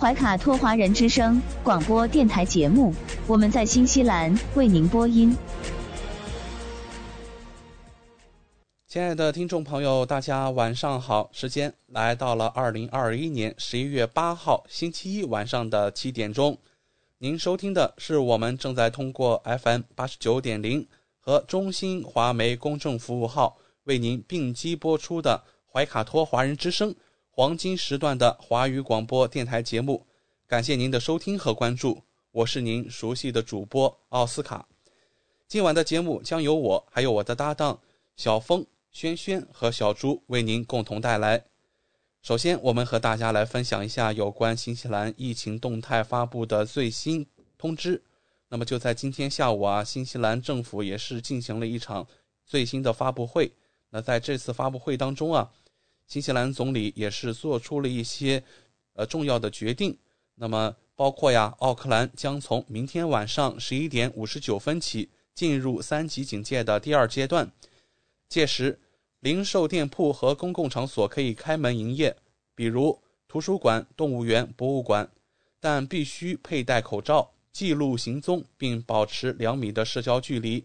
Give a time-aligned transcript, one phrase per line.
[0.00, 2.94] 怀卡托华人之声广播电台节目，
[3.26, 5.36] 我们在新西兰为您播音。
[8.86, 11.28] 亲爱的听众朋友，大家晚上好！
[11.34, 16.56] 时间来到了二零二一年十一月八号星期一晚上的七点钟。
[17.18, 20.88] 您收听的是我们正在通过 FM 八十九点零
[21.18, 26.94] 和中新华媒公众服务号为您并机播出的怀卡托华人之声
[27.32, 30.04] 黄金时段的华语广播电台节目。
[30.48, 34.66] 感谢您的收听和关注，我是您熟悉的主播奥斯卡。
[35.46, 37.80] 今晚的节目将由我还有我的搭档
[38.16, 38.66] 小峰。
[38.90, 41.44] 轩轩和小朱为您共同带来。
[42.20, 47.24] 首先，我们和大家来分享一下有关新西兰疫情动态发布的最新
[47.56, 48.02] 通知。
[48.48, 52.04] 那么就在今天下午啊，新西兰政府也是进行了一场
[52.44, 53.52] 最新的发布会。
[53.90, 55.48] 那在这次发布会当中啊，
[56.10, 58.42] 新西兰总理也是做出了一些
[58.94, 59.96] 呃重要的决定。
[60.34, 67.48] 那么包括呀，奥克兰将从明天晚上十一点五十九分起进入三级警戒的第二阶段。
[68.28, 68.76] 届时，
[69.20, 72.16] 零售店铺和公共场所可以开门营业，
[72.56, 75.08] 比如图书馆、动物园、博物馆，
[75.60, 80.64] 但必须佩戴口罩、记录行踪，并保持两米的社交距离。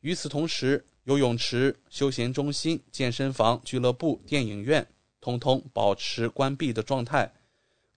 [0.00, 4.86] 与此同时，游泳池、休闲中心、健身房、俱乐部、电影院
[5.22, 7.32] 通通保持关闭的状态。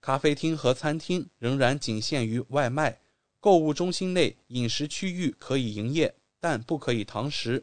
[0.00, 3.00] 咖啡厅和餐厅仍然仅限于外卖。
[3.38, 7.62] 购物中心内饮食区域可以营业，但不可以堂食。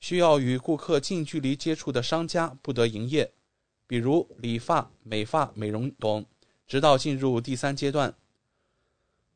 [0.00, 3.30] 需要与顾客近距离接触的商家不得营业，
[3.86, 6.26] 比如理发、美发、美容等，
[6.66, 8.12] 直到进入第三阶段。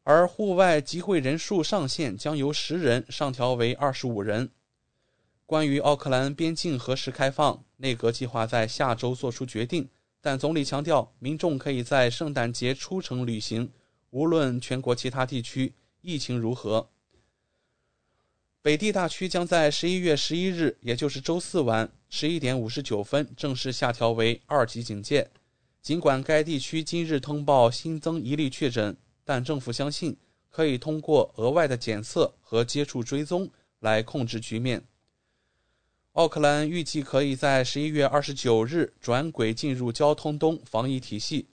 [0.03, 4.51] 而户外集会人数上限将由十人上调为二十五人。
[5.51, 9.89] 关于奥克兰边境何时开放，内阁计划在下周做出决定，
[10.21, 13.69] 但总理强调，民众可以在圣诞节出城旅行，
[14.11, 15.73] 无论全国其他地区
[16.03, 16.89] 疫情如何。
[18.63, 25.29] 北地大区将在十一月十一日，也就是周四晚十一点五十九分正式下调为二级警戒。
[25.83, 30.17] 尽管该地区今日通报新增一例确诊，但政府相信
[30.49, 33.51] 可以通过额外的检测和接触追踪
[33.81, 34.85] 来控制局面。
[36.15, 41.47] 奥克兰预计可以在十一月二十九日转轨进入交通东防疫体系。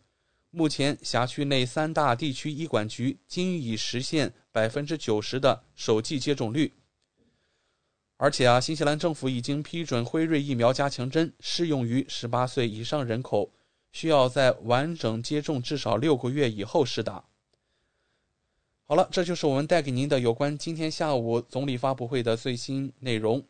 [0.50, 6.74] 目前，辖区内三大地区医管局均已实现百分之九十的首剂接种率。
[8.18, 13.52] 而且啊，新西兰政府已经批准辉瑞疫苗加强针适用于十八岁以上人口，
[13.92, 17.24] 需要在完整接种至少六个月以后施打。
[18.86, 23.46] 好了，这就是我们带给您的有关今天下午总理发布会的最新内容。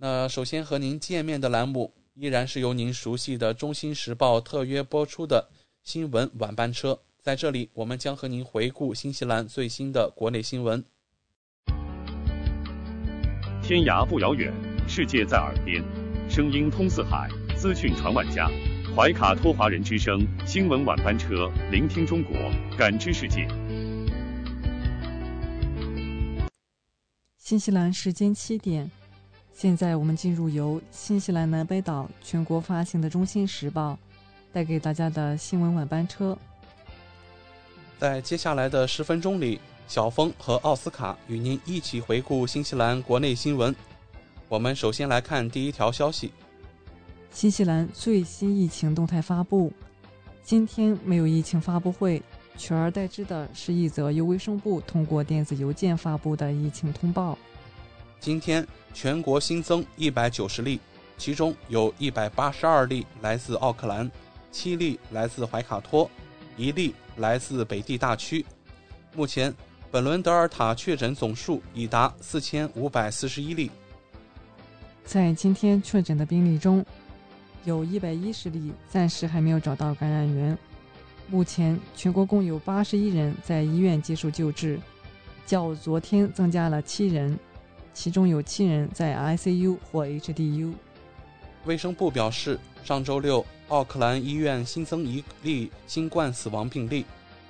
[0.00, 5.50] 那首先和您见面的栏目依然是由您熟悉的《中新时报》特约播出的
[5.82, 10.84] 新闻晚班车，在这里我们将和您回顾新西兰最新的国内新闻。
[13.60, 14.52] 天涯不遥远，
[14.86, 15.82] 世界在耳边，
[16.30, 18.48] 声音通四海，资讯传万家。
[18.94, 22.36] 怀卡托华人之声新闻晚班车，聆听中国，
[22.78, 23.48] 感知世界。
[27.36, 28.90] 新西兰时间七点，
[29.58, 33.94] 现在我们进入由新西兰南北岛全国发行的《中新时报》
[34.52, 36.38] 带给大家的新闻晚班车。
[37.98, 43.74] 在接下来的十分钟里，小峰和奥斯卡与您一起回顾新西兰国内新闻。
[44.48, 46.30] 我们首先来看第一条消息：
[47.32, 49.72] 新西兰最新疫情动态发布。
[50.44, 52.22] 今天没有疫情发布会，
[52.56, 57.36] 取而代之的是一则由卫生部通过电子邮件发布的疫情通报。
[58.20, 60.80] 今天全国新增一百九十例，
[61.16, 64.10] 其中有一百八十二例来自奥克兰，
[64.50, 66.10] 七例来自怀卡托，
[66.56, 68.44] 一例来自北地大区。
[69.14, 69.54] 目前，
[69.90, 73.70] 本轮德尔塔确诊总数已达四千五百四十一例。
[75.04, 76.84] 在今天确诊的病例中，
[77.64, 80.58] 有一百一十例暂时还没有找到感染源。
[81.30, 84.78] 目前，全国共有八十一人在医院接受救治，
[85.46, 87.38] 较昨天增加了七人，
[87.98, 90.72] 其中有七人在 ICU 或 HDU。
[91.64, 97.04] 卫生部表示，上周六，奥克兰医院新增一例新冠死亡病例，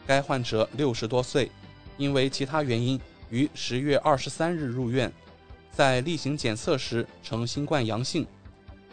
[0.06, 1.50] 该患者六十多岁，
[1.99, 2.99] 因为其他原因
[3.29, 5.12] 于十月二十三日入院，
[5.71, 8.27] 在例行检测时呈新冠阳性，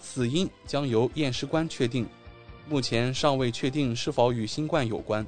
[0.02, 2.06] 死因将由验尸官确定。
[2.68, 5.25] 目前尚未确定是否与新冠有关。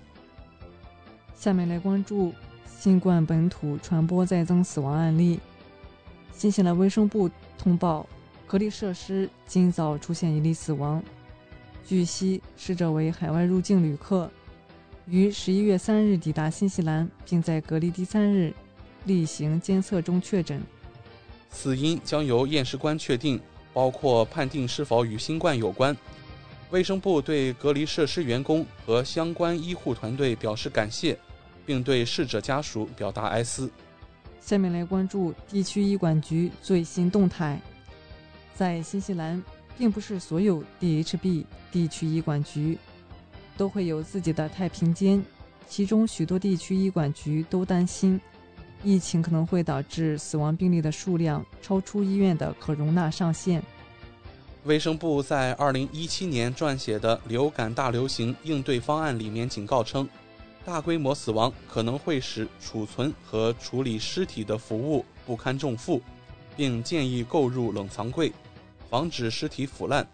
[1.37, 2.33] 下面来关注
[2.77, 5.39] 新冠本土传播再增死亡案例。
[6.37, 8.07] 新西兰卫生部通报，
[8.45, 11.03] 隔离设施今早出现一例死亡。
[11.83, 14.29] 据悉，逝者为海外入境旅客，
[15.07, 18.53] 于十一月三日抵达新西兰，并在隔离第三日
[19.05, 20.61] 例行监测中确诊。
[21.49, 23.41] 死因将由验尸官确定，
[23.73, 25.97] 包括判定是否与新冠有关。
[26.69, 31.17] 卫生部对隔离设施员工和相关医护团队表示感谢，
[31.65, 33.71] 并对逝者家属表达哀思。
[34.47, 37.59] 下面来关注地区医管局最新动态。
[38.55, 39.43] 在新西兰，
[39.77, 42.77] 并不是所有 DHB 地区医管局
[43.57, 45.21] 都会有自己的太平间，
[45.67, 48.17] 其中许多地区医管局都担心
[48.85, 53.61] 疫情可能会导致死亡病例的数量超出医院的可容纳上限。
[54.63, 60.07] 卫生部在二零一七年撰写的流感大流行应对方案里面警告称，
[60.67, 66.01] 大规模死亡可能会使储存和处理尸体的服务不堪重负，
[66.57, 68.33] 并建议购入冷藏柜，
[68.89, 70.05] 防止尸体腐烂。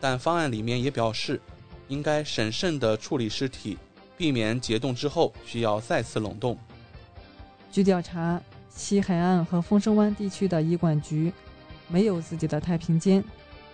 [0.00, 1.40] 但方案里面也表示，
[1.86, 3.78] 应该审慎地处理尸体，
[4.16, 6.58] 避免解冻之后需要再次冷冻。
[7.70, 11.32] 据调查，西海岸和丰盛湾地区的医管局
[11.86, 13.22] 没有自己的太平间。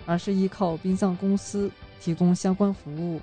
[0.07, 1.71] 而是依靠殡葬公司
[2.01, 3.21] 提供相关服务。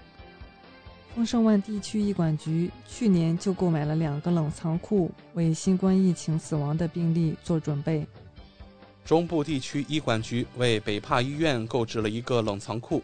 [1.15, 8.05] 丰盛湾地区医管局去年就购买了两个冷藏库，为新冠疫情死亡的病例做准备。
[9.03, 13.01] 中部地区医管局为北帕医院购置了一个冷藏库。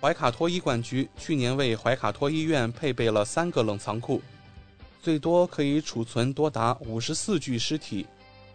[0.00, 4.22] 怀卡托医管局去年为怀卡托医院配备了三个冷藏库，
[5.02, 8.06] 最多可以储存多达五十四具尸体。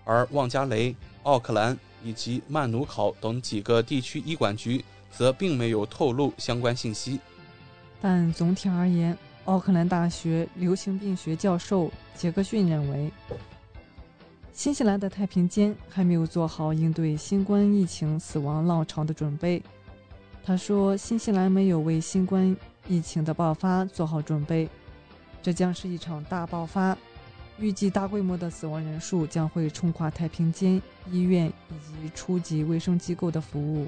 [0.04, 1.78] 而旺加雷、奥克兰。
[2.04, 7.20] 以及曼努考等几个地区医管局则并没有透露相关信息。
[8.02, 13.12] 但总体而言，奥克兰大学流行病学教授杰克逊认为，
[14.54, 19.62] 新西兰的太平间还没有做好应对新冠疫情死亡浪潮的准备。
[20.44, 22.56] 他说：“新西兰没有为新冠
[22.88, 24.70] 疫情的爆发做好准备，
[25.42, 26.96] 这将是一场大爆发。”
[27.58, 33.88] 预计大规模的死亡人数将会冲垮太平间、医院以及初级卫生机构的服务。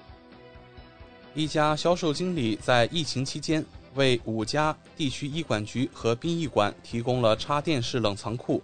[1.36, 3.64] 一家销售经理在疫情期间
[3.98, 8.64] 为五家地区医管局和殡仪馆提供了插电式冷藏库，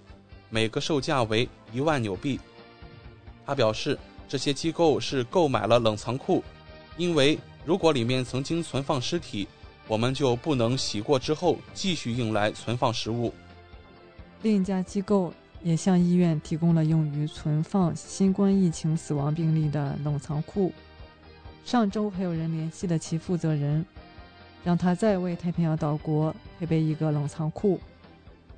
[0.50, 2.39] 每个售价为一万纽币。
[3.45, 4.00] 他表示，
[4.30, 6.41] 这些机构是购买了冷藏库，
[6.95, 9.47] 因为如果里面曾经存放尸体，
[9.88, 13.33] 我们就不能洗过之后继续用来存放食物。
[14.44, 20.71] 另一家机构也向医院提供了用于存放新冠疫情死亡病例的冷藏库。
[21.66, 23.85] 上周还有人联系了其负责人，
[24.63, 27.79] 让他再为太平洋岛国配备一个冷藏库。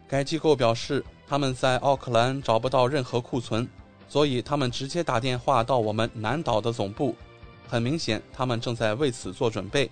[0.07, 3.67] 该机构表示，他们在奥克兰找不到任何库存，
[4.07, 7.15] 所以他们直接打电话到我们南岛的总部。
[7.67, 9.89] 很明显，他们正在为此做准备，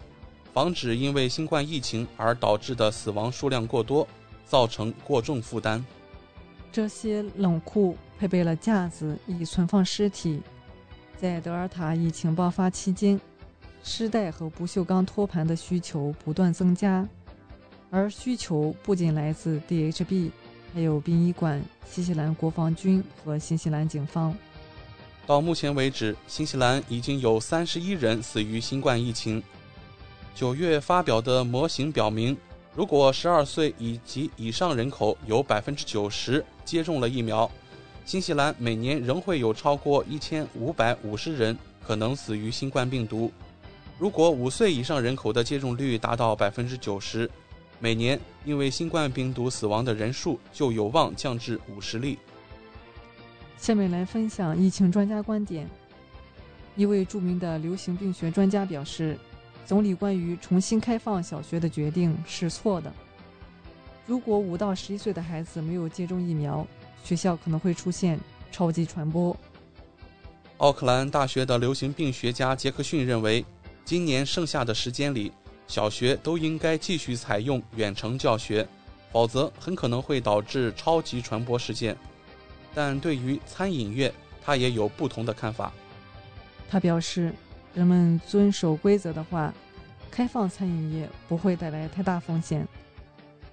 [0.53, 4.08] 防止因为新冠疫情而导致的死亡数量过多。
[4.46, 5.84] 造成过重负担。
[6.72, 10.41] 这些冷库配备了架子，以存放尸体。
[11.17, 13.20] 在德尔塔疫情爆发期间，
[13.84, 17.08] 尸袋和不锈钢托盘的需求不断增加，
[17.92, 20.32] 而需求不仅来自 DHB，
[20.74, 24.34] 还有殡仪馆、新西兰国防军和新西兰警方。
[25.28, 29.44] 到目前为止，新西兰已经有三十一人死于新冠疫情。
[30.34, 32.36] 九月发表的模型表明。
[32.75, 37.50] 如果十二岁以及以上人口有百分之九十接种了疫苗，
[38.04, 43.32] 新西兰每年仍会有超过一千五百五十人可能死于新冠病毒。
[43.98, 47.30] 如果五岁以上人口的接种率达到百分之九十，
[47.80, 52.18] 每年因为新冠病毒死亡的人数就有望降至五十例。
[53.58, 55.68] 下面来分享疫情专家观点。
[56.76, 59.18] 一位著名的流行病学专家表示。
[59.66, 62.92] 总理关于重新开放小学的决定是错的。
[64.06, 66.68] 如果五到十一岁的孩子没有接种疫苗，
[67.02, 68.20] 学校可能会出现
[68.52, 69.34] 超级传播。
[70.58, 73.46] 奥克兰大学的流行病学家杰克逊认为，
[73.86, 75.32] 今年剩下的时间里，
[75.68, 78.68] 小学都应该继续采用远程教学，
[79.12, 81.96] 否则很可能会导致超级传播事件。
[82.74, 84.13] 但对于餐饮业，
[84.44, 85.72] 他也有不同的看法。
[86.70, 87.34] 他表示，
[87.74, 89.54] 人们遵守规则的话，
[90.10, 92.68] 开放餐饮业不会带来太大风险。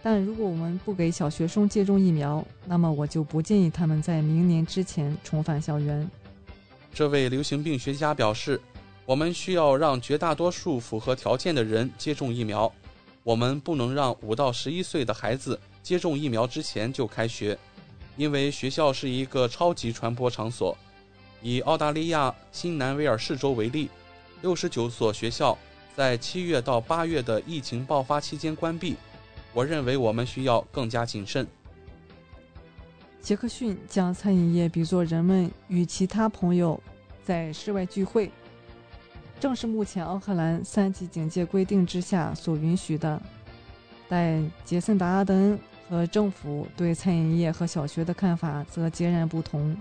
[0.03, 6.09] 但如果我们不给小学生接种疫苗，那么我就不建议他们在明年之前重返校园。
[6.95, 8.59] 这位流行病学家表示，
[9.11, 12.73] 我们需要让绝大多数符合条件的人接种疫苗。
[13.25, 17.59] 我们不能让五到十一岁的孩子接种疫苗之前就开学，
[18.17, 20.79] 因为学校是一个超级传播场所。
[21.43, 23.89] 以澳大利亚新南威尔士州为例，
[24.43, 25.59] 六十九所学校
[25.97, 28.95] 在七月到八月的疫情爆发期间关闭。
[29.53, 31.45] 我认为我们需要更加谨慎。
[33.21, 36.81] 杰克逊将餐饮业比作人们与其他朋友
[37.25, 38.31] 在室外聚会，
[39.41, 43.21] 正是目前奥克兰三级警戒规定之下所允许的。
[44.07, 49.75] 但杰森·达阿登和政府对餐饮业和小学的看法则截然不同。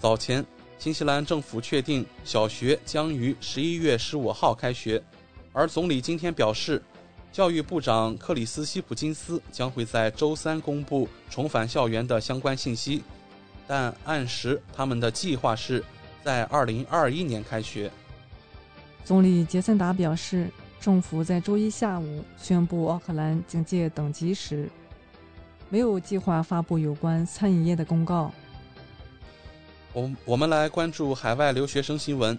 [0.00, 0.44] 早前，
[0.78, 5.02] 新西兰政府确定小学将于十一月十五号开学，
[5.52, 6.82] 而总理今天表示。
[7.32, 13.04] 教育部长克里斯·希普金斯将会在周三公布重返校园的相关信息，
[13.68, 15.84] 但按时他们的计划是
[16.24, 17.88] 在2021年开学。
[19.04, 20.48] 总理杰森达表示，
[20.80, 24.68] 政府在周一下午宣布奥克兰警戒等级时，
[25.68, 28.30] 没有计划发布有关餐饮业的公告。
[29.92, 32.38] 我我们来关注海外留学生新闻。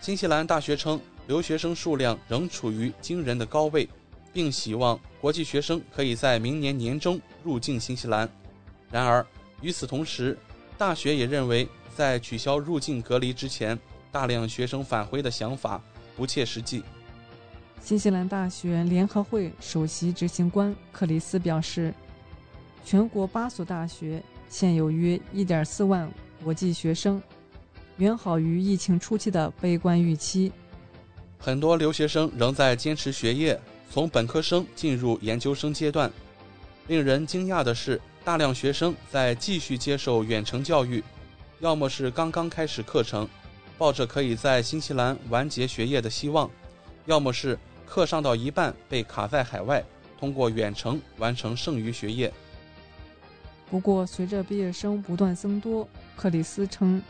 [0.00, 1.00] 新西兰大学称。
[1.28, 3.88] 留学生数量仍处于惊人的高位，
[4.32, 8.28] 并希望国际学生可以在明年年中入境新西兰。
[8.90, 9.24] 然而，
[9.60, 10.36] 与此同时，
[10.76, 13.78] 大学也认为在取消入境隔离之前，
[14.12, 15.82] 大量学生返回的想法
[16.14, 16.84] 不切实际。
[17.80, 21.92] 新西兰大学联合会首席执行官克里斯表示，
[22.84, 26.08] 全国八所大学现有约1.4万
[26.44, 27.20] 国际学生，
[27.96, 30.52] 远好于疫情初期的悲观预期。
[31.38, 36.08] 很多留学生仍在坚持学业，从本科生进入研究生阶段。
[36.86, 41.02] 令人惊讶的是，大量学生在继续接受远程教育，
[41.58, 43.28] 要么是刚刚开始课程，
[43.82, 46.48] 抱着可以在新西兰完结学业的希望；
[47.06, 49.82] 要么是课上到一半被卡在海外，
[50.20, 52.32] 通过远程完成剩余学业。
[53.68, 57.02] 不过，随着毕业生不断增多，克里斯称，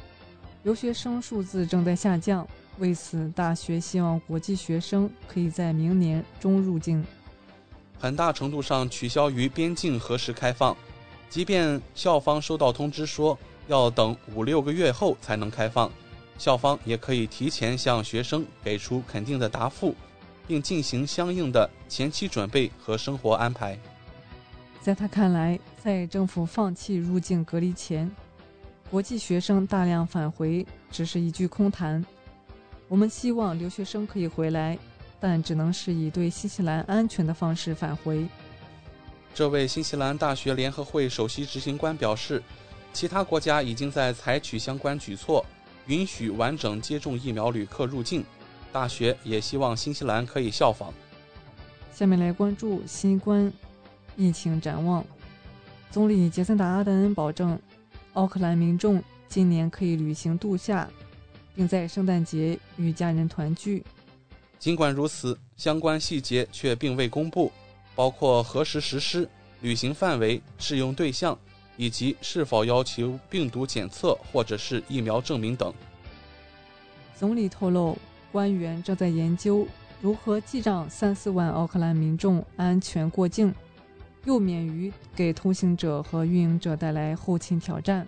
[0.63, 2.49] 留学生数字正在下降。
[2.79, 7.05] 为此，大学希望国际学生可以在明年中入境。
[7.99, 10.75] 很大程度上取消于边境何时开放，
[11.29, 13.39] 即便校方收到通知说
[13.69, 15.93] 要等五六个月后才能开放，
[16.39, 19.95] 校方也可以提前向学生给出肯定的答复，
[20.47, 23.79] 并进行相应的前期准备和生活安排。
[24.81, 28.11] 在他看来，在政府放弃入境隔离前，
[28.91, 32.05] 国际学生大量返回只是一句空谈。
[32.89, 34.77] 我们希望留学生可以回来，
[35.21, 38.27] 但只能是以对新西兰安全的方式返回。
[39.33, 42.43] 这位新西兰大学联合会首席执行官表示，
[42.93, 45.47] 其他国家已经在采取相关举措，
[45.87, 48.25] 允许完整接种疫苗旅客入境。
[48.73, 50.93] 大学也希望新西兰可以效仿。
[51.95, 53.53] 下面来关注新冠
[54.17, 55.05] 疫情展望。
[55.91, 57.59] 总理杰森达阿德恩保证，
[58.15, 60.89] 奥克兰民众今年可以旅行度假。
[61.55, 63.85] 并在圣诞节与家人团聚。
[64.59, 67.53] 尽管如此，相关细节却并未公布，
[67.95, 69.29] 包括何时实施、
[69.61, 71.39] 旅行范围、适用对象，
[71.77, 75.73] 以及是否要求病毒检测或者是疫苗证明等。
[77.15, 77.97] 总理透露，
[78.31, 79.67] 官员正在研究
[80.01, 83.55] 如何记账三四万奥克兰民众安全过境，
[84.25, 88.07] 又免于给通行者和运营者带来后勤挑战。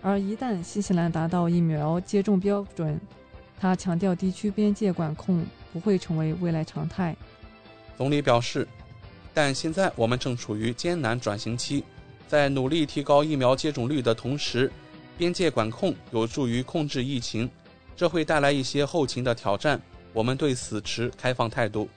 [0.00, 3.00] 而一旦新西兰达到疫苗接种标准，
[3.58, 7.16] 他强调地区边界管控不会成为未来常态。
[7.96, 8.68] 总理表示，
[9.34, 11.82] 但现在我们正处于艰难转型期，
[12.28, 14.70] 在努力提高疫苗接种率的同时，
[15.16, 17.50] 边界管控有助于控制疫情，
[17.96, 19.80] 这会带来一些后勤的挑战。
[20.12, 21.88] 我们对此持开放态度。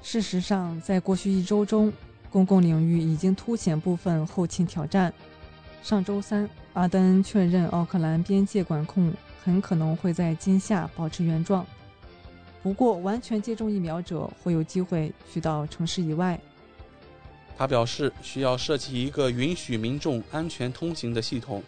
[0.00, 1.92] 事实上，在过去一周中，
[2.30, 5.12] 公共领域已经凸显部分后勤挑战。
[5.82, 6.48] 上周三。
[6.74, 9.12] 阿登确认，奥克兰边界管控
[9.44, 11.66] 很可能会在今夏保持原状。
[12.62, 16.40] 不过，完全接种疫苗者会有机会去到城市以外。
[17.62, 21.62] 他表示，需要设计一个允许民众安全通行的系统，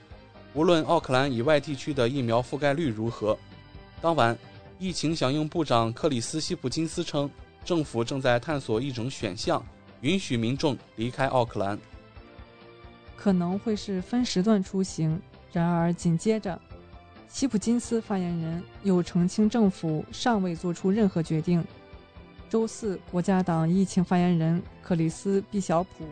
[0.53, 3.39] 无论奥克兰以外地区的疫苗覆盖率如何。
[4.03, 4.37] 当晚，
[4.81, 7.31] 疫情响应部长克里斯西普金斯称，
[7.65, 9.65] 政府正在探索一种选项，
[10.01, 11.79] 允许民众离开奥克兰。
[13.17, 15.23] 可能会是分时段出行。
[15.53, 16.61] 然而紧接着，
[17.29, 21.65] 西普金斯发言人又澄清，政府尚未做出任何决定。
[22.49, 26.07] 周四，国家党疫情发言人克里斯·毕晓普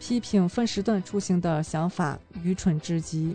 [0.00, 3.34] 批评分时段出行的想法愚蠢至极。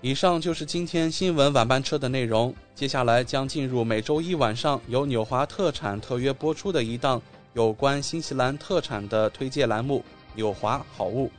[0.00, 2.54] 以上就是今天新闻晚班车的内容。
[2.74, 7.20] 接下来将进入每周一晚上由纽华特产特约播出的一档
[7.52, 10.02] 有关新西兰特产的推介栏目——
[10.34, 11.30] 纽华好物。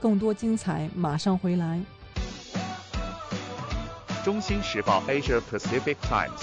[0.00, 1.80] 更多精彩马上回来。
[4.24, 6.42] 中新时报 Asia Pacific Times，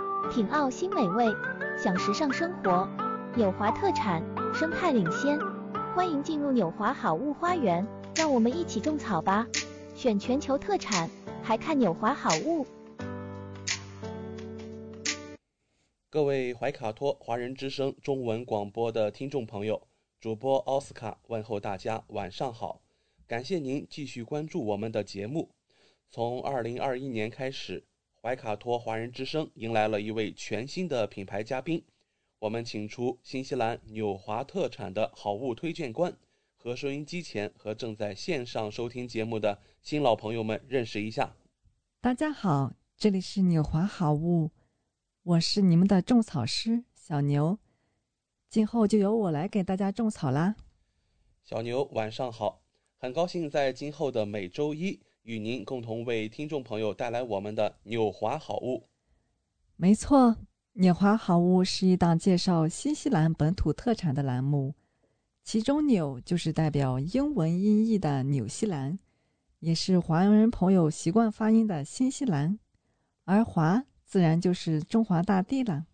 [0.33, 1.25] 品澳新美味，
[1.77, 2.87] 享时尚生活。
[3.35, 4.23] 纽华特产，
[4.53, 5.37] 生态领先，
[5.93, 7.85] 欢迎进入纽华好物花园，
[8.15, 9.45] 让我们一起种草吧！
[9.93, 11.09] 选全球特产，
[11.43, 12.65] 还看纽华好物。
[16.09, 19.81] 各位怀卡托华人之声中文广播的听众朋友。
[20.21, 22.79] 主播奥斯卡问候大家，晚上好！
[23.27, 25.49] 感谢您继续关注我们的节目。
[26.09, 27.83] 从二零二一年开始，
[28.23, 31.83] 怀卡托华人之声迎来了一位全新的品牌嘉宾。
[32.37, 36.15] 我们请出新西兰纽华特产的好物推荐官，
[36.55, 41.35] 和收音机前和正在线上收听节目的新老朋友们认识一下。
[41.99, 44.51] 大家好，这里是纽华好物，
[45.23, 47.57] 我是你们的种草师小牛。
[48.47, 50.55] 今后就由我来给大家种草啦。
[51.43, 52.61] 小牛晚上好，
[52.99, 58.87] 很高兴在今后的每周一与您共同为听众朋友带来我们的纽华好物。
[59.75, 60.37] 没错，
[60.73, 64.75] 纽华好物是一档介绍新西兰本土特产的栏目，
[65.43, 68.99] 其中“纽”就是代表英文音译的纽西兰，
[69.59, 72.59] 也是华人朋友习惯发音的新西兰，
[73.25, 75.85] 而“华”自然就是中华大地了。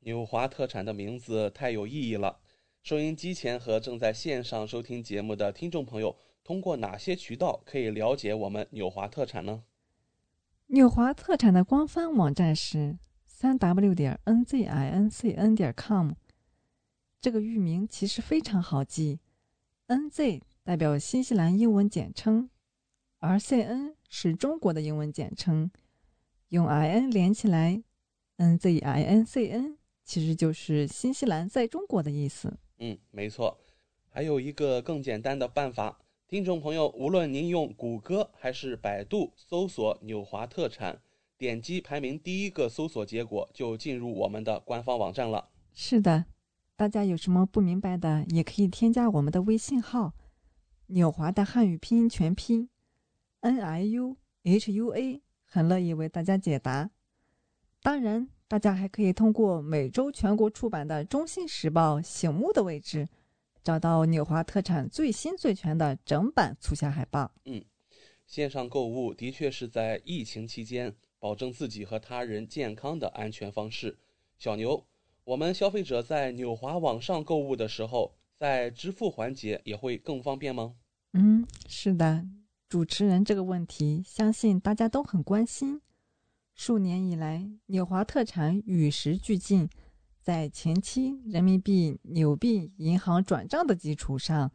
[0.00, 2.40] 纽华特产的名字太有意义了。
[2.82, 9.62] 收音机前和正在线上收听节目的听众朋友，通过哪些渠道可以了解我们纽华特产呢？
[10.66, 16.12] 纽华特产的官方网站是三 w 点 n z i n c n 点 com。
[17.20, 19.20] 这个域名其实非常好记
[19.86, 22.48] ，n z 代表新西兰英文简称，
[23.18, 25.70] 而 c n 是中国的英文简称，
[26.48, 27.82] 用 i n 连起来
[28.36, 29.78] ，n z i n c n。
[30.04, 32.58] 其实就是新西兰在中国的意思。
[32.78, 33.60] 嗯，没错。
[34.08, 36.00] 还有一个更简单的办法，
[36.32, 40.98] 听众朋友，无论您用谷歌还是百度搜索“纽华特产”，
[41.36, 45.50] 点击排名第一个搜索结果，就进入我们的官方网站了。
[45.74, 46.24] 是的，
[46.74, 50.14] 大家有什么不明白的，也可以添加我们的微信号
[50.88, 52.70] “纽华”的汉语拼音全拼
[53.40, 56.88] “n i u h u a”，很乐意为大家解答。
[57.82, 58.26] 当然。
[58.48, 63.08] 大家还可以通过每周全国出版的《中信时报》醒目的位置，
[63.62, 67.30] 找到纽华特产最新最全的整版促销海报。
[67.44, 67.64] 嗯，
[68.26, 73.98] 线上购物的确是在疫情期间保证自己和他人健康的安全方式。
[74.38, 74.84] 小牛，
[75.24, 80.74] 我们消费者在纽华网上购物的时候，在支付环节也会更方便吗？
[81.12, 82.26] 嗯，是的，
[82.68, 85.80] 主持人这个问题，相信大家都很关心。
[86.54, 89.68] 数年以来，纽华特产与时俱进，
[90.22, 94.52] 在前期人民币、纽币银行转账的基础上，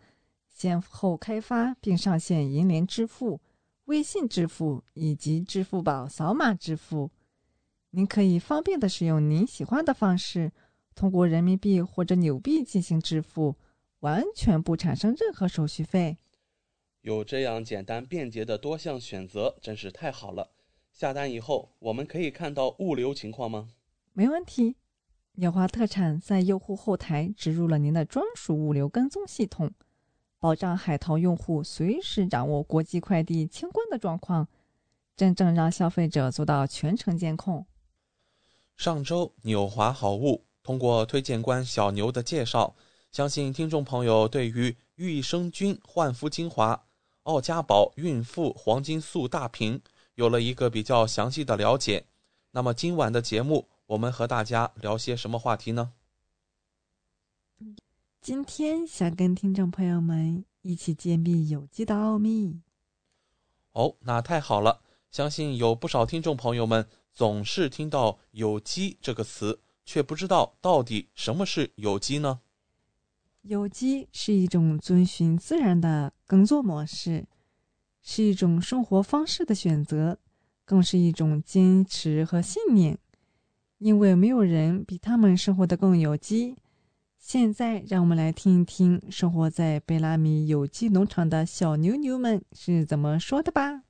[0.48, 3.42] 先后开发并上线银联支付、
[3.86, 7.12] 微信支付以及支付宝扫码支付。
[7.90, 10.54] 您可以方便的使用您喜欢的方式，
[10.96, 13.58] 通过人民币或者纽币进行支付，
[14.00, 16.18] 完全不产生任何手续费。
[17.02, 20.52] 有这样简单便捷的多项选择，真是太好了。
[20.94, 23.68] 下单以后，我们可以看到物流情况吗？
[24.14, 24.78] 没问题，
[25.40, 29.72] 纽华特产在用户后台植入了您的专属物流跟踪系统，
[30.40, 34.48] 保障海淘用户随时掌握国际快递清关的状况，
[35.16, 37.68] 真正让消费者做到全程监控。
[38.76, 42.76] 上周纽华好物通过推荐官小牛的介绍，
[43.12, 46.88] 相信听众朋友对于益生菌焕肤精华、
[47.24, 49.80] 奥佳宝孕妇黄金素大瓶
[50.16, 52.08] 有了一个比较详细的了解。
[52.50, 55.94] 那么今晚的节目，我们和大家聊些什么话题呢？
[58.20, 62.62] 今天想跟听众朋友们一起揭秘有机的奥秘。
[63.72, 64.82] 哦，那太好了！
[65.10, 72.42] 相信有不少听众朋友们总是听到“有机”这个词，却不知道到底什么是有机呢？
[73.44, 77.26] 有机是一种遵循自然的耕作模式，
[78.02, 80.20] 是一种生活方式的选择，
[80.66, 83.00] 更是一种坚持和信念。
[83.80, 86.56] 因为没有人比他们生活的更有机。
[87.20, 93.82] 现在，让我们来听一听生活在贝拉米有机农场的小牛牛们是怎么说的吧。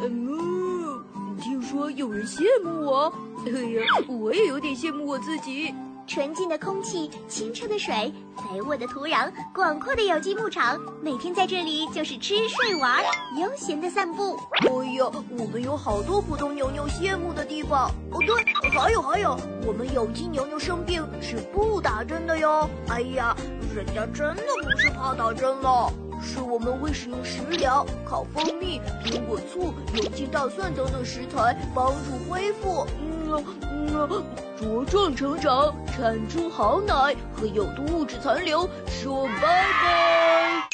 [0.00, 3.12] 嗯，听说有人羡慕我，
[3.44, 5.74] 哎呀，我也有点羡慕我自己。
[6.06, 13.02] 纯净的空气，清澈的水，肥沃的土壤，广阔的有机牧场，每天在这里就是吃睡玩，
[13.40, 14.38] 悠闲的散步。
[14.60, 17.90] 哎呀，我们有好多普通牛牛羡慕的地方。
[18.12, 22.68] 哦，对，还有还有，我们有机牛牛生病是不打针的哟。
[22.88, 23.36] 哎呀，
[23.74, 25.92] 人家真的不是怕打针了。
[26.22, 34.24] 是我们会使用食疗，烤蜂蜜、苹果醋、有机大蒜等等食材帮助恢复，嗯嗯，
[34.58, 40.68] 茁壮成长，产出好奶和有毒物质残留，说拜拜。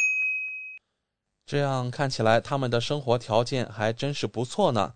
[1.45, 4.95] 这样看起来，他们的生活条件还真是不错呢。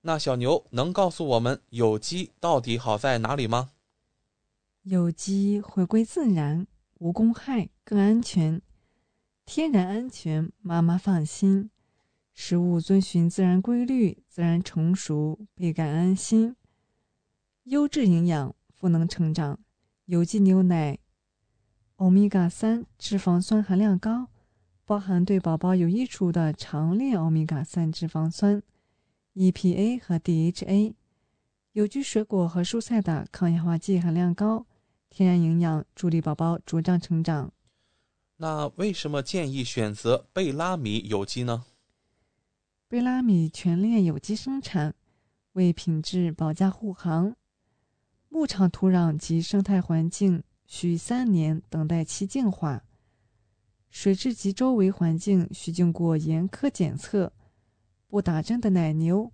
[0.00, 3.70] 那小牛能告诉我们有机到底好在哪里吗？
[4.82, 6.66] 有机回归自然，
[6.98, 8.60] 无公害，更安全。
[9.44, 11.68] 天然安全，妈妈放心；
[12.32, 16.56] 食物遵循自然规律，自然成熟，倍感安心。
[17.64, 19.58] 优质营养，赋能成长。
[20.06, 20.98] 有机牛奶，
[21.96, 24.28] 欧米伽三脂肪酸含量高，
[24.84, 28.62] 包含对宝宝有益处的长链欧米伽三脂肪酸、
[29.34, 30.94] EPA 和 DHA。
[31.72, 34.66] 有机水果和蔬菜的抗氧化剂含量高，
[35.10, 37.52] 天然营养，助力宝宝茁壮成长。
[38.42, 41.64] 那为什么建议选择贝拉米有机呢？
[42.88, 44.96] 贝拉米全链有机生产，
[45.52, 47.36] 为品质保驾护航。
[48.28, 52.82] 牧场土壤及生态环境需三年等待其净化，
[53.90, 57.32] 水质及周围环境需经过严苛检测。
[58.08, 59.30] 不打针的奶牛，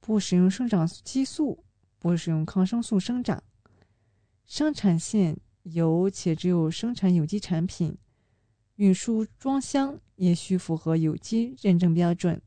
[0.00, 1.62] 不使用生长激素，
[1.98, 3.42] 不使用抗生素生长。
[4.46, 7.98] 生产线有且只有生产有机产品。
[8.80, 12.40] 运输装箱也需符合有机认证标准。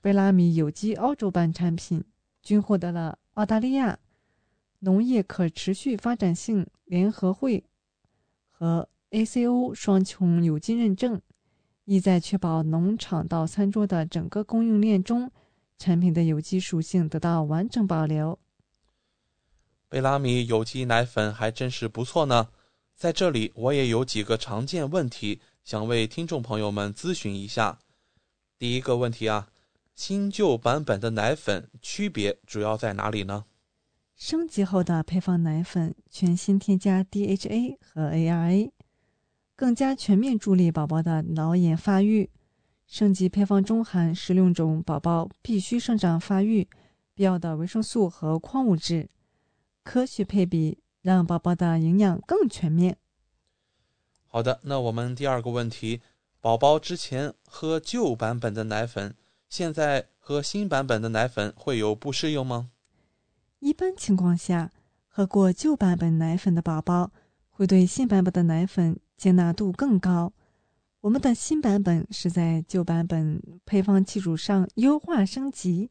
[0.00, 2.02] 贝拉米有机澳洲版产品
[2.42, 3.98] 均获得了澳大利亚
[4.78, 7.62] 农业可持续发展性联合会
[8.48, 11.20] 和 ACO 双重有机认证，
[11.84, 15.30] 意在确保农场到餐桌的整个供应链中，
[15.76, 18.38] 产品的有机属性得到完整保留。
[19.90, 22.48] 贝拉米有机奶粉还真是不错呢。
[22.96, 27.78] 在这里，我也有几个常见问题，想为听众朋友们咨询一下。
[28.58, 29.48] 第一个问题啊，
[29.94, 33.44] 新旧版本的奶粉区别主要在哪里呢？
[34.16, 38.70] 升级后的配方奶粉全新添加 DHA 和 ARA，
[39.54, 42.30] 更加全面助力宝宝的脑眼发育。
[42.86, 46.66] 升级配方中含十六种宝宝必须生长发育
[47.14, 49.10] 必要的维生素和矿物质，
[49.84, 50.78] 科学配比。
[51.06, 52.96] 让宝宝的营养更全面。
[54.26, 56.00] 好的，那我们第二个问题：
[56.40, 59.14] 宝宝之前喝旧版本的奶粉，
[59.48, 62.70] 现在喝新版本的奶粉会有不适应吗？
[63.60, 64.72] 一般情况下，
[65.06, 67.12] 喝过旧版本奶粉的宝宝
[67.50, 70.32] 会对新版本的奶粉接纳度更高。
[71.02, 75.88] 我们的新版本是在旧版本配方基础上优化升级，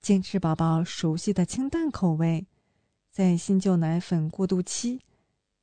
[0.00, 2.46] 坚持宝宝熟悉的清淡口味。
[3.16, 5.00] 在新旧奶粉过渡期，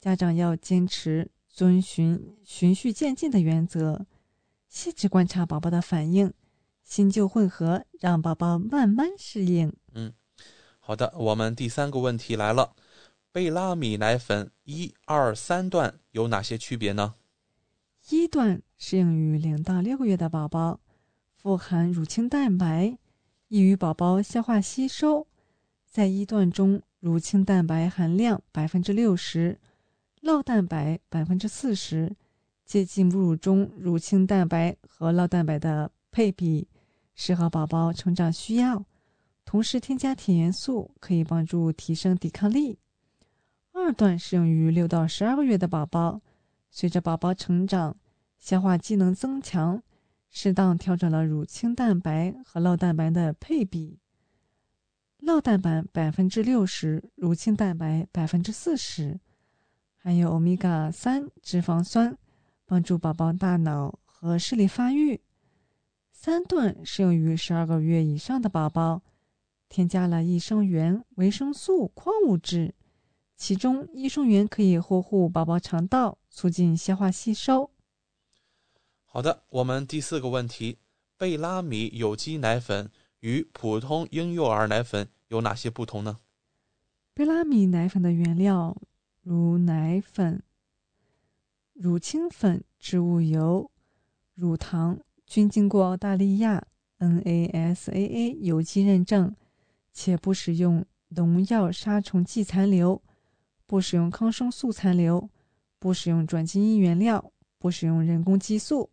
[0.02, 4.08] 家长要坚持遵循循序渐进的原则，
[4.68, 6.34] 细致观察宝宝的反应，
[6.84, 9.72] 新旧混合，让宝宝慢慢适应。
[9.94, 10.12] 嗯，
[10.80, 12.76] 好的，我们第三个问题来了：
[13.32, 17.14] 贝拉米奶粉一二三段有哪些区别呢？
[18.10, 20.80] 一段适用于零到六个月的宝宝，
[21.36, 22.98] 富含乳清蛋白，
[23.50, 25.28] 易于宝宝消化吸收，
[25.86, 26.82] 在一段中。
[27.04, 29.60] 乳清蛋白含量百分之六十，
[30.22, 32.16] 酪蛋白百分之四十，
[32.64, 36.66] 接近母乳中乳清蛋白和酪蛋白的配比，
[37.14, 38.86] 适合宝宝成长需要。
[39.44, 42.80] 同时添加铁元素，可以帮助提升抵抗力。
[43.74, 46.22] 二段适用于六到十二个月的宝宝，
[46.72, 47.98] 随着宝宝成长，
[48.40, 49.84] 消化机能增强，
[50.30, 54.00] 适当调整了乳清蛋白和酪蛋白的配比，
[55.26, 59.18] 酪蛋白百分之六十，乳清蛋白百分之四十，
[59.96, 62.18] 还有欧米伽三脂肪酸，
[62.66, 65.22] 帮助宝宝大脑和视力发育。
[66.12, 69.02] 三顿适用于十二个月以上的宝宝，
[69.70, 72.76] 添加了益生元、维生素、矿物质。
[73.38, 77.72] 其中，益生元可以呵护宝宝肠道，促进消化吸收。
[79.06, 80.80] 好的，我们第四个问题：
[81.18, 82.92] 贝拉米有机奶粉
[83.24, 86.20] 与普通婴幼儿奶粉有哪些不同呢？
[87.14, 88.76] 贝拉米奶粉的原料
[89.22, 90.44] 如奶粉、
[91.72, 93.72] 乳清粉、植物油、
[94.36, 95.00] 乳糖。
[95.26, 96.68] 均经过澳大利亚
[97.00, 99.34] NASAA 有机认证，
[99.94, 103.02] 且不使用农药杀虫剂残留，
[103.66, 105.30] 不使用抗生素残留，
[105.80, 108.90] 不使用转基因原料，不使用人工激素。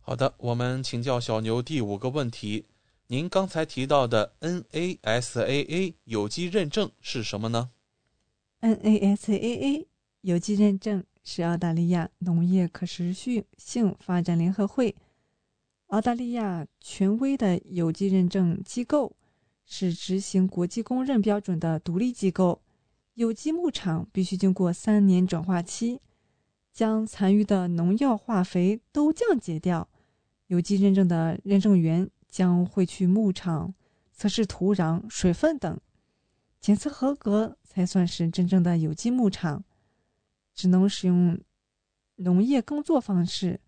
[0.00, 2.66] 好的，我们请教小牛第五个问题：
[3.10, 7.70] 您刚才提到的 NASAA 有机认证是什么呢
[8.60, 9.86] ？NASAA
[10.20, 14.94] 有机认证是澳大利亚农业可持续性发展联合会。
[15.86, 19.16] 澳大利亚权威的有机认证机构
[19.64, 22.60] 是执行国际公认标准的独立机构。
[23.14, 25.98] 有机牧场必须经过三年转化期，
[26.74, 29.88] 将残余的农药、化肥都降解掉。
[30.48, 33.74] 有机认证的认证员将会去牧场
[34.12, 35.80] 测试土壤、水分等，
[36.60, 39.64] 检测合格才算是真正的有机牧场。
[40.54, 41.40] 只能使用
[42.16, 43.60] 农业耕作方式。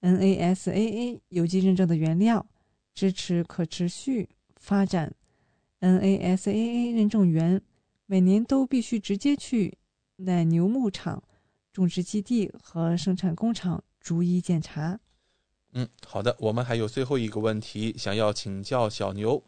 [0.00, 2.46] NASAA 有机认证的原料
[2.94, 5.14] 支持可持续发展。
[5.80, 7.60] NASAA 认证员
[8.06, 9.76] 每年都必须直接去
[10.16, 11.22] 奶牛牧场、
[11.70, 14.98] 种植基地和生产工厂逐一检查。
[15.72, 19.44] 嗯，好的，我们还有最后一个问题想要请教小牛：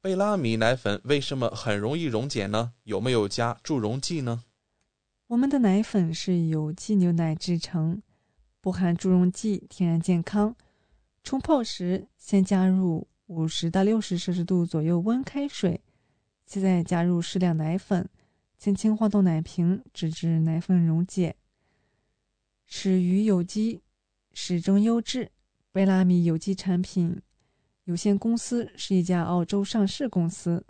[0.00, 2.72] 贝拉米奶粉为什么很容易溶解呢？
[2.84, 4.44] 有没有加助溶剂呢？
[5.26, 8.02] 我们的奶粉是有机牛奶制成。
[8.62, 10.54] 不含助溶剂，天然健康。
[11.24, 15.80] 冲泡时，先加入五十到六十摄氏度左右温开水，
[16.44, 18.06] 现在加入适量奶粉，
[18.58, 21.36] 轻轻晃动奶瓶，直至奶粉溶解。
[22.66, 23.80] 始于有机，
[24.34, 25.30] 始终优质。
[25.72, 27.20] 贝拉米有机产品
[27.84, 30.64] 有限公司是一家澳洲上市公司，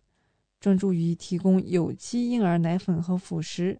[0.61, 3.79] 专注于提供有机婴儿奶粉和辅食。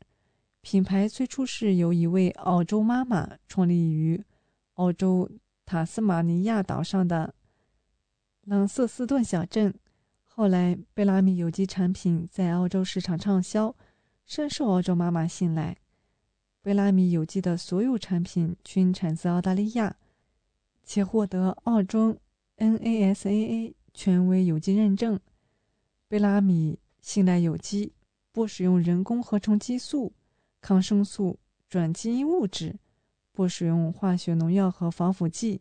[0.63, 4.23] 品牌最初是由一位澳洲妈妈创立于
[4.75, 5.31] 澳洲
[5.67, 7.35] 塔斯马尼亚岛上的
[8.45, 9.75] 朗瑟斯顿小镇。
[10.25, 13.75] 后来，贝拉米有机产品在澳洲市场畅销，
[14.25, 15.77] 深受澳洲妈妈信赖。
[16.63, 19.97] 贝拉米有机的所有产品均产自澳大利亚，
[20.93, 22.19] 且获得澳洲
[22.57, 25.21] NASAA 权威有机认证。
[26.09, 27.93] 贝拉米信赖有机，
[28.33, 30.13] 不使用人工合成激素。
[30.61, 32.77] 抗生素、转基因物质，
[33.31, 35.61] 不使用化学农药和防腐剂，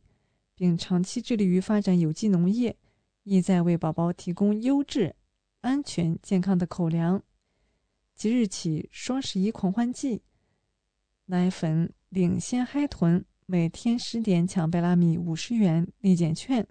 [0.56, 2.76] 并长期致力于发展有机农业，
[3.22, 5.16] 意在为宝宝提供优质、
[5.62, 7.22] 安全、健康的口粮。
[8.16, 10.24] 即日起，双十一狂欢季，
[11.26, 16.68] 奶粉领先嗨豚，每天十点抢贝拉米五十元立减券，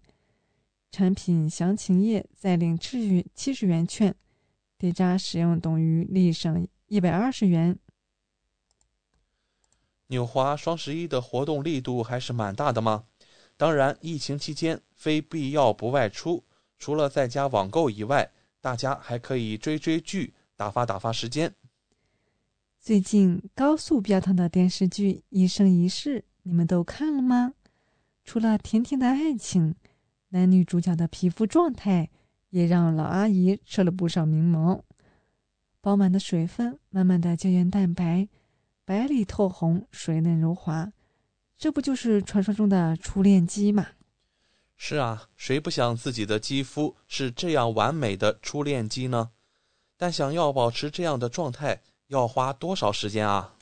[0.93, 4.15] 产品详情页再领七元七十元券，
[4.79, 7.77] 叠加使用等于立省一百二十元。
[10.07, 13.07] 纽华双十一的活动力度还是蛮大的吗？
[13.57, 16.45] 当然，疫情期间非必要不外出，
[16.79, 21.53] 除了在家网购以外，大家还可以追追剧，打发打发时间。
[22.79, 27.55] 最近高速飙腾的电视剧《一生一世》，你们都看了吗？
[28.25, 29.75] 除了甜甜的爱情，
[30.29, 32.11] 男女主角的皮肤状态
[32.51, 34.83] 也让老阿姨吃了不少柠檬。
[35.81, 38.29] 饱满的水分，满满的胶原蛋白。
[38.85, 40.93] 白里透红，水嫩柔滑，
[41.57, 43.87] 这不就是传说中的初恋肌吗？
[44.77, 49.31] 是啊，谁不想自己的肌肤是这样完美的初恋肌呢？
[49.97, 53.57] 但想要保持这样的状态，要花多少时间啊？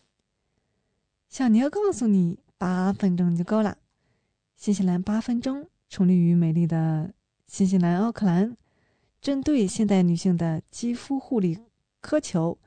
[1.28, 3.78] 小牛告诉你，八分钟就够了。
[4.56, 7.12] 新西兰八分钟，成立于美丽的
[7.46, 8.56] 新西兰奥克兰，
[9.20, 11.58] 针对现代女性的肌肤护理
[12.00, 12.58] 苛求。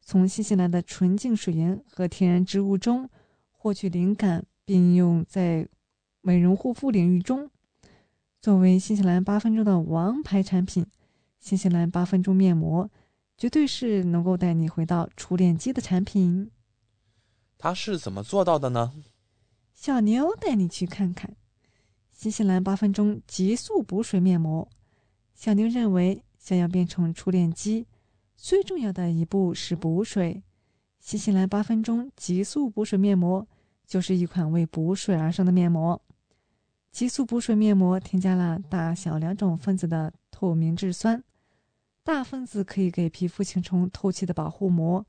[0.00, 3.08] 从新西兰的纯净水源和天然植物中
[3.50, 5.66] 获取灵感，并应用在
[6.20, 7.50] 美容护肤领域中。
[8.40, 10.86] 作为新西兰八分钟的王牌产品，
[11.40, 12.90] 新西兰八分钟面膜
[13.38, 16.50] 绝对是能够带你回到初恋肌的产品。
[17.56, 18.92] 它是怎么做到的呢？
[19.74, 21.36] 小牛带你去看看
[22.12, 24.66] 新西兰八分钟急速补水面膜。
[25.34, 27.86] 小牛认为，想要变成初恋肌，
[28.36, 30.42] 最重要的一步是补水。
[31.00, 33.46] 新西兰八分钟急速补水面膜
[33.86, 36.00] 就是一款为补水而生的面膜。
[36.90, 41.22] 极速补水面膜添加了大小两种分子的透明质酸，
[42.04, 45.04] 大分子可以给皮肤形成透气的保护膜，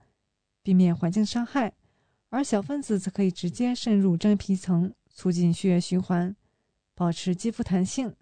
[0.63, 1.71] 避免环境伤害。
[2.35, 6.35] 而小分子则可以直接渗入真皮层，促进血液循环，
[6.93, 8.13] 保持肌肤弹性。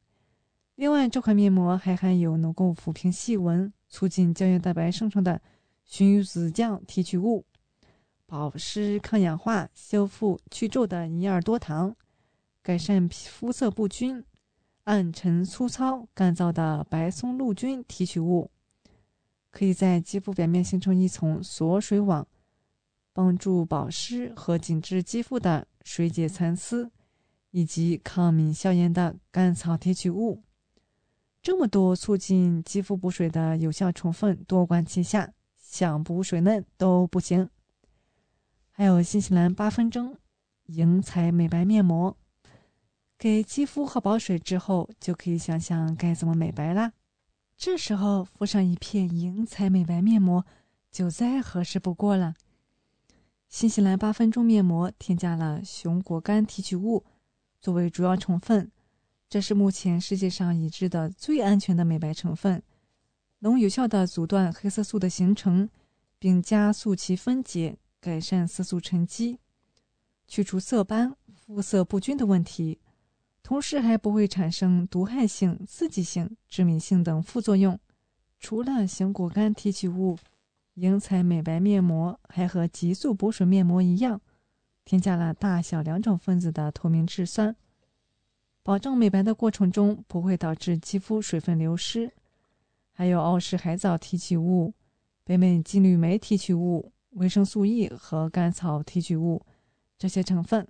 [0.75, 5.41] 另外，这款面膜还含有能够抚平细纹、促进胶原蛋白生成的
[5.89, 7.43] 鲟鱼子酱提取物，
[8.27, 11.95] 保湿、抗氧化、修复、去皱的银耳多糖，
[12.61, 14.23] 改善肤色不均、
[14.83, 18.51] 暗沉、粗糙、干燥的白松露菌提取物，
[19.49, 22.27] 可以在肌肤表面形成一层锁水网。
[23.13, 26.91] 帮助保湿和紧致肌肤的水解蚕丝，
[27.51, 30.41] 以及抗敏消炎的甘草提取物，
[31.41, 37.47] 这么多促进肌肤补水的有效成分多管齐下，想补水嫩都不行。
[38.71, 40.17] 还有新西兰八分钟
[40.65, 42.17] 莹彩美白面膜，
[43.19, 46.91] 给肌肤喝饱水之后，就可以想想该怎么美白啦。
[47.55, 50.43] 这时候敷上一片莹彩美白面膜，
[50.89, 52.33] 就再合适不过了。
[53.53, 57.05] 新西兰八分钟面膜添加了熊果苷提取物
[57.61, 58.71] 作为主要成分，
[59.29, 62.63] 这是目前世界上已知的最安全的美白成分，
[63.41, 65.69] 能有效的阻断黑色素的形成，
[66.17, 69.37] 并加速其分解，改善色素沉积，
[70.27, 72.79] 去除色斑、肤色不均的问题，
[73.43, 77.79] 同时还不会产生毒害性、刺激性、致敏性等副作用。
[78.39, 80.17] 除了熊果苷提取物。
[80.75, 84.19] 莹彩美白面膜还和极速补水面膜一样，
[84.83, 87.55] 添加了大小两种分子的透明质酸，
[88.63, 92.11] 保证美白的过程中不会导致肌肤水分流失。
[92.91, 94.73] 还有奥氏海藻提取物、
[95.23, 99.45] 北美金缕梅提取物、维生素 E 和甘草提取物
[99.97, 100.67] 这些成分，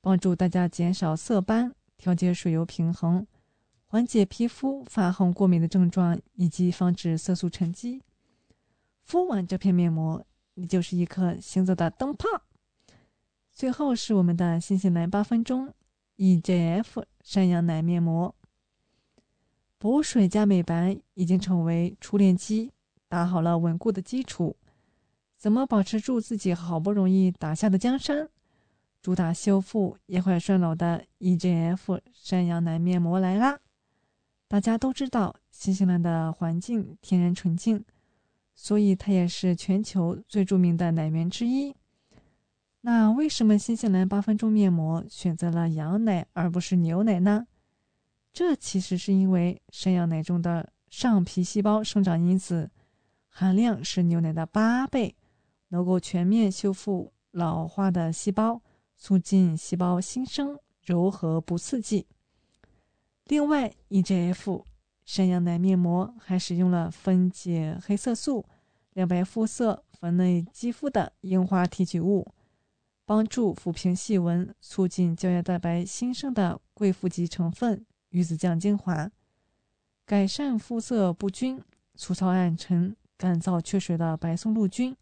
[0.00, 3.26] 帮助大家减少色斑、调节水油平衡、
[3.86, 8.02] 缓解皮肤发红过敏的症状，以及防止色素沉积。
[9.08, 12.28] 敷完这片面膜，你就是一颗行走的灯泡。
[13.50, 15.72] 最后是我们的新西兰八分钟
[16.18, 18.34] EJF 山羊奶面膜，
[19.78, 22.70] 补水加美白已经成为初恋肌
[23.08, 24.54] 打好了稳固的基础。
[25.38, 28.28] 怎么保持住自己好不容易打下的江山？
[29.00, 33.58] 主打修复延缓衰老的 EJF 山羊奶面膜来啦！
[34.48, 37.82] 大家都知道，新西兰的环境天然纯净。
[38.60, 41.72] 所以它也是全球最著名的奶源之一。
[42.80, 47.46] 那为什么新西兰八分钟面膜选择了羊奶而不是牛奶呢？
[48.32, 52.68] 这其实是因为山羊奶中的上皮细胞生长因子
[53.28, 55.14] 含量是牛奶的八倍，
[55.68, 58.60] 能够全面修复老化的细胞，
[58.96, 62.08] 促进细胞新生，柔和不刺激。
[63.26, 64.64] 另外，EGF。
[65.08, 68.44] 山羊奶面膜还使用了分解黑色素、
[68.92, 72.30] 亮白肤色、粉嫩肌肤的樱花提取物，
[73.06, 79.10] 帮助抚平细纹、促进胶原蛋白新生的贵妇级成分鱼子酱精华，
[80.04, 81.58] 改善肤色不均、
[81.94, 84.94] 粗糙暗沉、干燥缺水的白松露菌，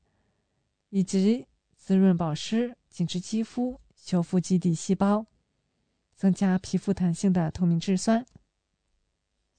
[0.91, 5.27] 以及滋润保湿、紧致肌肤、修复基底细胞、
[6.15, 8.25] 增加皮肤弹性的透明质酸。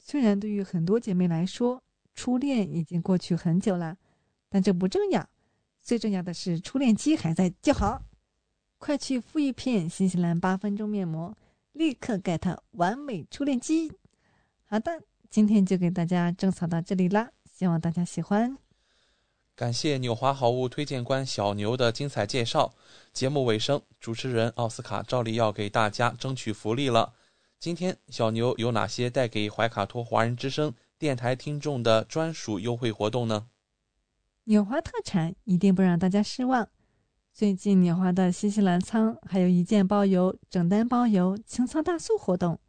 [0.10, 1.84] 虽然对于很多姐妹来说，
[2.15, 3.98] 初恋已经过去很久了，
[4.48, 5.28] 但这不重要，
[5.82, 8.02] 最重要的是初恋肌还在就好。
[8.78, 11.36] 快去敷一片新西兰八分钟面膜，
[11.74, 13.91] 立刻 get 完美初恋肌。
[14.65, 18.58] 好的，今天就给大家种草到这里啦，希望大家喜欢。
[19.58, 22.74] 感谢纽华好物推荐官小牛的精彩介绍。
[23.12, 27.14] 节目尾声，主持人奥斯卡照例要给大家争取福利了。
[27.60, 33.47] 今天小牛有哪些带给怀卡托华人之声电台听众的专属优惠活动呢？
[34.43, 36.70] 纽华特产一定不让大家失望。
[37.34, 42.60] 最近纽华的新西兰仓还有一件包邮、整单包邮清仓大促活动。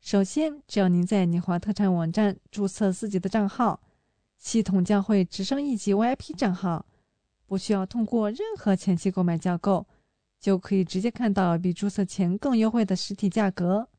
[0.00, 3.82] 首先，只要您在纽华特产网站注册自己的账号，
[4.38, 6.86] 系统将会直升一级 VIP 账号，
[7.44, 9.86] 不需要通过任何前期购买交购。
[10.40, 13.89] 就可以直接看到比注册前更优惠的实体价格。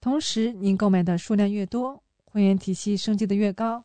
[0.00, 3.84] 同时，您购买的数量越多，会员体系升级的越高，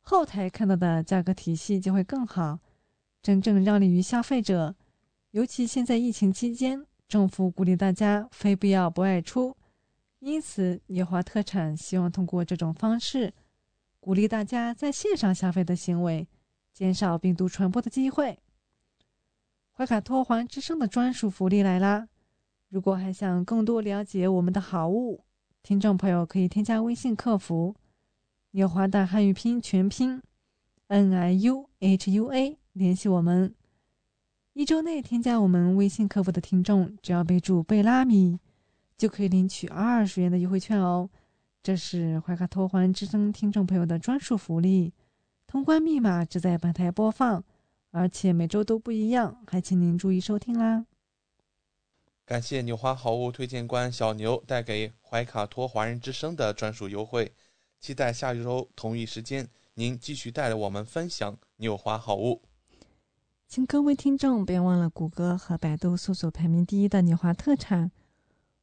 [0.00, 2.58] 后台看到的价格体系就会更好，
[3.22, 4.74] 真正让利于消费者，
[5.32, 9.54] 尤其现在疫情期间，政府鼓励大家非必要不外出，
[10.20, 13.34] 因此纽华特产希望通过这种方式，
[14.00, 16.26] 鼓励大家在线上消费的行为，
[16.72, 18.38] 减少病毒传播的机会。
[19.72, 22.08] 怀卡托环之声的专属福利来啦！
[22.70, 25.24] 如果还想更多了解我们的好物，
[25.62, 27.76] 听众朋友可以添加微信客服
[28.52, 30.20] “纽华”的汉语拼音全拼
[30.88, 33.54] “n i u h u a” 联系我们。
[34.54, 38.38] 一周内添加我们微信客服的听众，只要备注“贝拉米”，
[38.96, 41.08] 就可以领取二十元的优惠券哦。
[41.62, 44.92] 这是怀卡托环之声听众朋友的专属福利，
[45.46, 47.44] 通关密码只在本台播放，
[47.90, 50.86] 而且每周都不一样，还请您注意收听啦。
[52.30, 57.34] 感谢纽华好物推荐官小牛带给怀卡托华人之声的专属优惠，
[57.80, 62.40] 期待下一周同一时间您继续带着我们分享纽华好物。
[63.48, 67.90] 请各位听众别忘了谷歌和百度搜索排名第一的纽华特产，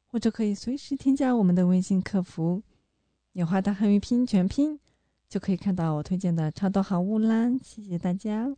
[0.06, 2.62] 或者可以随时添加我们的微信客服
[3.32, 4.80] “纽华的汉语拼音全拼”，
[5.28, 7.50] 就可以看到我推荐的超多好物啦！
[7.62, 8.56] 谢谢大家，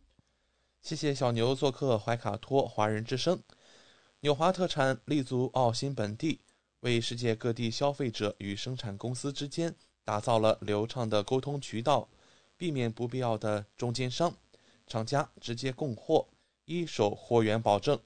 [0.81, 3.37] 谢谢小牛做客怀卡托华人之声。
[4.23, 6.41] 纽华特产立足澳新本地，
[6.81, 12.07] 为世界各地消费者与生产公司之间打造了流畅的沟通渠道，
[12.55, 14.37] 避免不必要的中间商，
[14.85, 16.27] 厂家直接供货，
[16.65, 17.99] 一手货源保证。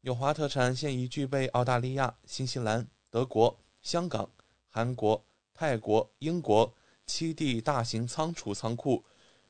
[0.00, 4.30] 纽华特产现已具备澳大利亚、新西兰、德国、香港、
[4.70, 5.22] 韩国、
[5.52, 6.72] 泰国、英国
[7.04, 9.04] 七地大型仓储仓库，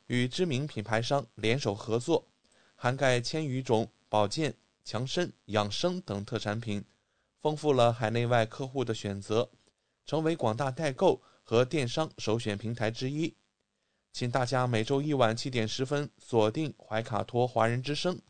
[0.09, 2.26] 与知名品牌商联手合作，
[2.74, 4.57] 涵盖千余种保健。
[4.85, 6.85] 强身养生等特产品，
[7.41, 9.51] 丰富了海内外客户的选择，
[10.05, 13.35] 成为广大代购和电商首选平台之一。
[14.12, 18.20] 请大家每周一晚七点十分锁定怀卡托华人之声，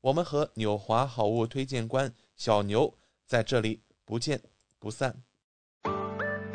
[0.00, 4.42] 我们和纽华好物推荐官小牛在这里不见
[4.78, 5.22] 不散。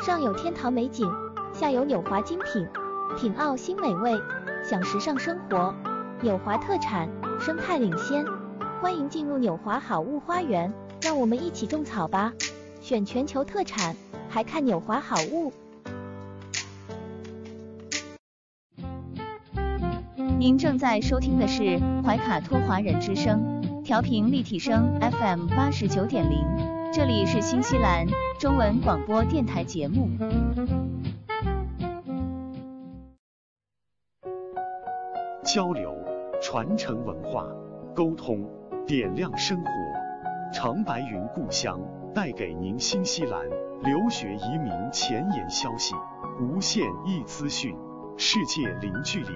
[0.05, 1.09] 上有天堂美景，
[1.53, 2.67] 下有纽华精品，
[3.17, 4.11] 品澳新美味，
[4.63, 5.73] 享时尚生活。
[6.21, 8.44] 纽华特产，生态领先。
[8.85, 10.71] 欢迎进入纽华好物花园，
[11.01, 12.31] 让我们一起种草吧！
[12.81, 13.95] 选全球特产，
[14.29, 15.51] 还看纽华好物。
[20.37, 26.45] 您正在收听的是怀卡托华人之声，调频立体声 FM 八十九点零，
[26.93, 28.05] 这里是新西兰
[28.39, 30.07] 中文广播电台节目。
[35.43, 35.91] 交流，
[36.39, 37.47] 传承文化，
[37.95, 38.45] 沟通。
[38.85, 39.71] 点亮生活，
[40.53, 41.81] 长白云故乡
[42.13, 43.49] 带给您新西兰
[43.81, 45.95] 留学移民前沿消息，
[46.39, 47.75] 无限易资讯，
[48.15, 49.31] 世界零距离。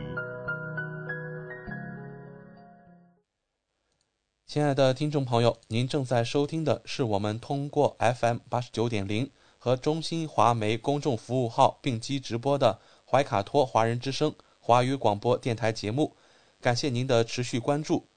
[4.46, 16.16] 亲爱的听众朋友，您正在收听的是我们通过 FM 八十九点零和中新华媒公众服务号并机直播的怀卡托华人之声华语广播电台节目，
[16.62, 18.09] 感谢您的持续关注。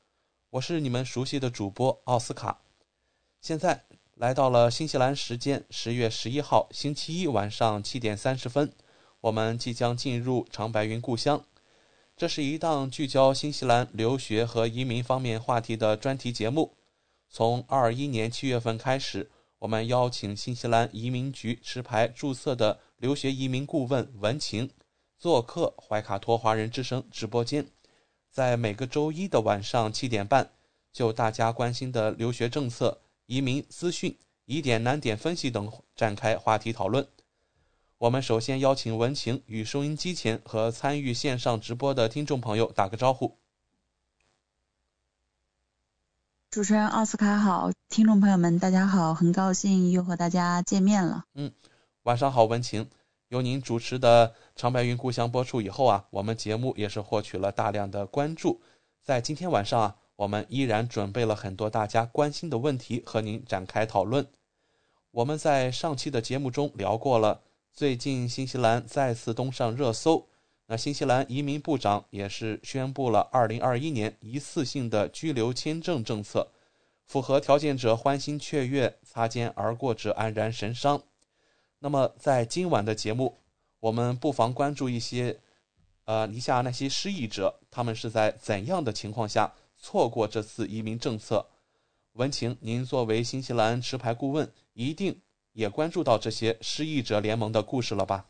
[0.52, 2.60] 我是你们熟悉的主播奥斯卡，
[3.40, 3.86] 现在
[4.16, 8.70] 来到了新西兰时间十月十一号星期一晚上七点三十分，
[9.22, 11.42] 我们即将进入长白云故乡。
[12.18, 16.76] 这是一档聚焦新西兰留学和移民方面话题的专题节目。
[17.30, 19.30] 从二一年七月份开始，
[19.60, 24.68] 我们邀请新西兰移民局持牌注册的留学移民顾问文晴
[25.18, 27.68] 做客怀卡托华人之声直播间。
[28.32, 30.50] 在每个周一的晚上七点半，
[30.90, 34.16] 就大家关心的留学政策、移民资讯、
[34.46, 37.06] 疑点难点分析等展开话题讨论。
[37.98, 43.36] 我们首先邀请文晴与收音机前和参与线上直播的听众朋友打个招呼。
[46.50, 51.26] 主持人奥斯卡好，听众朋友们大家好，很高兴又和大家见面了。
[51.34, 51.52] 嗯，
[52.04, 52.88] 晚上好，文晴。
[53.32, 58.60] 由您主持的《长白云故乡》播出以后啊，我们节目也是获取了大量的关注。
[59.00, 64.26] 在今天晚上啊，我们依然准备了很多大家关心的问题和您展开讨论。
[65.12, 67.40] 我们在上期的节目中聊过了，
[67.72, 70.28] 最近新西兰再次登上热搜。
[70.66, 76.48] 那新西兰移民部长也是宣布了2021年一次性的居留签证政策，
[77.06, 81.02] 符合条件者欢欣雀跃，擦肩而过者黯然神伤。
[81.84, 83.36] 那么，在今晚的节目，
[83.80, 85.40] 我们不妨关注一些，
[86.04, 91.44] 呃，以下那些失意者，他们是在怎样的情况下错过这次移民政策？
[92.12, 95.20] 文晴，您作为新西兰持牌顾问，一定
[95.54, 98.26] 也关注到这些失意者联盟的故事了吧？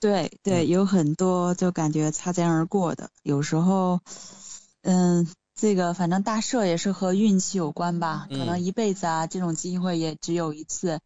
[0.00, 4.00] 对对，有很多就感觉擦肩而过的，有时候，
[4.80, 11.00] 嗯，这个反正大赦也是和运气有关吧，可能嗯一辈子啊这种机会也只有一次。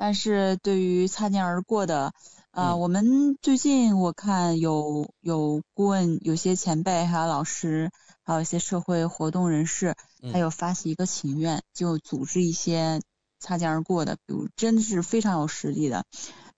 [0.00, 2.14] 但是对于擦肩而过的，
[2.52, 7.90] 呃，嗯我们最近我看有有顾问，有些前辈还有老师，
[8.24, 13.02] 还有一些社会活动人士，嗯还有发起一个请愿，就组织一些
[13.40, 16.06] 擦肩而过的，比如真的是非常有实力的，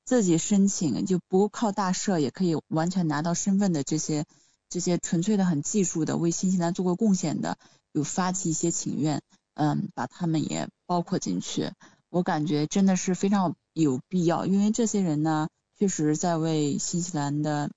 [0.05, 4.24] 自己申请就不靠大社也可以完全拿到身份的这些
[4.68, 7.59] 这些纯粹的很技术的为新西兰做过贡献的，
[7.90, 9.20] 有发起一些请愿，
[9.55, 11.72] 嗯，把他们也包括进去。
[12.12, 15.48] 我感觉真的是非常有必要，因为这些人呢，
[15.78, 17.70] 确实在为新西兰的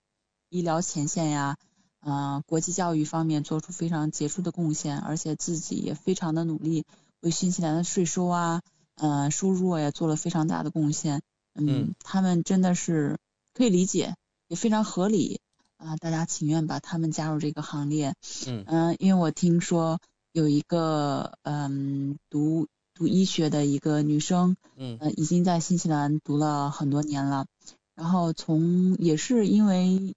[0.49, 1.55] 医疗前线呀，
[2.01, 6.83] 呃，国际教育方面做出非常杰出的贡献，而且自己也非常的努力，
[7.21, 8.61] 为新西兰的税收啊，
[8.95, 11.21] 呃，收入啊也做了非常大的贡献。
[11.53, 13.17] 嗯，他们真的是
[13.53, 14.15] 可以理解，
[14.49, 15.39] 也非常合理
[15.77, 18.13] 啊、大家情愿把他们加入这个行列。
[18.47, 20.01] 嗯嗯、因为我听说
[20.33, 24.97] 有一个嗯读读医学的一个女生，嗯。
[25.01, 27.45] 呃，已经在新西兰读了很多年了，
[27.93, 30.15] 然后从也是因为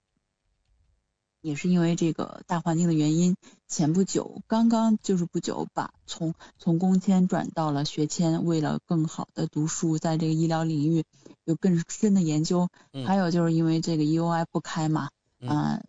[1.40, 11.04] 也是因为这个大环境的原因，前不久刚刚就是不久把从从工签转到了学签，为了更好的读书，在这个医疗领域
[11.44, 12.68] 有更深的研究。
[12.92, 13.04] 嗯。
[13.04, 15.10] 还有就是因为这个 EOI 不开嘛，
[15.40, 15.48] 嗯。
[15.48, 15.82] 啊、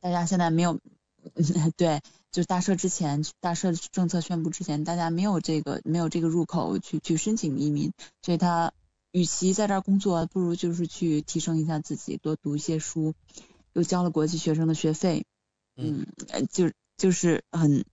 [0.00, 0.80] 大家现在没有，
[1.76, 2.00] 对，
[2.30, 8.72] 就是大赦之前，大赦政策宣布之前，大家没有这个没有这个入口去去申请移民，所以他
[9.12, 13.14] 与其在这儿工作，不如就是去提升一下自己，多读一些书，
[13.72, 15.26] 又交了国际学生的学费，
[15.76, 17.84] 嗯，呃就就是很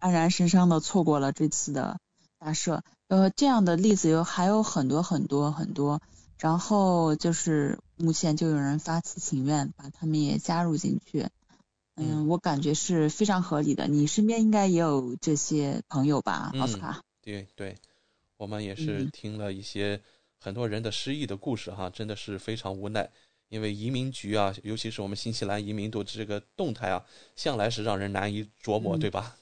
[0.00, 1.98] 黯然神伤的错过了这次的
[2.38, 2.82] 大赦。
[3.08, 6.00] 呃，这样的例子有还有很多很多很多。
[6.38, 11.28] 然后就是目前就有人发起请愿，把他们也加入进去。
[12.00, 13.86] 嗯，我感觉是非常合理的。
[13.86, 16.98] 你身边应该也有这些朋友吧，奥斯卡？
[16.98, 17.76] 嗯，对对，
[18.36, 20.00] 我们也是嗯听了一些
[20.38, 23.10] 很多人的失意的故事哈，真的是非常无奈。
[23.48, 29.36] 因为移民局啊，尤其是我们新西兰移民的这个动态啊，向来是让人难以琢磨，嗯对吧？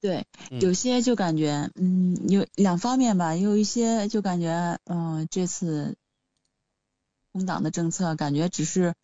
[0.00, 5.96] 对，嗯有些就感觉，嗯，有两方面吧，有一些就感觉，嗯、这次
[7.32, 8.94] 工党的政策感觉只是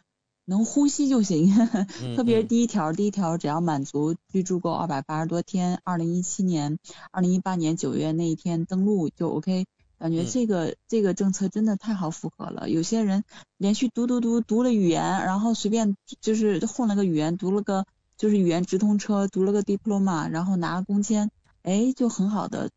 [0.47, 1.53] 能呼吸就行，
[2.03, 2.49] 嗯特别是嗯。
[2.49, 6.79] 第一条，第一条只要满足居住够二百八十多天，二零一七年、
[7.11, 9.67] 二零一八年九月那一天登录就 OK。
[9.99, 10.27] 感觉嗯。
[10.31, 12.71] 这个、这个政策真的太好符合了。
[12.71, 13.25] 有些人
[13.57, 17.87] 连续读读读读了语言，然后随便就是混了个语言，读了个
[18.17, 21.31] 就是语言直通车，读了个 diploma，然后拿了工签，
[21.63, 22.71] 哎，就很好的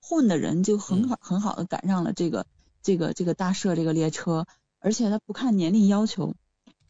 [0.00, 2.46] 混的人就很好、很好的赶上了这个
[2.82, 4.46] 这个这个大社这个列车，
[4.80, 6.34] 而且他不看年龄要求，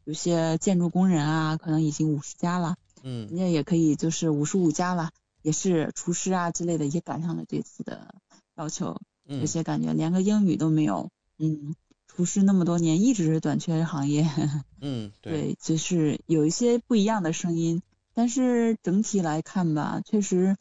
[0.05, 3.27] 有些建筑工人啊，可能已经五十加了，嗯。
[3.29, 5.11] 人家也可以就是五十五加了，
[5.43, 8.15] 也是厨师啊之类的，也赶上了这次的
[8.57, 9.01] 要求。
[9.27, 9.41] 嗯。
[9.41, 11.75] 有些感觉连个英语都没有，嗯，
[12.07, 14.25] 厨师那么多年一直是短缺行业，
[14.81, 17.83] 嗯，对，就是有一些不一样的声音，
[18.13, 20.57] 但是整体来看吧，确实，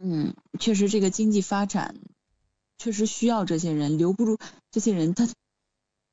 [0.00, 1.94] 嗯，确实这个经济发展
[2.78, 4.38] 确实需要这些人，留不住
[4.72, 5.28] 这些人，他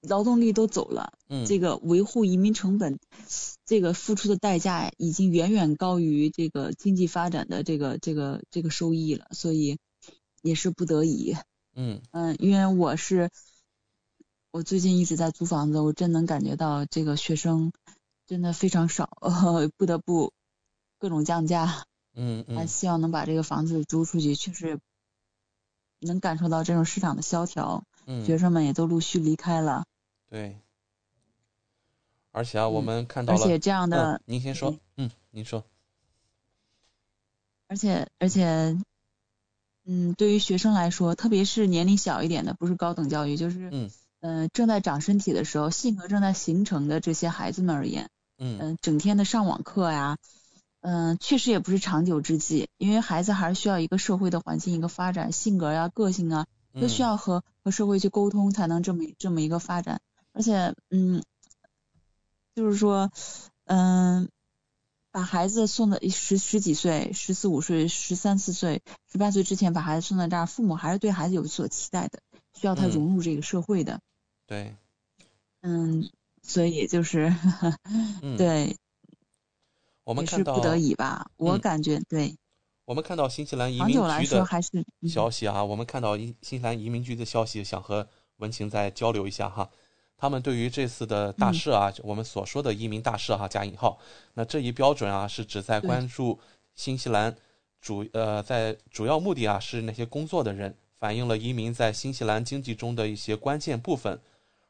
[0.02, 1.46] 劳动力都走了，嗯。
[1.46, 3.00] 这个维护移民成本，
[3.66, 9.78] 这个付出的代价已经远远高于这个经济发展的这个这个这个收益了，所以
[10.42, 11.36] 也是不得已。
[11.76, 12.02] 嗯。
[12.12, 13.30] 嗯，因为我是
[14.52, 17.72] 我最近一直在租房子，我真能感觉到这个学生
[18.26, 20.32] 真的非常少，呃、 不得不
[20.98, 21.86] 各种降价，
[22.16, 22.56] 嗯嗯。
[22.58, 24.80] 还希望能把这个房子租出去，确实
[26.00, 29.86] 能感受到这种市场的萧条，嗯，学生们也都陆续离开了。
[30.30, 30.58] 对。
[32.32, 35.66] 而且啊，我嗯们看到了，而且这样的嗯，您先说，嗯，您说，
[37.68, 38.78] 而且而且，
[39.86, 43.90] 嗯，对于学生来说，特别是年龄小一点的，不是高等教育，就是嗯
[44.22, 50.18] 呃正在长身体的时候，性格正在形成的这些孩子们而言，嗯嗯、整天的上网课呀，
[50.82, 56.46] 嗯、确实也不是长久之计，因为孩子还是需要一个社会的环境一个发展，性格呀、个性啊，
[56.80, 60.00] 都需嗯要和和社会去沟通，才能这么这么一个发展。
[60.34, 61.24] 而且，嗯，
[62.56, 63.12] 就是说，
[63.66, 64.30] 嗯、
[65.12, 72.20] 把孩子送到十十几岁、十四五岁、十三四岁、十八岁之前把孩子送到这儿，父母还是对孩子有所期待的，
[72.54, 74.00] 需要他嗯融入这个社会的。
[74.46, 74.76] 对，
[75.62, 76.10] 嗯，
[76.42, 77.34] 所以就是，
[78.22, 78.78] 嗯，对，
[80.04, 81.30] 我们看到是不得已吧。
[81.38, 82.36] 我嗯感觉对，
[82.86, 84.70] 我们看到新西兰移民局的说还是
[85.02, 88.08] 嗯消息啊，我们看到新新西兰移民局的消息，想和
[88.38, 89.70] 文晴再交流一下哈。
[90.22, 93.98] 他们对于这次的大赦啊，我们所说的移民大赦哈加引号，
[94.34, 96.38] 那这一标准啊是指在关注
[96.76, 97.34] 新西兰
[97.80, 104.20] 主呃在主要目的啊是那些工作的人，反映了移民在新西兰经济中的一些关键部分。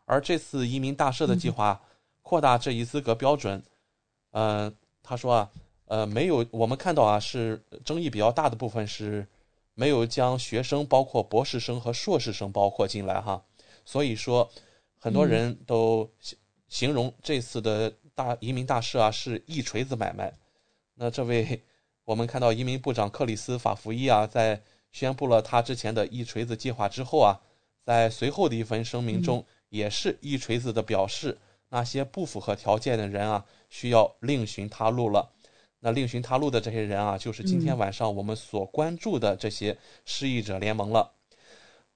[0.05, 1.81] 而这次移民大赦的计划
[2.21, 3.63] 扩大这一资格标准，
[4.29, 4.71] 呃，
[5.01, 5.49] 他说啊，
[5.85, 9.27] 呃，没有我们看到啊是争议比较大的部分是
[9.73, 13.41] 没有将学生包括博士生和硕士生包括进来哈，
[13.83, 14.47] 所以说。
[14.99, 16.37] 很多人都形
[16.67, 20.31] 形容这次的大移民大赦啊是一锤子买卖。
[20.95, 21.63] 那这位
[22.03, 27.39] 我们看到移民部长克里斯法福伊啊，在宣布了他之前的一锤子计划之后啊，
[27.85, 31.37] 在随后的一份声明中，也是一锤子的表示，
[31.69, 35.31] 那些不符合条件的人啊，需要另寻他路了。
[35.79, 41.13] 那另寻他路的这些人啊，就是今天晚上我们所关注的这些失意者联盟了。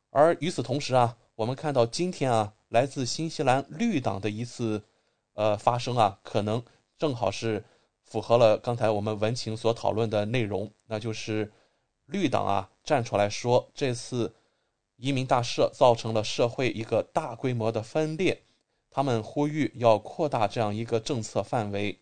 [0.09, 2.53] 而与此同时啊，我们看到今天啊。
[2.73, 4.83] 来自新西兰绿党的一次，
[5.35, 6.63] 呃，发声啊，可能
[6.97, 7.63] 正好是
[8.01, 11.53] 符合了刚才我们文情所讨论的内容，那就是
[12.07, 14.33] 绿党啊站出来说，这次
[14.95, 18.41] 移民大赦造成了社会一个大规模的分裂，
[18.89, 21.99] 他们呼吁要扩大这样一个政策范围。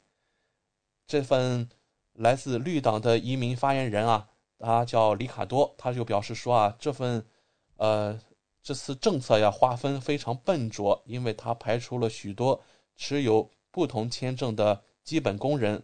[1.06, 1.70] 这份
[2.14, 7.26] 来自绿党的移民发言人啊，他叫里卡多，他就表示说啊，这份，
[7.76, 8.18] 呃。
[8.64, 12.62] 这次政策呀划分非常笨拙，因为它排除了许多
[12.96, 15.84] 持有不同签证的基本工人。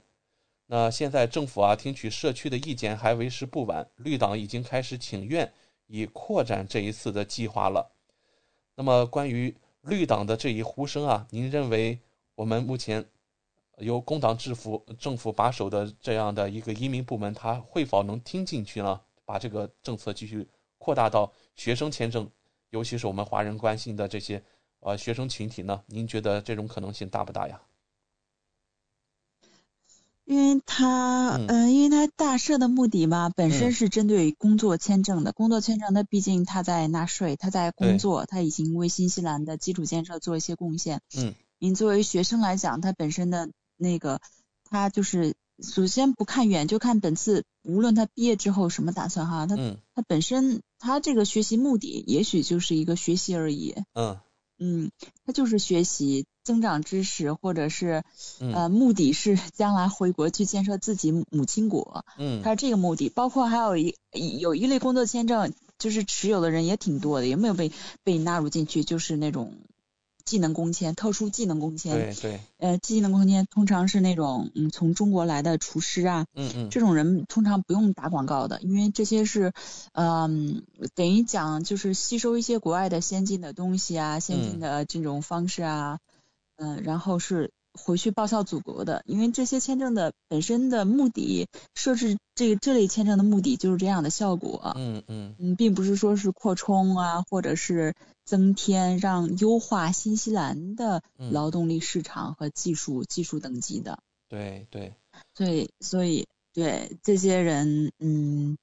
[0.68, 5.52] 那现在政府啊听取社区的意见还为时不晚，绿党已经开始请愿
[5.88, 7.92] 以扩展这一次的计划了。
[8.76, 12.00] 那么关于绿党的这一呼声啊，您认为
[12.36, 13.04] 我们目前
[13.78, 19.02] 由工党制服政府把守的这样的一个移民部门，他会否能听进去呢？
[19.26, 20.48] 把这个政策继续
[20.78, 22.30] 扩大到学生签证？
[22.70, 24.44] 尤其是我们华人关心的这些
[24.80, 27.62] 呃学生群体呢，您觉得这种可能性大不大呀？
[30.26, 35.32] 因为他，嗯，因为他大赦的目的嘛，本身是针对工作签证的。
[35.32, 41.02] 工作签证，他毕竟他在纳税，他在工作，他已经为新西兰的基础建设做一些贡献。
[41.18, 41.34] 嗯。
[41.60, 44.20] 您作为学生来讲，他本身的那个，
[44.64, 45.36] 他就是。
[45.62, 49.56] 首先不看远，就看本次，无论他毕业之后什么打算哈，他
[49.96, 53.76] 他本身他这个学习目的也许就是一个学习而已。
[53.94, 54.20] 嗯
[54.60, 54.92] 嗯，
[55.26, 58.04] 他就是学习增长知识，或者是
[58.40, 62.06] 呃目的是 将来回国去建设自己母亲国。
[62.18, 63.96] 嗯，他是这个目的，包括还有一
[64.40, 67.72] 有一类工作签证，就是持有的人也挺多的，也没有被
[68.04, 68.84] 被纳入进去？
[68.84, 69.54] 就是那种。
[70.28, 79.54] 技能工签，特殊技能工签，对对，呃，技能工签通常是那种，嗯，从中国来的厨师啊，嗯嗯，这种人通常不用打广告的，因为这些是，
[79.94, 80.62] 嗯，
[80.94, 86.00] 等于讲就是吸收一些国外的先进的东西啊，先进的这种方式啊，
[86.58, 87.52] 嗯，然后是。
[87.78, 94.74] 回去报效祖国的，因为这些签证的本身的目的设置这这类签证的目的就是这样的效果。
[94.76, 97.94] 嗯嗯嗯，并不是说是扩充啊，或者是
[98.26, 104.00] 增添让优化新西兰的劳动力市场和技术技术等级的。
[104.28, 104.94] 对对。
[105.36, 108.58] 所以所以对这些人，嗯，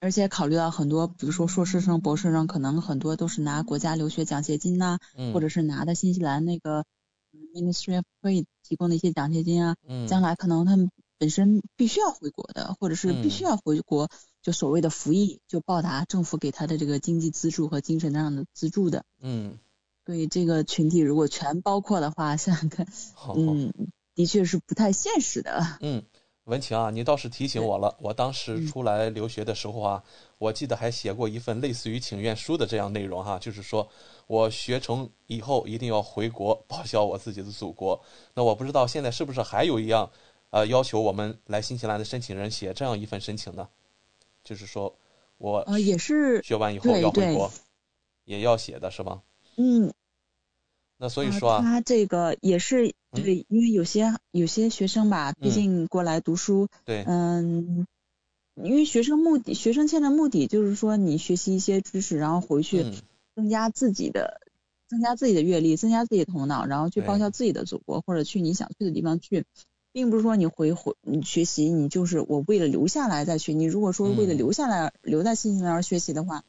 [0.00, 4.98] 而且考虑到很多，比如说硕士生、博士生，可能很多都是拿国家留学奖学金呐，
[5.32, 6.84] 或者是拿的新西兰那个。
[7.54, 9.76] Ministry of Trade 提供的一些奖学金啊，
[10.08, 14.08] 将来可能他们本身必须要回国的，或者是必须要回国，
[14.42, 19.04] 就所谓的服役，就报答政府给他的这个经济资助和精神上的资助的。
[19.20, 19.58] 嗯，
[20.06, 22.86] 所以这个群体如果全包括的话，想想看，
[23.36, 23.72] 嗯，
[24.14, 25.78] 的确是不太现实的。
[25.80, 26.02] 嗯。
[26.44, 27.96] 文晴啊，你倒是提醒我了。
[28.00, 30.02] 我当时出来留学的时候啊，
[30.38, 33.88] 我记得还写过一份类似于请愿书的这样内容哈，就是说
[34.30, 38.00] 我学成以后一定要回国报效我自己的祖国。
[38.32, 40.08] 那我不知道现在是不是还有一样，
[40.50, 43.68] 呃，要求我们来新西兰的申请人写这样一份申请呢？
[44.44, 44.96] 就是说
[45.36, 47.50] 我呃也是学完以后要回国，
[48.24, 49.22] 也要写的是吗？
[49.56, 49.92] 嗯。
[50.96, 57.84] 那所以说啊，他这个也是对，因为有些有些学生吧，毕竟过来读书，对，嗯，
[58.54, 62.84] 因为学生目的，学生签的目的就是说你学习一些知识，然后回去
[63.40, 64.42] 增加自己的，
[64.86, 69.46] 增加自己的阅历，增加自己的头脑，然后去报效自己的祖国，或者去你想去的地方去，
[69.92, 73.54] 并不是说你回回你学习，你就是我为了留下来再学。
[73.54, 76.44] 你如果说为了留下来留在新西兰而学习的话，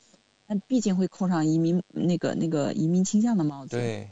[0.47, 3.77] 那毕竟会扣上移民那个那个移民倾向的帽子。
[3.77, 4.09] 对。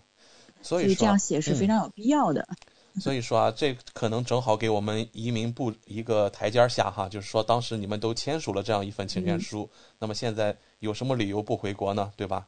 [0.62, 2.48] 所以这样写是非常有必要的。
[3.00, 9.70] 所以说啊，这可能正好给我们移民部一个台阶下哈，就是说当时你们都签署了这样一份请愿书，
[10.00, 12.12] 那么现在有什么理由不回国呢？
[12.18, 12.48] 对吧？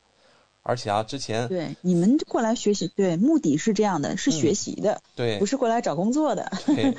[0.64, 6.52] 而且啊，之前对你们过来学习，对目的是这样的，是学习的，嗯、对，不是过来找工作的。
[6.66, 6.96] 对，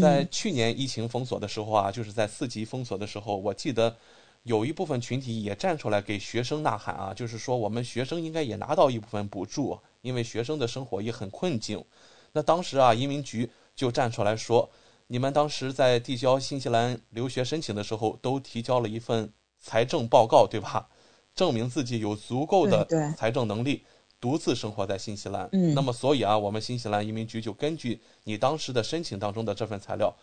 [0.00, 3.96] 在去年疫情封锁的时候啊，就是在四级封锁的时候，我记得
[4.44, 11.84] 有一部分群体也站出来给学生呐喊啊，就是说我们学生应该也拿到一部分补助，因为学生的生活也很困境。
[12.32, 14.70] 那当时啊，移民局就站出来说，
[15.08, 20.88] 你们当时在递交新西兰留学申请的时候，都提交了一份财政报告，对吧？
[21.34, 22.84] 证明自己有足够的
[23.16, 23.82] 财政能力，
[24.20, 25.48] 独自生活在新西兰。
[25.52, 30.14] 嗯，那么所以啊，我们新西兰移民局就根据你当时的申请当中的这份材料，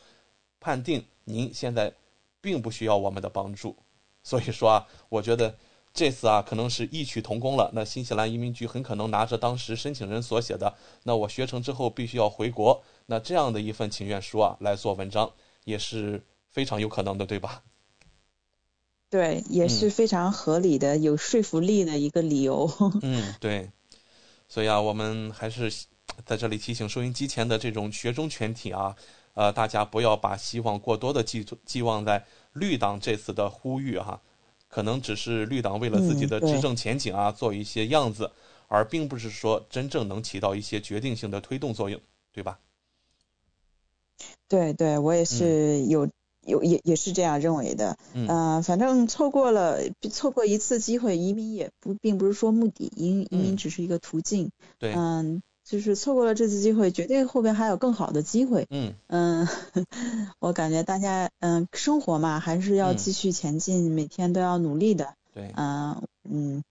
[0.59, 1.93] 判定您现在
[2.39, 3.75] 并不需要我们的帮助。
[4.23, 5.55] 所以说啊，我觉得
[5.93, 7.69] 这次啊，可能是异曲同工了。
[7.73, 15.29] 那新西兰移民局很可能拿着当时申请人所写的“那我学成之后必须要回国”那这样的一份请愿书啊来做文章，
[15.65, 17.61] 也是非常有可能的，对吧？
[19.11, 22.71] 对，也是非常合理的、嗯、有说服力的一个理由。
[23.01, 23.69] 嗯，对。
[24.47, 25.69] 所以啊，我们还是
[26.25, 28.95] 在这里提醒收音机前的这种学中全体啊，
[29.33, 34.21] 呃，大家不要把希望过多的寄寄望在绿党这次的呼吁哈、啊，
[34.69, 38.31] 可能只是绿党为了自己的执政前景啊、嗯、做一些样子，
[38.69, 41.99] 而并不是说真正能起到一些决定性的推动作用，
[42.31, 42.59] 对吧？
[44.47, 46.09] 对对，我也是有。
[46.45, 49.79] 嗯有也也是这样认为的，嗯、呃，反正错过了
[50.11, 58.95] 错过一次机会，移民也不并不是说目的，移移民只是一个途径，对，嗯，就是错过了这次机会，绝对后边还有更好的机会，嗯。
[59.07, 59.47] 嗯，
[60.39, 66.63] 我感觉大家嗯生活嘛还是要继续前进，嗯、每天都要努力的，对，嗯嗯，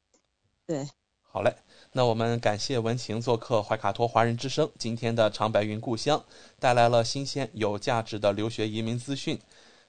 [0.66, 0.88] 对，
[1.22, 1.54] 好嘞。
[1.92, 6.24] 那我们感谢文晴做客怀卡托华人之声今天的长白云故乡，
[6.60, 9.36] 带来了新鲜有价值的留学移民资讯。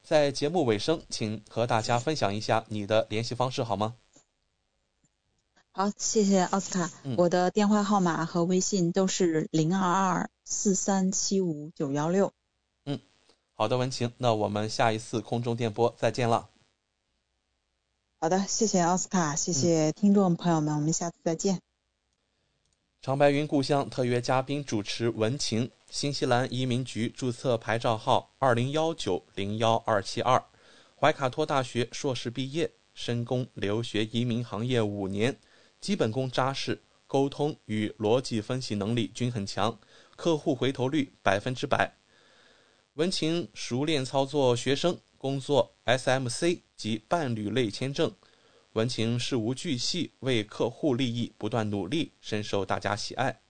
[0.03, 3.95] 在节目尾声，请和大家分享一下你的联系方式好吗？
[5.71, 6.91] 好，谢谢奥斯卡。
[7.03, 12.33] 嗯、我的电话号码和微信都是零二二四三七五九幺六。
[12.83, 12.99] 嗯，
[13.53, 16.49] 好的，文晴，那我们下一次空中电波再见了。
[18.19, 21.61] 好的，谢谢奥斯卡，谢谢听众朋友们，嗯、我们下次再见。
[23.01, 30.45] 长白云故乡特约嘉宾主持文晴，新西兰移民局注册牌照号二零幺九零幺二七二，
[30.95, 35.35] 怀卡托大学硕士毕业，深工留学移民行业五年，
[35.79, 39.79] 基本功扎实，沟通与逻辑分析能力均很强，
[40.15, 41.97] 客户回头率百分之百。
[42.93, 48.13] 文晴熟练操作学生工作 SMC 及伴侣类签证。
[48.73, 53.41] 文晴事无巨细，为客户利益不断努力，深受大家喜爱。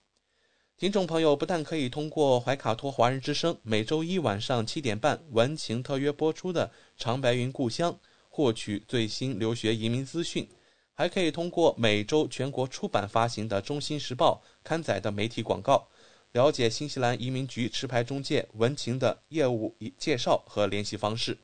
[0.76, 6.66] 听众朋友不但可以通过怀卡托华人之声每周一晚上七点半文晴特约播出的
[7.00, 7.92] 《长白云故乡》
[8.28, 10.48] 获取最新留学移民资讯，
[10.92, 15.86] 还可以通过每周全国出版发行的《中新时报》刊载的媒体广告，
[16.32, 21.38] 了解新西兰移民局持牌中介文晴的业务介绍和联系方式。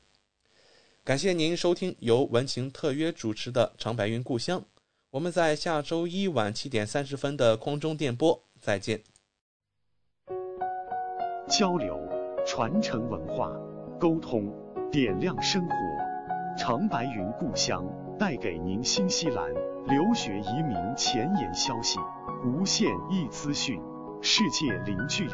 [1.09, 4.61] 感谢您收听由文晴特约主持的《长白云故乡》，
[5.09, 9.01] 我们在下周一晚七点三十分的空中电波再见。
[11.47, 11.99] 交流、
[12.45, 13.51] 传承文化、
[13.99, 14.53] 沟通、
[14.91, 15.73] 点亮生活，
[16.55, 17.83] 长白云故乡
[18.19, 19.51] 带给您新西兰
[19.87, 21.97] 留学移民前沿消息，
[22.45, 23.81] 无限易资讯，
[24.21, 25.33] 世界零距离。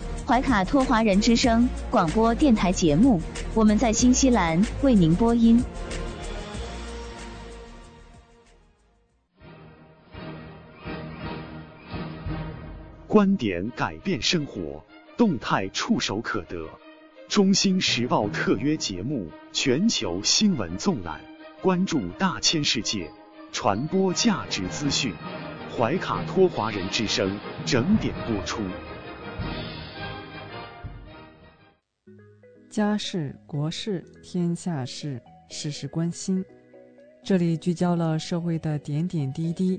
[0.31, 3.21] 怀卡托华人之声广播电台节目，
[3.53, 5.61] 我们在新西兰为您播音。
[13.05, 14.81] 观点改变生活，
[15.17, 16.65] 动态触手可得。
[17.27, 21.19] 中新时报特约节目《全球新闻纵览》，
[21.61, 23.11] 关注大千世界，
[23.51, 25.13] 传播价值资讯。
[25.77, 28.61] 怀卡托华人之声整点播出。
[32.71, 36.43] 家事、国事、天下事，事事关心。
[37.21, 39.77] 这里聚焦了社会的点点滴滴，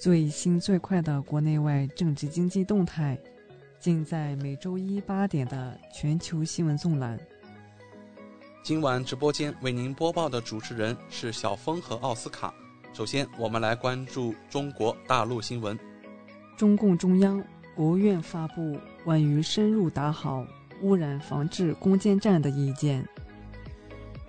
[0.00, 3.16] 最新最快的国内外政治经济动态，
[3.78, 7.16] 尽在每周一八点的全球新闻纵览。
[8.64, 12.52] 今晚直播间为您播报的主持人是小峰和奥斯卡。
[12.92, 15.78] 首先，我们来关注中国大陆新闻。
[16.56, 17.40] 中共中央、
[17.76, 20.44] 国务院发布关于深入打好
[20.84, 23.02] 污染防治攻坚战的意见。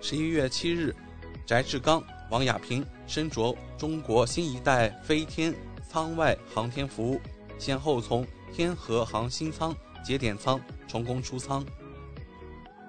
[0.00, 0.96] 十一月七日，
[1.44, 5.54] 翟志刚、王亚平身着中国新一代飞天
[5.86, 7.20] 舱外航天服，
[7.58, 11.62] 先后从天河航新舱节点舱成功出舱。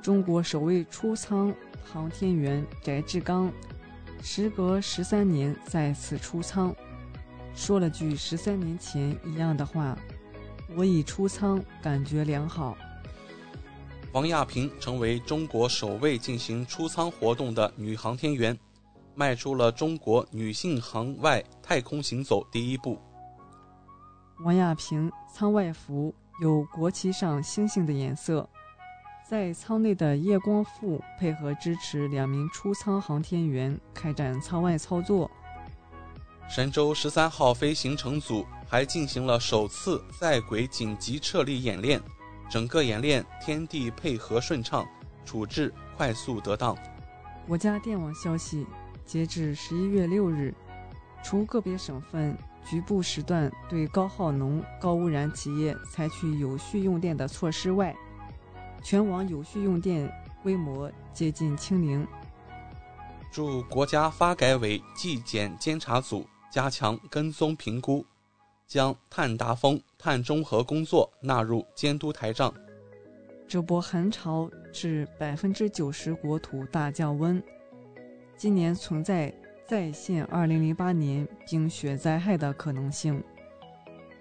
[0.01, 1.53] 中国首位出舱
[1.83, 3.51] 航天员翟志刚，
[4.23, 6.73] 时隔十三年再次出舱。
[7.53, 9.97] 说了句十三年前一样的话
[10.77, 12.77] ：“我已出舱，感觉良好。”
[14.17, 18.57] 王亚平成为中国首位进行出舱活动的女航天员，
[19.13, 22.99] 迈出了中国女性航外太空行走第一步。
[24.43, 26.11] 王亚平舱外服
[26.41, 28.49] 有国旗上星星的颜色，
[29.29, 35.29] 在舱内的夜光富配合支持两名出舱航天员开展舱外操作。
[36.49, 42.01] 神舟十三号飞行乘组还进行了首次在轨紧急撤离演练，
[42.49, 44.85] 整个演练天地配合顺畅，
[45.25, 46.75] 处置快速得当。
[47.47, 48.65] 国家电网消息，
[49.05, 50.53] 截至十一月六日，
[51.23, 57.95] 除个别省份局部时段对高耗能、高污染企业采取有序用电的措施外，
[58.83, 60.11] 全网有序用电
[60.43, 62.07] 规模接近清零。
[63.31, 66.25] 驻国家发改委纪检监察组。
[66.49, 68.03] 加强跟踪评估，
[68.67, 72.53] 将碳达峰、碳中和工作纳入监督台账。
[73.47, 77.41] 这波寒潮致百分之九十国土大降温，
[78.35, 79.33] 今年存在
[79.65, 83.23] 再现二零零八年冰雪灾害的可能性。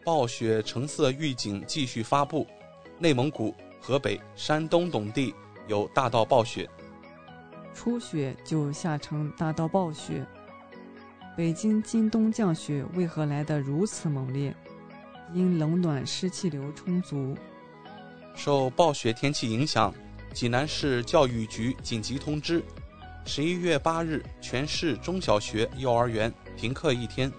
[0.04, 2.46] 暴雪橙色预警继续发布，
[3.00, 5.34] 内蒙古、河北、山东等地
[5.66, 6.70] 有大到暴雪。
[7.74, 10.24] 初雪就下成大到暴雪。
[11.36, 14.54] 北京今冬降雪为何来得如此猛烈？
[15.34, 17.36] 因冷暖湿气流充足。
[18.34, 19.92] 受暴雪天气影响，
[20.32, 22.64] 济南市教育局紧急通知：
[23.26, 27.30] 十一月八日，全市中小学、幼儿园停课一天。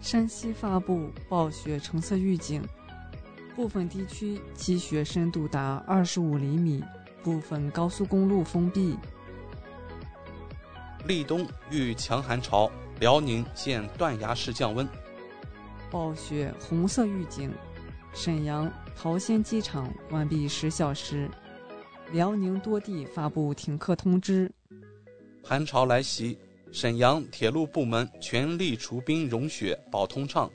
[0.00, 2.62] 山西发布暴雪橙色预警，
[3.54, 6.82] 部分地区积雪深度达二十五厘米，
[7.22, 8.96] 部分高速公路封闭。
[11.04, 12.70] 立冬遇强寒潮。
[12.98, 14.88] 辽宁现断崖式降温，
[15.90, 17.52] 暴雪红色预警，
[18.14, 21.28] 沈阳桃仙机场关闭十小时，
[22.12, 24.50] 辽宁多地发布停课通知。
[25.44, 26.38] 寒潮来袭，
[26.72, 30.50] 沈阳铁路部门全力除冰融雪保通畅。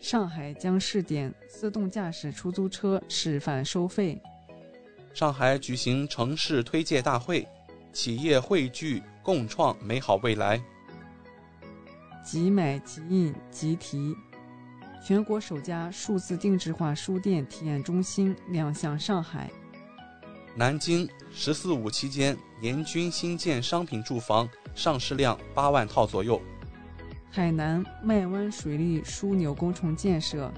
[0.00, 4.18] 上海将试点自动驾驶出租车示范收费。
[5.12, 7.46] 上海举行城市推介大会，
[7.92, 10.58] 企业汇聚共创美好未来。
[12.24, 14.16] 即买即印即提，
[15.06, 19.50] 全国首家数字定制化书店体验中心亮相上海。
[20.56, 26.40] 南京“十四五”期间，年均新建商品住房上市量八万套左右。
[27.30, 30.50] 海南麦湾水利枢纽工程建设，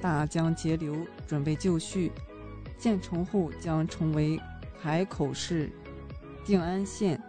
[0.00, 2.10] 大江截流准备就绪，
[2.78, 4.40] 建成后将成为
[4.80, 5.70] 海口市
[6.44, 7.22] 定安县、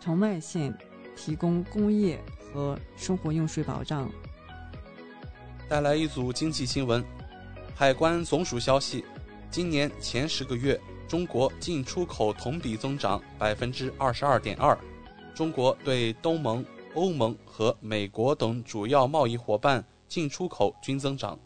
[0.00, 0.76] 澄迈县
[1.14, 2.18] 提供工业。
[2.54, 4.08] 和生活用水保障。
[5.68, 7.04] 带来一组经济新闻。
[7.74, 9.04] 海关总署消息，
[9.50, 14.78] 今年前十个月，中国进出口同比增长百分之二十二点二。
[15.34, 21.36] 中国对东盟、欧盟和美国等主要贸易伙伴进出口均增长。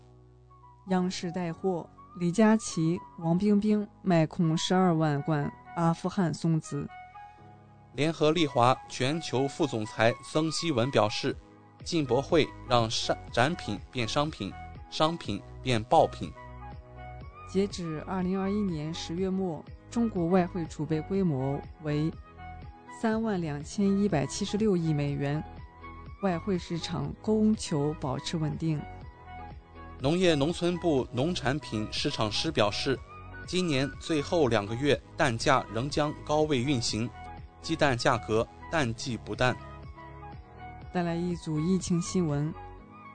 [0.90, 1.88] 央视带货，
[2.18, 6.86] 李佳琦、王冰冰卖空十二万罐阿富汗松子。
[7.98, 11.36] 联合利华全球副总裁曾希文表示
[11.82, 14.52] ：“进博会让商展品变商品，
[14.88, 16.32] 商品变爆品。”
[17.50, 22.08] 截止二零二一年十月末，中国外汇储备规模为
[23.02, 25.42] 三万两千一百七十六亿美元，
[26.22, 28.80] 外汇市场供求保持稳定。
[29.98, 32.96] 农业农村部农产品市场师表示
[33.44, 37.10] ：“今年最后两个月蛋价仍将高位运行。”
[37.62, 39.56] 鸡蛋价格淡季不淡。
[40.92, 42.52] 带来一组疫情新闻：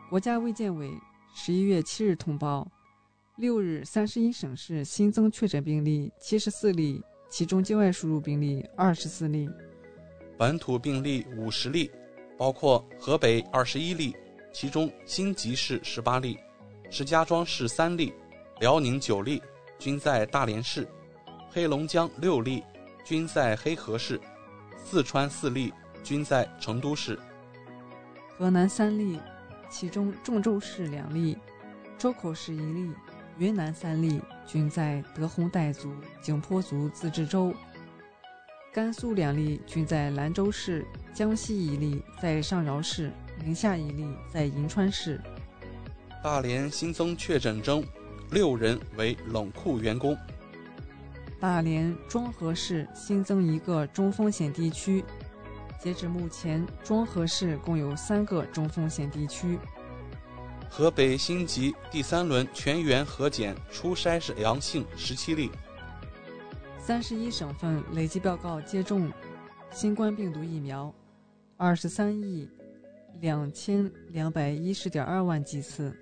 [0.10, 0.92] 国家卫健委
[1.34, 2.68] 十一月七日通报，
[3.38, 9.50] 六日三十一省市新增确诊病例七十四例，其中境外输入病例二十四例，
[10.38, 11.90] 本土病例五十例，
[12.38, 14.16] 包括河北二十一例，
[14.54, 16.38] 其中新集市十八例，
[16.92, 18.14] 石家庄市三例，
[18.60, 19.42] 辽宁九例，
[19.80, 20.88] 均在大连市，
[21.50, 22.64] 黑龙江六例，
[23.04, 24.22] 均在黑河市。
[24.84, 25.74] 四川四例，
[26.04, 27.18] 均在成都市；
[28.38, 29.20] 河南三例，
[29.70, 31.38] 其中郑州市两例，
[31.98, 32.92] 周口市一例，
[33.38, 37.54] 云南三例均在德宏傣族景颇族自治州。
[38.72, 43.12] 甘肃两例均在兰州市，江西一例在上饶市，
[43.44, 45.20] 宁夏一例在银川市。
[46.24, 47.84] 大连新增确诊中，
[48.32, 50.18] 六人为冷库员工。
[51.44, 55.04] 大连庄河市新增一个中风险地区，
[55.78, 59.60] 截止目前，庄河市共有三个中风险地区。
[60.70, 65.52] 河北辛集第三轮全员核检初筛是阳性十七例。
[66.80, 69.12] 三十一省份累计报告接种
[69.70, 70.96] 新冠病毒疫苗
[71.58, 72.50] 二十三亿
[73.20, 75.94] 两千两百一十点二万剂次。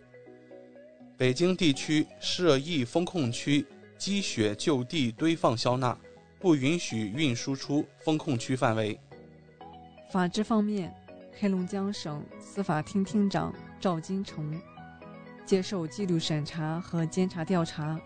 [1.18, 3.66] 北京地区涉疫封控区
[4.02, 5.96] 积雪就地堆放消纳，
[6.40, 9.00] 不允许运输出封控区范围。
[10.12, 10.92] 法治方面，
[11.40, 14.60] 黑龙江省司法厅厅长赵金成
[15.46, 18.02] 接受纪律审查和监察调查。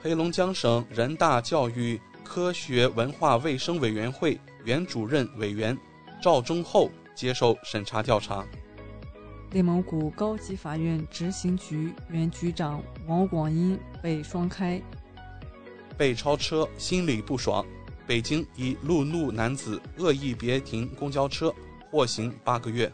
[0.00, 5.78] 黑龙江省人大教育科学文化卫生委员会原主任委员
[6.20, 8.44] 赵忠厚接受审查调查。
[9.52, 14.80] 内蒙古高级法院执行局原局长王广英被双开。
[15.96, 17.64] 被超车心里不爽，
[18.06, 21.54] 北京一路怒男子恶意别停公交车，
[21.90, 22.90] 获刑八个月。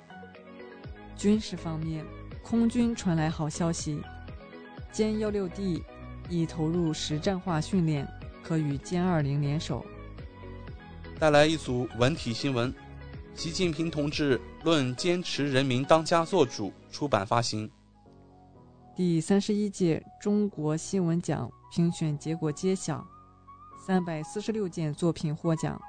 [1.17, 2.05] 军事方面，
[2.43, 4.01] 空军传来好消息，
[4.93, 5.83] 歼幺六 D。
[6.33, 8.07] 已投入实战化训练，
[8.41, 9.85] 可与歼二零联手。
[11.19, 12.73] 带来一组文体新闻：
[13.35, 17.69] 习近平同志论坚持人民当家作主出版发行。
[18.97, 23.07] 第三十一届中国新闻奖评选结果揭晓，
[23.87, 25.81] 三百四十六件作品获奖。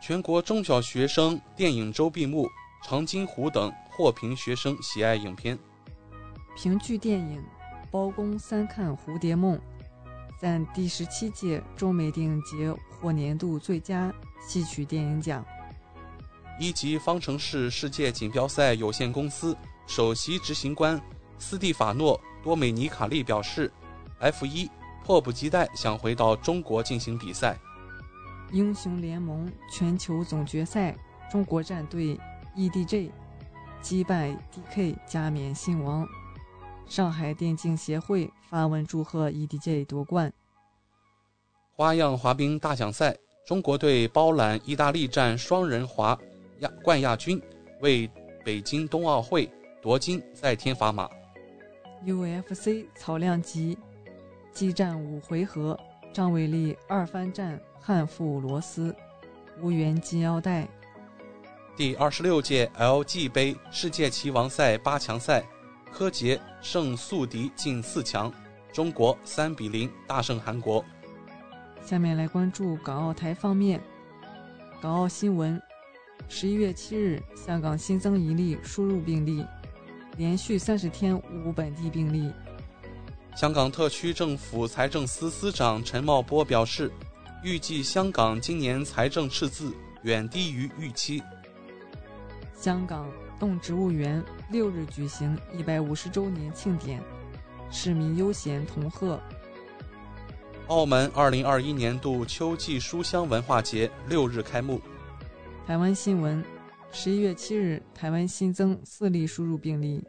[0.00, 2.46] 全国中小学生电影周闭幕，
[2.84, 5.58] 《长津湖》等获评学生喜爱影片。
[6.56, 7.42] 评剧电影。
[7.88, 9.58] 包公三看蝴蝶梦，
[10.38, 14.12] 在第十七届中美电影节获年度最佳
[14.46, 15.42] 戏曲电影奖。
[16.58, 21.00] 一级方程式世界锦标赛有限公司首席执行官
[21.38, 23.70] 斯蒂法诺·多美尼卡利表示
[24.18, 24.70] ：“F 一
[25.04, 27.58] 迫不及待想回到中国进行比赛。”
[28.52, 30.96] 英雄联盟全球总决赛，
[31.30, 32.18] 中国战队
[32.56, 33.10] EDG
[33.80, 36.06] 击败 DK 加冕新王。
[36.86, 40.32] 上海电竞协会发文祝贺 EDG 夺冠。
[41.72, 46.16] 花样滑冰大奖赛，中国队包揽意大利站双人滑
[46.60, 47.42] 亚冠亚军，
[47.80, 48.08] 为
[48.44, 49.50] 北京冬奥会
[49.82, 51.10] 夺金再添砝码。
[52.04, 53.78] UFC 草量级
[54.52, 55.78] 激战五回合，
[56.12, 58.94] 张伟丽二番战汉服罗斯，
[59.60, 60.68] 无缘金腰带。
[61.76, 65.44] 第二十六届 LG 杯世界棋王赛八强赛。
[65.92, 68.30] 柯洁胜宿敌进四强，
[68.70, 70.84] 中国三比零大胜韩国。
[71.82, 73.80] 下面来关注港澳台方面。
[74.82, 75.58] 港澳新闻：
[76.28, 79.42] 十一月七日，香港新增一例输入病例，
[80.16, 82.32] 连续三十天无本地病例。
[83.34, 86.90] 香港特区政府财政司司长陈茂波表示，
[87.42, 91.22] 预计香港今年财政赤字远低于预期。
[92.54, 93.06] 香港。
[93.38, 97.02] 动植物园六日举行一百五十周年庆典，
[97.70, 99.20] 市民悠闲同贺。
[100.68, 104.80] 澳门二零二一年度秋季书香文化节六日开幕。
[105.66, 106.42] 台湾新闻：
[106.98, 110.02] 十一月七日，台湾新增四例输入病例。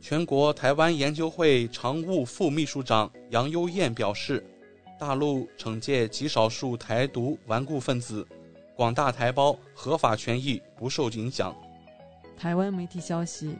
[0.00, 4.44] 全国台湾研究会常务副秘书长杨优燕表示，
[4.98, 8.26] 大陆惩戒极少数台独顽固分子，
[8.74, 11.54] 广大台胞合法权益不受影响。
[12.36, 13.54] 台湾媒体消息，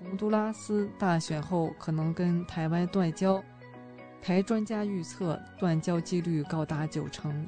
[0.00, 3.40] 洪都拉斯大选后可能跟台湾断交，
[4.20, 7.46] 台专家预测断交几率高达九成。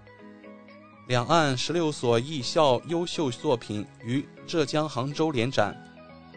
[1.08, 5.74] 两岸十六所艺校优秀作品于浙江杭州联展，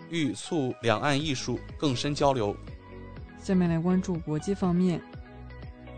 [0.09, 2.55] 欲促两岸艺术更深交流。
[3.37, 5.01] 下面来关注国际方面，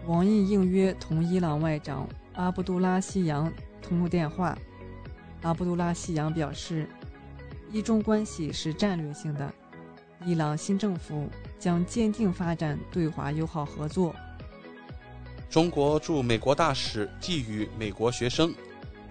[0.08, 4.58] 王毅应约同伊朗外长阿卜杜拉希扬通电话，
[5.44, 6.90] 阿卜杜拉希扬表示。
[7.72, 9.52] 伊中关系是战略性的，
[10.26, 11.28] 伊朗新政府
[11.60, 14.16] 将坚定发展对华友好合作。
[15.54, 18.52] 中国驻美国大使寄语美国学生：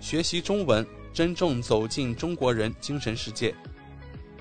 [0.00, 3.54] 学习中文，真正走进中国人精神世界。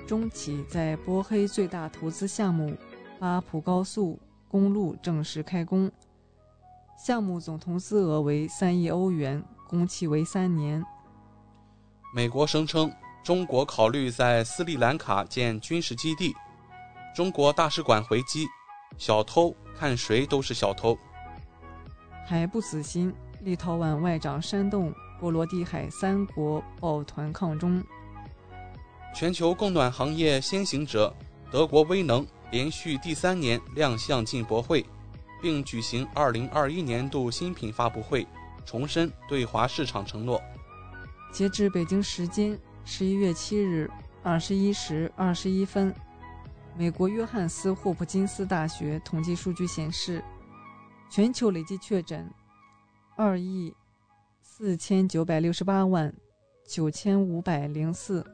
[0.08, 2.76] 中企在波黑最大投资项目
[3.20, 5.92] 巴普高速公路正式开工，
[6.98, 10.84] 项目总投资额为三亿欧元，工期为三年。
[12.16, 12.92] 美国声称。
[13.24, 16.34] 中国考虑在斯里兰卡建军事基地。
[17.16, 18.48] 中国大使馆回击，
[18.98, 20.98] 小偷看谁都是小偷。
[22.32, 27.84] 还不死心，立陶宛外长煽动波罗的海三国抱团抗中。
[29.14, 31.14] 全球供暖行业先行者
[31.52, 34.86] 德国威能连续第三年亮相进博会，
[35.42, 38.26] 并举行2021年度新品发布会，
[38.66, 40.42] 重申对华市场承诺。
[41.34, 43.92] 截至北京时间十一月七日
[44.24, 45.94] 二十一时二十一分，
[46.78, 50.24] 美国约翰斯霍普金斯大学统计数据显示，
[51.12, 52.26] 全球累计确诊
[53.18, 53.76] 二亿
[54.42, 56.12] 四千九百六十八万
[56.66, 58.26] 九千五百零四。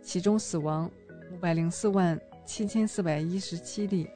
[0.00, 0.88] 其中死亡
[1.32, 4.08] 五百零四万七千四百一十七例。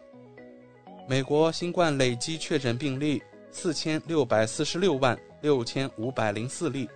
[1.08, 3.20] 美国新冠累计确诊病例
[3.50, 6.88] 四千六百四十六万六千五百零四例，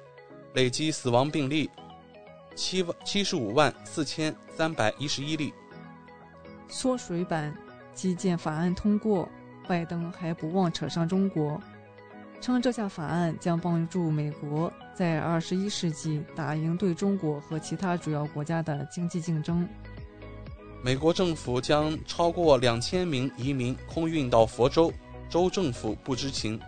[0.55, 1.69] 累计死亡病例
[2.55, 5.53] 七万七十五万四千三百一十一例。
[6.69, 7.53] 缩水版
[7.93, 9.29] 基建法案通过，
[9.69, 11.61] 拜登还不忘扯上中国。
[12.41, 19.67] 称这项法案将帮助美国在二十一世纪打赢对中国和其他主要国家的经济竞争。
[20.83, 24.93] 美国政府将超过两千名移民空运到佛州，
[25.29, 26.61] 州政府不知情。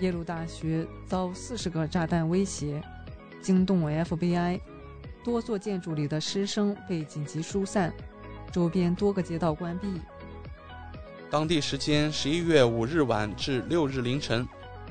[0.00, 2.82] 耶鲁大学遭四十个炸弹威胁，
[3.40, 4.58] 惊动 FBI，
[5.22, 7.92] 多座建筑里的师生被紧急疏散，
[8.50, 10.00] 周边多个街道关闭。
[11.34, 14.46] 当地时间十一月五日晚至六日凌晨，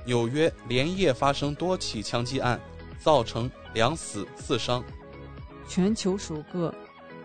[0.06, 2.60] 纽约连夜发生多起枪击案，
[3.00, 4.84] 造成两死四伤。
[5.70, 6.76] 全球首个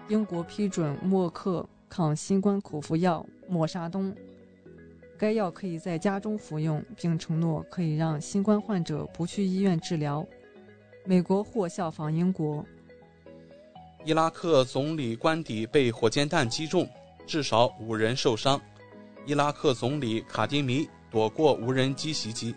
[0.06, 4.14] 英国批准默克抗新冠口服药莫沙东，
[5.18, 10.24] 该药可以在家中服用，并承诺可以让新冠患者不去医院治疗。
[11.04, 12.64] 美国或效仿英国。
[14.04, 16.88] 伊拉克总理官邸被火箭弹击中，
[17.26, 18.60] 至少五人受伤。
[19.28, 22.54] 伊拉克总理卡迪米躲过无人机袭击。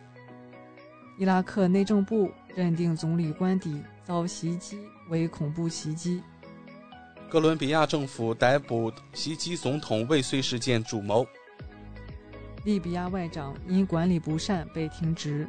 [1.20, 6.24] 伊拉克内政部认定总理官邸遭袭击为恐怖袭击。
[7.30, 11.28] 哥伦比亚政府逮捕袭击总统未遂事件主谋。
[12.64, 15.46] 利比亚外长因管理不善被停职。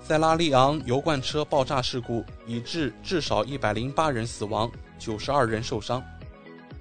[0.00, 6.02] 塞拉利昂油罐车爆炸事故已致至少一百零八人死亡，九十二人受伤。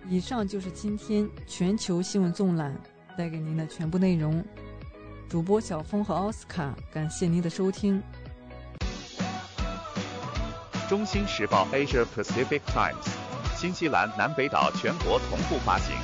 [0.10, 2.76] 以上就是今天全球新闻纵览。
[3.22, 4.44] 带给您的全部内容，
[5.30, 8.02] 主播小峰和奥斯卡，感谢您的收听。
[10.90, 13.06] 中新时报 Asia Pacific Times，
[13.56, 15.96] 新西兰南北岛全国同步发行。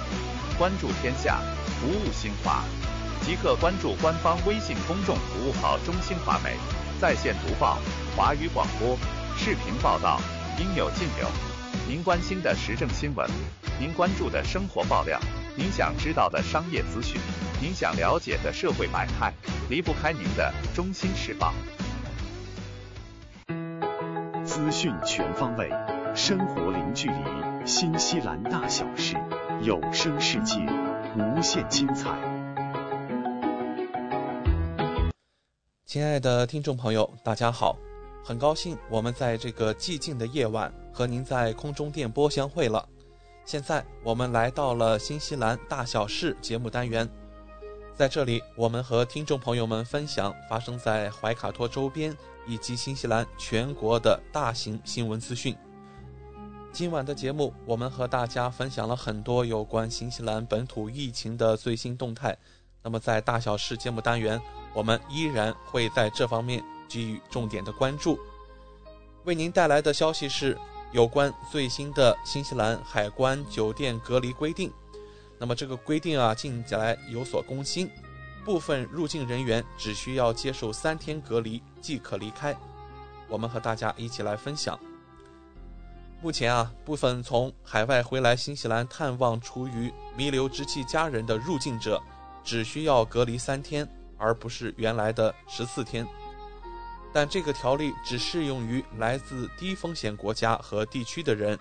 [0.60, 1.40] 关注天下，
[1.82, 2.64] 服务新华，
[3.26, 6.56] 即刻关注官方微信公众服务号“中新华媒”，
[7.02, 7.80] 在线读报、
[8.16, 8.96] 华语广播、
[9.36, 10.22] 视频报道，
[10.60, 11.47] 应有尽有。
[11.86, 13.30] 您关心的时政新闻，
[13.80, 15.20] 您关注的生活爆料。
[15.56, 17.20] 您想知道的商业资讯，
[17.62, 19.34] 您想了解的社会百态，
[19.70, 21.54] 离不开您的《中心时报》。
[24.46, 25.70] 资讯全方位，
[26.16, 29.16] 生活零距离，新西兰大小事，
[29.62, 30.56] 有声世界，
[31.16, 32.10] 无限精彩。
[35.86, 37.78] 亲爱的听众朋友，大家好，
[38.28, 42.86] 很高兴我们在这个寂静的夜晚和您在空中电波相会了。
[43.46, 47.10] 现在我们来到了新西兰大小事节目单元，
[47.96, 52.14] 在这里，我们和听众朋友们分享发生在怀卡托周边
[52.46, 55.56] 以及新西兰全国的大型新闻资讯。
[56.74, 62.38] 今晚的节目，我们和大家分享了很多有关新西兰本土疫情的最新动态。
[62.84, 64.38] 那么，在大小事节目单元，
[64.74, 68.20] 我们依然会在这方面给予重点的关注。
[69.26, 70.58] 为您带来的消息是。
[70.94, 74.72] 有关最新的新西兰海关酒店隔离规定，
[75.38, 77.92] 那么这个规定啊，近来有所更新，
[78.46, 82.56] 部分入境人员只需要接受三天隔离即可离开。
[83.28, 84.80] 我们和大家一起来分享。
[86.22, 92.02] 目前啊，部分从海外回来新西兰探望处于弥留之际家人的入境者，
[92.46, 93.86] 只需要隔离三天，
[94.18, 96.08] 而不是原来的十四天。
[97.14, 101.58] 但这个条例只适用于来自低风险国家和地区的人，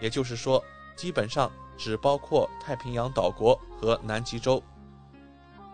[0.00, 0.62] 也就是说，
[0.96, 4.62] 基本上只包括太平洋岛国和南极洲。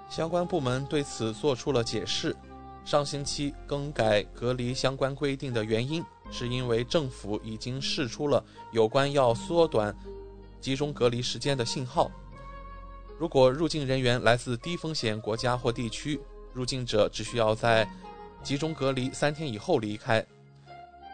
[0.09, 2.35] 相关部门对此做出了解释。
[2.83, 6.03] 上星期更改隔离相关规定的原因，
[6.33, 8.43] 是因为政府已经释出了
[8.73, 9.95] 有关要缩短
[10.61, 12.11] 集中隔离时间的信号。
[13.19, 16.19] 如果入境人员来自低风险国家或地区，
[16.55, 17.87] 入境者只需要在
[18.43, 20.25] 集中隔离三天以后离开。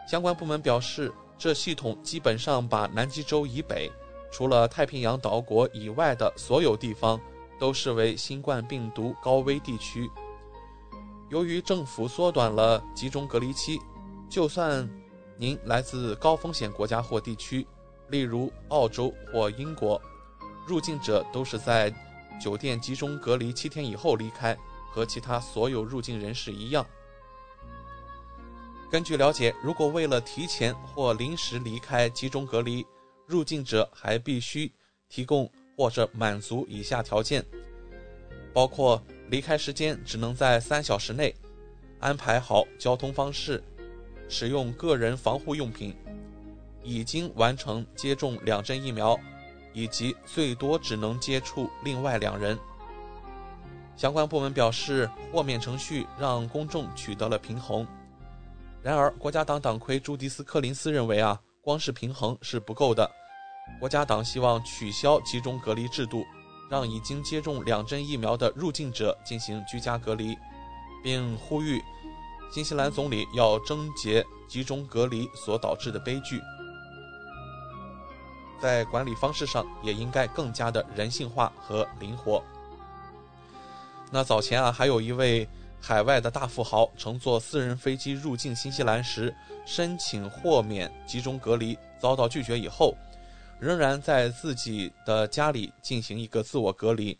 [0.08, 3.90] 相关部门表示，这系统基本上把南极洲以北，
[4.30, 7.20] 除了太平洋岛国以外的所有地方
[7.58, 10.08] 都视为新冠病毒高危地区。
[11.28, 13.80] 由于政府缩短了集中隔离期，
[14.28, 14.88] 就算
[15.36, 17.66] 您来自高风险国家或地区，
[18.08, 20.00] 例如澳洲或英国，
[20.66, 21.92] 入境者都是在
[22.40, 24.56] 酒店集中隔离七天以后离开，
[24.92, 26.86] 和其他所有入境人士一样。
[28.90, 32.86] 根据了解，如果为了提前或临时离开集中隔离，
[33.26, 34.72] 入境者还必须
[35.08, 37.44] 提供或者满足以下条件，
[38.52, 39.02] 包括。
[39.28, 41.34] 离开时间只能在三小时内，
[41.98, 43.60] 安排好交通方式，
[44.28, 45.92] 使用个人防护用品，
[46.80, 49.18] 已经完成接种两针疫苗，
[49.72, 52.56] 以及最多只能接触另外两人。
[53.96, 57.84] 相关部门表示，豁免程序让公众取得了平衡。
[58.86, 63.10] 然而，国家党党魁朱迪斯·柯林斯认为啊，光是平衡是不够的，
[63.80, 66.24] 国家党希望取消集中隔离制度。
[66.70, 70.36] 让已经接种两针疫苗的入境者进行居家隔离，
[71.02, 71.82] 并呼吁
[72.52, 76.40] 新西兰总理要终结集中隔离所导致的悲剧，
[78.60, 82.40] 在管理方式上也应该更加的人性化和灵活。
[84.12, 85.48] 那早前啊，还有一位
[85.80, 89.34] 海外的大富豪乘坐私人飞机入境新西兰时，
[89.64, 92.96] 申请豁免集中隔离遭到拒绝以后。
[93.58, 97.18] 仍然在自己的家里进行一个自我隔离，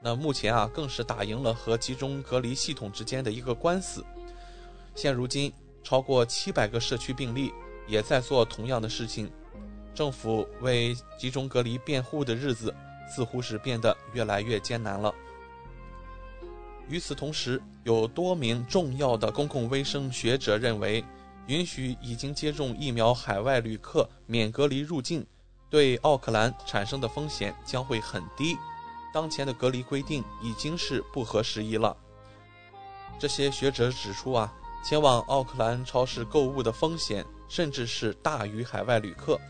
[0.00, 4.04] 那目前啊更是打赢了和集中隔离系统之间的一个官司。
[4.94, 5.52] 现如今，
[5.82, 7.52] 超过七百个社区病例
[7.88, 9.28] 也在做同样的事情，
[9.92, 12.72] 政府为集中隔离辩护的日子
[13.08, 15.12] 似乎是变得越来越艰难了。
[16.88, 21.04] 与此同时，有多名重要的公共卫生学者认为，
[21.46, 25.26] 允许已经接种疫苗海外旅客免隔离入境。
[25.68, 28.56] 对奥克兰产生的风险将会很低，
[29.12, 31.96] 当前的隔离规定已经是不合时宜了。
[33.18, 34.54] 这些学者指出啊，
[34.84, 39.40] 前往奥克兰超市购物的风险甚至是大于海外旅客，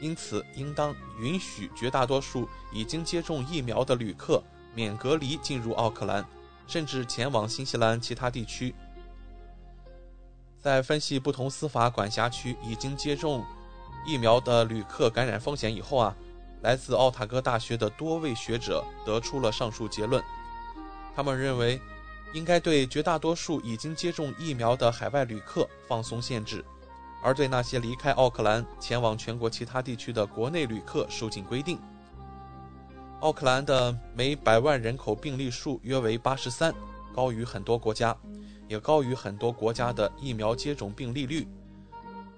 [0.00, 4.42] 因此应当允许绝大多数已经接种疫苗的旅客
[4.74, 6.26] 免隔离进入奥克兰，
[6.66, 8.74] 甚至前往新西兰其他地区。
[10.60, 13.44] 在分析不同司法管辖区已经接种。
[14.06, 16.14] 疫苗的旅客感染风险以后啊，
[16.60, 20.22] 来自奥塔哥大学的多位学者得出了上述结论。
[21.16, 21.80] 他们认为，
[22.34, 26.62] 应该对绝大多数已经接种疫苗的海外旅客放松限制，
[27.22, 31.80] 而对那些离开奥克兰前往全国其他地区的国内旅客收紧规定。
[33.20, 36.74] 奥克兰的每百万人口病例数约为八十三，
[37.14, 38.14] 高于很多国家，
[38.68, 41.48] 也高于很多国家的疫苗接种病例率。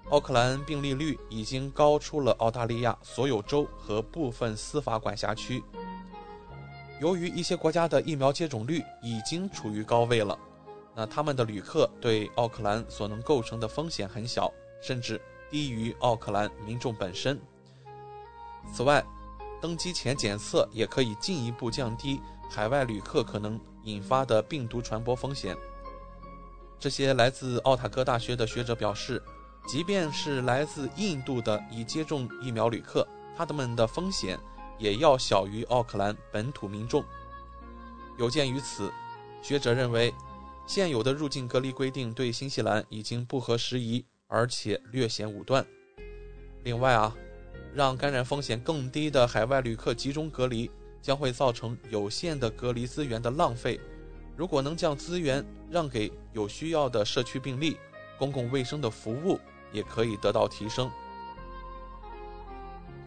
[0.09, 5.61] 奥克兰病例率已经高出了澳大利亚所有州和部分司法管辖区。
[7.01, 10.39] 由于一些国家的疫苗接种率已经处于高位了，
[10.95, 14.49] 那他们的旅客对奥克兰所能构成的风险很小，
[14.81, 15.19] 甚至
[15.51, 17.37] 低于奥克兰民众本身。
[18.73, 19.05] 此外，
[19.61, 25.55] 登机前检测也可以进一步降低海外旅客可能引发的病毒传播风险。
[26.79, 29.21] 这些来自奥塔哥大学的学者表示。
[29.67, 33.05] 即便是来自印度的已接种疫苗旅客，
[33.35, 34.39] 他们的风险
[34.79, 37.03] 也要小于奥克兰本土民众。
[38.17, 38.89] 有鉴于此，
[39.41, 40.13] 学者认为，
[40.65, 45.67] 现有的入境隔离规定对新西兰已经不合时宜，而且略显武断。
[46.63, 47.13] 另外啊，
[47.73, 50.69] 让感染风险更低的海外旅客集中隔离，
[51.01, 53.79] 将会造成有限的隔离资源的浪费。
[54.35, 57.77] 如果能将资源让给有需要的社区病例，
[58.17, 59.39] 公共卫生的服务。
[59.73, 60.89] 也可以得到提升。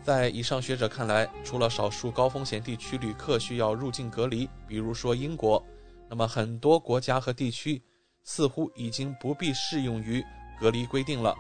[0.02, 5.64] 在以上学者看来，除了少数高风险地区旅客需要入境隔离，比如说英国，
[6.06, 7.82] 那么很多国家和地区
[8.22, 10.22] 似乎已经不必适用于
[10.60, 11.34] 隔离规定了。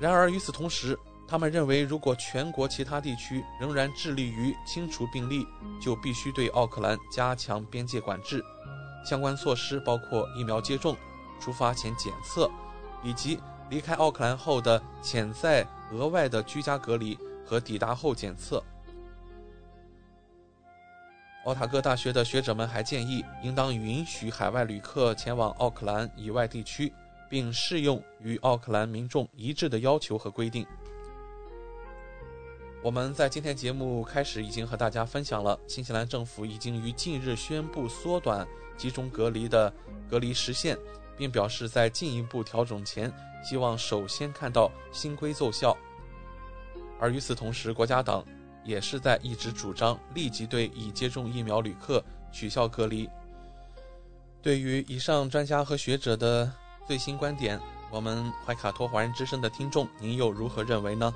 [0.00, 0.96] 然而与此同时，
[1.28, 5.46] 他们认为，如果全国其他地区仍然致力于清除病例，
[5.82, 8.44] 就必须对奥克兰加强边界管制。
[9.04, 10.96] 相关措施包括疫苗接种、
[11.40, 12.50] 出发前检测。
[13.02, 13.38] 以及
[13.70, 18.60] 离开奥克兰后的潜在额外的居家隔离和抵达后检测。
[21.44, 26.92] 奥塔哥大学的学者们还建议，应当允许海外旅客前往奥克兰以外地区，
[27.30, 30.66] 并适用与奥克兰民众一致的要求和规定。
[32.82, 38.46] 我们在今天节目开始已经和大家分享了，新西兰政府已经于近日宣布缩短
[38.76, 39.72] 集中隔离的
[40.08, 40.78] 隔离时限。
[41.16, 43.10] 并表示，在进一步调整前，
[43.42, 45.74] 希望首先看到新规奏效。
[47.00, 48.22] 而与此同时，国家党
[48.62, 53.08] 也是在一直主张立即对已接种疫苗旅客取消隔离。
[54.42, 56.52] 对于以上专家和学者的
[56.86, 57.58] 最新观点，
[57.90, 61.10] 我们怀卡托华人之声的听众，您又如何认为呢？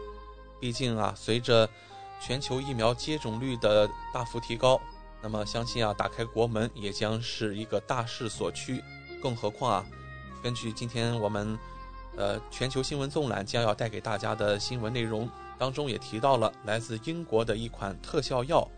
[0.61, 1.69] 毕竟啊，随着
[2.20, 4.81] 全球疫苗接种率的大幅提高，
[5.23, 8.82] 那么相信啊，打开国门也将是一个大势所趋。
[9.23, 9.87] 更何况啊，
[10.43, 11.59] 根据今天我们
[12.16, 15.28] 呃全球新闻纵览将要带给大家的新闻内容
[15.59, 18.69] 当中，也提到了来自英国的一款特效药，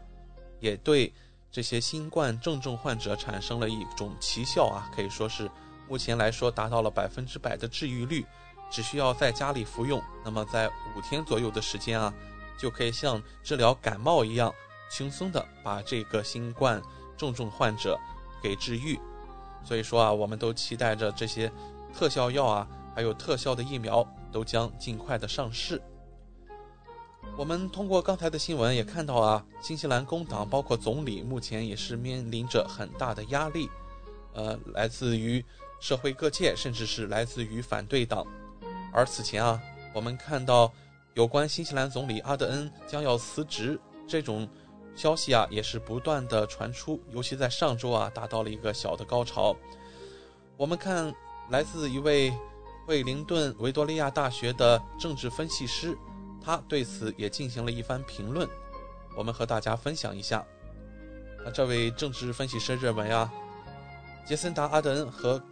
[0.60, 1.12] 也对
[1.50, 5.50] 这些新冠重症患者产生了一种奇效啊，可以说是。
[5.88, 8.24] 目前来说，达到了百分之百的治愈率，
[8.72, 10.66] 只需要在家里服用，那么在
[10.96, 12.12] 五天左右的时间啊，
[12.58, 14.52] 就可以像治疗感冒一样，
[14.90, 16.82] 轻松的把这个新冠
[17.14, 17.98] 重症患者
[18.42, 18.98] 给治愈。
[19.62, 21.52] 所以说啊，我们都期待着这些
[21.94, 25.80] 特效药啊，还有特效的疫苗都将尽快的上市。
[27.36, 33.68] 我们通过刚才的新闻也看到啊，新西兰工党包括总理目前也是面临着很大的压力，
[34.32, 35.44] 呃，来自于。
[35.80, 38.24] 社会各界，甚至是来自于反对党，
[38.92, 39.60] 而此前啊，
[39.94, 40.72] 我们看到
[41.14, 44.46] 有关新西兰总理阿德恩将要辞职这种
[44.94, 49.56] 消息啊，也是不断的传出，尤其在上周啊，达到了一个小的高潮。
[50.58, 51.12] 我们看
[51.50, 52.32] 来自一位
[52.86, 55.96] 惠灵顿维多利亚大学的政治分析师，
[56.44, 58.46] 他对此也进行了一番评论，
[59.16, 60.44] 我们和大家分享一下。
[61.44, 63.32] 那这位政治分析师认为啊，
[64.26, 65.42] 杰森达阿德恩和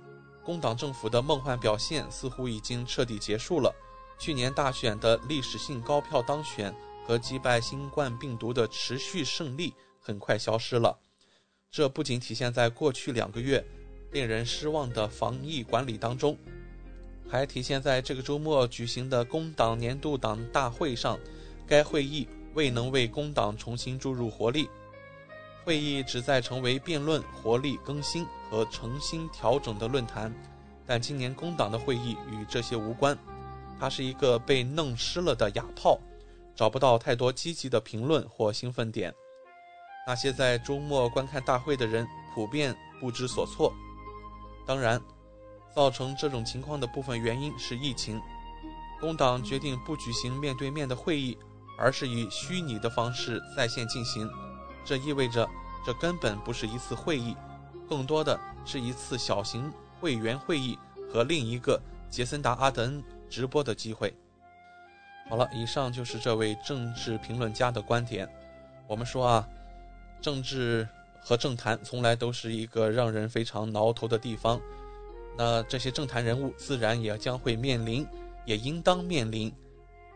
[0.45, 3.75] 工党政府的梦幻表现似乎已经彻底结束了。
[4.19, 6.75] 去年大选的历史性高票当选
[7.07, 10.99] 和击败新冠病毒的持续胜利很快消失了。
[11.71, 13.65] 这不仅体现在过去两个月
[14.13, 16.37] 令人失望的防疫管理当中，
[17.29, 21.19] 还体现在这个周末举行的工党年度党大会上。
[21.67, 24.69] 该会议未能为工党重新注入活力。
[25.71, 30.35] 会议旨在成为辩论、活力更新和诚心调整的论坛，
[30.85, 33.17] 但今年工党的会议与这些无关。
[33.79, 35.97] 它是一个被弄湿了的哑炮，
[36.57, 39.15] 找不到太多积极的评论或兴奋点。
[40.09, 43.73] 那些在周末观看大会的人普遍不知所措。
[44.67, 45.01] 当然，
[45.73, 48.21] 造成这种情况的部分原因是疫情。
[48.99, 51.39] 工党决定不举行面对面的会议，
[51.79, 54.29] 而是以虚拟的方式在线进行。
[54.85, 55.49] 这意味着，
[55.85, 57.37] 这根本不是一次会议，
[57.89, 60.79] 更多的是一次小型会员会议
[61.13, 64.15] 和另一个杰森达阿德恩直播的机会。
[65.29, 68.29] 好了，以上就是这位政治评论家的观点。
[68.89, 69.49] 我们说啊，
[70.21, 70.89] 政治
[71.21, 74.61] 和政坛从来都是一个让人非常挠头的地方。
[75.39, 78.05] 那这些政坛人物自然也将会面临，
[78.45, 79.55] 也应当面临。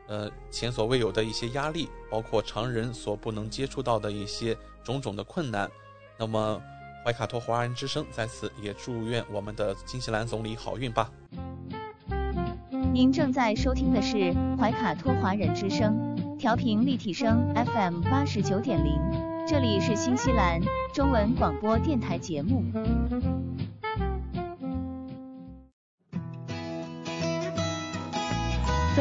[0.07, 5.71] 呃，前所未有的一些压力，包括常人所不能接触到的一些种种的困难。
[6.19, 6.61] 那么，
[7.05, 11.11] 怀卡托华人之声在此也祝愿我们的新西兰总理好运吧。
[12.93, 19.01] 您正在收听的是怀卡托华人之声，调频立体声 FM 八十九点零，
[19.49, 20.61] 这里是新西兰
[20.93, 22.63] 中文广播电台节目。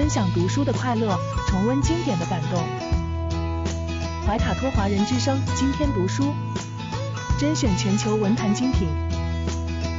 [0.04, 1.18] 分享读书的快乐，
[1.48, 2.62] 重温经典的感动。
[4.28, 6.34] 怀卡托华人之声今天读书，
[7.40, 8.90] 甄选全球文坛精品，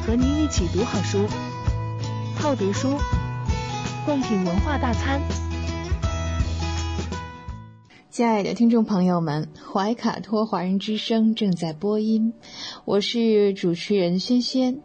[0.07, 1.27] 和您一起读好书，
[2.37, 2.99] 好读书，
[4.05, 5.23] 共品文化大餐。
[8.11, 12.35] 亲爱的听众朋友们，怀卡托华人之声正在播音，
[12.85, 14.83] 我是主持人轩轩。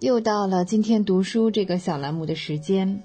[0.00, 3.02] 又到了今天读书这个小栏目的时间，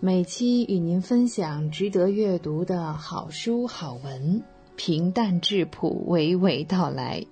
[0.00, 4.42] 每期与您分享值得阅读的好书好文，
[4.74, 7.24] 平淡质朴，娓娓道来，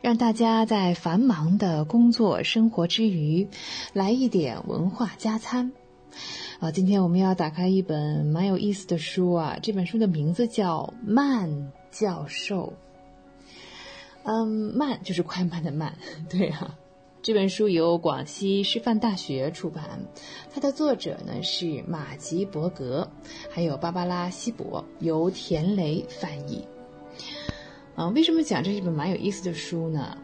[0.00, 3.46] 让大家在繁忙的工作生活之余，
[3.92, 5.70] 来一点文化加餐。
[6.58, 12.72] 啊，今天我们要打开一本蛮有意思的书啊，这本书的名字叫《慢教授》。
[14.22, 15.98] 嗯，慢就是快慢的慢，
[16.30, 16.74] 对啊。
[17.20, 20.00] 这本书由广西师范大学出版，
[20.52, 23.10] 它的作者呢是马吉伯格，
[23.50, 26.64] 还有芭芭拉希伯，由田雷翻译。
[27.96, 30.16] 啊，为什么讲这是一本蛮有意思的书呢？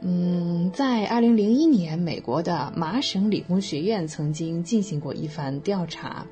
[0.00, 6.26] 嗯，在二零零一年，美国的麻省理工学院曾经进行过一番调查，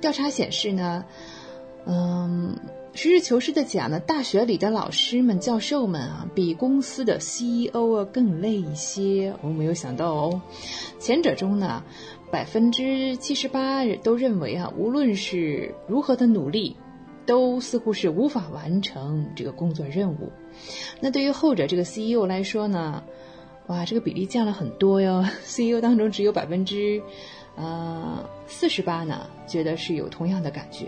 [0.00, 1.04] 调查显示呢，
[1.84, 2.56] 嗯。
[2.92, 9.32] 实事求是的讲呢，大学里的老师们、教授们啊，比公司的 CEO 啊更累一些。
[9.42, 10.42] 我没有想到哦，
[10.98, 11.82] 前者中呢，
[12.30, 16.76] 百分之七十八都认为啊，无论是如何的努力，
[17.24, 20.32] 都似乎是无法完成这个工作任务。
[21.00, 23.04] 那对于后者这个 CEO 来说呢，
[23.68, 25.24] 哇，这个比例降了很多哟。
[25.46, 27.00] CEO 当中只有百分之
[27.56, 30.86] 呃四十八呢，觉得是有同样的感觉。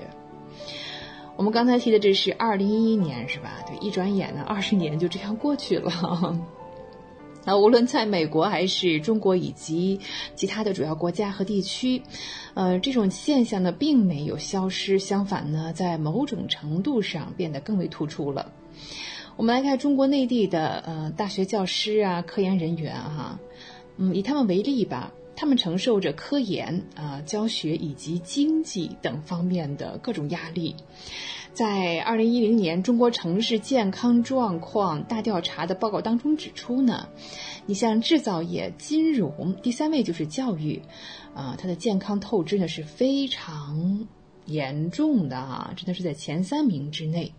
[1.37, 3.51] 我们刚才提的这是二零一一年是吧？
[3.67, 6.39] 对，一转眼呢，二十年就这样过去了。
[7.45, 9.99] 那无论在美国还是中国以及
[10.37, 12.01] 其他的主要国家和地区，
[12.55, 18.53] 呃，这种现象呢并没有消失，相反呢，在某种程度上变得更为突出了。
[19.37, 23.41] 我们来看中国内地的呃大学教师啊、科研人员哈，
[23.97, 30.75] 嗯，以他们为例吧，他们承受着科研啊、教学以及经济等方面的各种压力。
[31.53, 37.07] 在二零一零年中国城市健康状况大调查的报告当中指出呢，
[37.67, 40.81] 你像制造业、金融，第三位就是教育，
[41.35, 44.09] 啊，它的健康透支呢是非常
[44.47, 47.33] 严重的啊，真的是在前三名之内。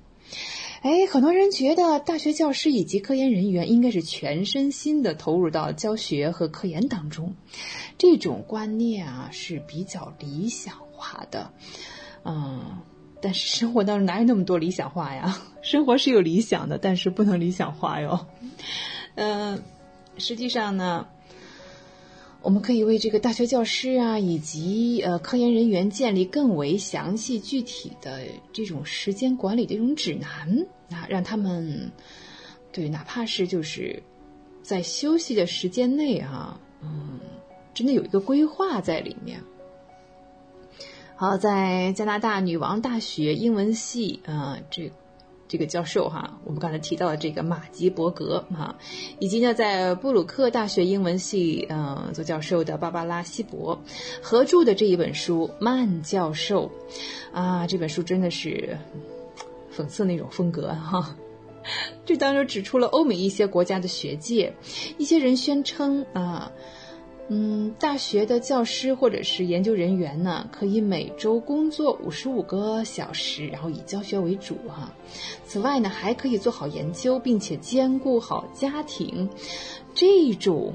[0.84, 7.34] 哎，很多人觉得大学教师以及科研人员应该是全身心的投入到教学和科研当中，
[7.98, 11.52] 这种观念啊是比较理想化的，
[12.26, 12.62] 嗯。
[13.22, 15.42] 但是生活当中哪有那么多理想化呀？
[15.64, 18.28] 生活是有理想的，但是不能理想化哟。
[19.16, 19.64] 嗯，
[20.18, 21.08] 实际上呢，
[22.42, 31.92] 我们可以为这个大学教师啊，以及呃科研人员建立更为详细具体的这种时间管理的一种指南那，让他们
[32.72, 34.02] 对哪怕是就是
[34.62, 37.20] 在休息的时间内啊，嗯，
[37.74, 39.42] 真的有一个规划在里面。
[41.16, 44.92] 好，在加拿大女王大学英文系，啊，这
[45.48, 48.76] 这个教授哈，我们刚才提到的这个马吉伯格哈，
[49.20, 53.80] 以及呢，在布鲁克大学英文系，嗯，做教授的芭芭拉希伯
[54.22, 56.72] 合著的这一本书《曼教授》，
[57.38, 58.78] 啊，这本书真的是
[59.76, 61.16] 讽刺那种风格哈，
[62.06, 64.54] 这当中指出了欧美一些国家的学界，
[64.98, 66.52] 一些人宣称啊。
[67.30, 74.94] 嗯，大学的教师或者是研究人员呢，可以每周工作五十五个小时，然后以教学为主哈。
[75.46, 79.30] 此外呢，还可以做好研究，并且兼顾好家庭。
[79.96, 80.74] 这种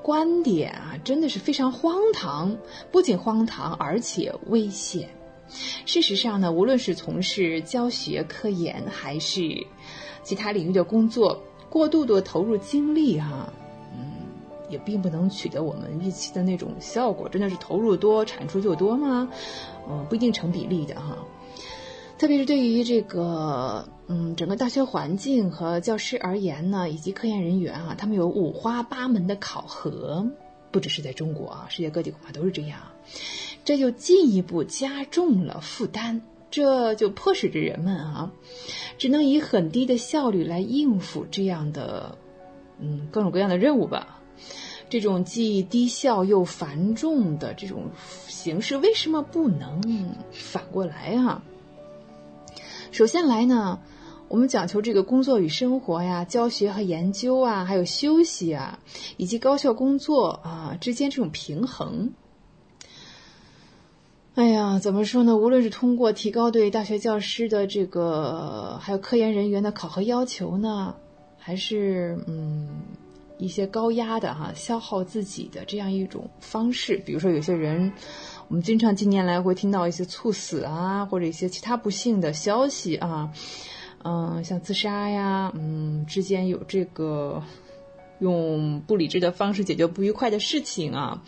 [0.00, 2.56] 观点啊，真的是非常荒唐，
[2.92, 5.08] 不仅荒唐，而且危险。
[5.86, 9.66] 事实上呢，无论是从事教学、科研，还是
[10.22, 13.52] 其他领域的工作，过度的投入精力哈。
[13.92, 14.12] 嗯
[14.70, 19.28] 也并不能取得我们预期的那种效果，真的是投入多产出就多吗？
[19.88, 21.18] 嗯，不一定成比例的哈。
[22.18, 30.26] 特别是对于这个嗯整个大学环境和教师而言呢，以及科研人员啊，他们有五花八门的考核，
[30.70, 32.80] 不只是在中国啊，世界各地恐怕都是这样。
[33.64, 36.20] 这就进一步加重了负担，
[36.50, 38.30] 这就迫使着人们啊，
[38.98, 42.18] 只能以很低的效率来应付这样的
[42.78, 44.20] 嗯各种各样的任务吧。
[44.90, 47.84] 这种既低效又繁重的这种
[48.28, 51.42] 形式，为什么不能反过来啊？
[52.92, 53.80] 首先来呢，
[54.28, 58.78] 我们讲求这个工作与生活呀、教学和研究啊，还有休息啊，
[59.16, 62.12] 以及高效工作啊之间这种平衡。
[64.34, 65.36] 哎呀，怎么说呢？
[65.36, 70.94] 无论是通过提高对大学教师的这个，还有科研人员的考核要求呢，
[71.38, 72.68] 还是嗯。
[73.36, 77.92] 一些高压的哈消耗自己的这样一种方式，比如说有些人，
[78.46, 83.32] 我们经常近年来会听到一些猝死啊，或者一些其他不幸的消息啊，
[84.04, 87.42] 嗯，像自杀呀，嗯，之间有这个
[88.20, 91.20] 用不理智的方式解决不愉快的事情啊，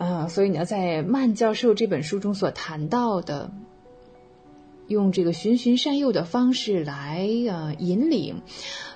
[0.00, 3.52] 啊，所以呢，在曼教授这本书中所谈到的，
[4.88, 8.40] 用这个循循善诱的方式来呃引领。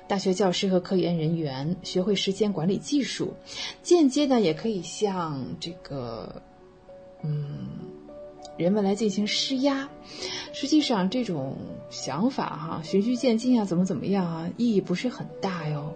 [0.09, 3.35] 大学教师和科研人员学会时间管理技术，
[3.83, 6.41] 间接的也可以向这个
[7.23, 7.69] 嗯
[8.57, 9.91] 人们来进行施压。
[10.55, 11.59] 实际上，这种
[11.91, 15.95] 想法哈，循序渐进啊，怎么怎么样啊，意义不是很大哟。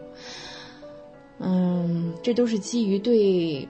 [1.39, 3.69] 嗯，这都是基于对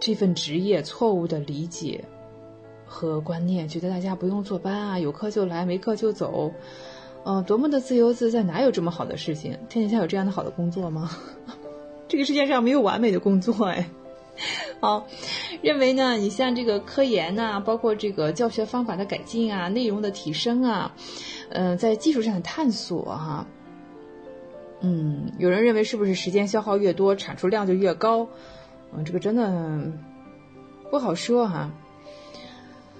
[0.00, 2.02] 这份职业错误的理解
[2.86, 6.52] 和观念，觉得大家不用坐班啊，有课就来，没课就走。
[7.22, 9.56] 嗯，多么的自由自在，哪有这么好的事情？
[9.68, 11.10] 天底下有这样的好的工作吗？
[12.08, 13.88] 这个世界上没有完美的工作哎。
[14.80, 15.06] 好，
[15.60, 20.94] 认为呢，你像这个科研呐，包括这个教学方法的改进啊，内容的提升啊，
[21.50, 23.46] 嗯，在技术上的探索哈，
[24.80, 28.26] 嗯，有人认为是不是时间消耗越多，产出量就越高？
[28.92, 29.80] 嗯，这个真的
[30.90, 31.70] 不好说哈。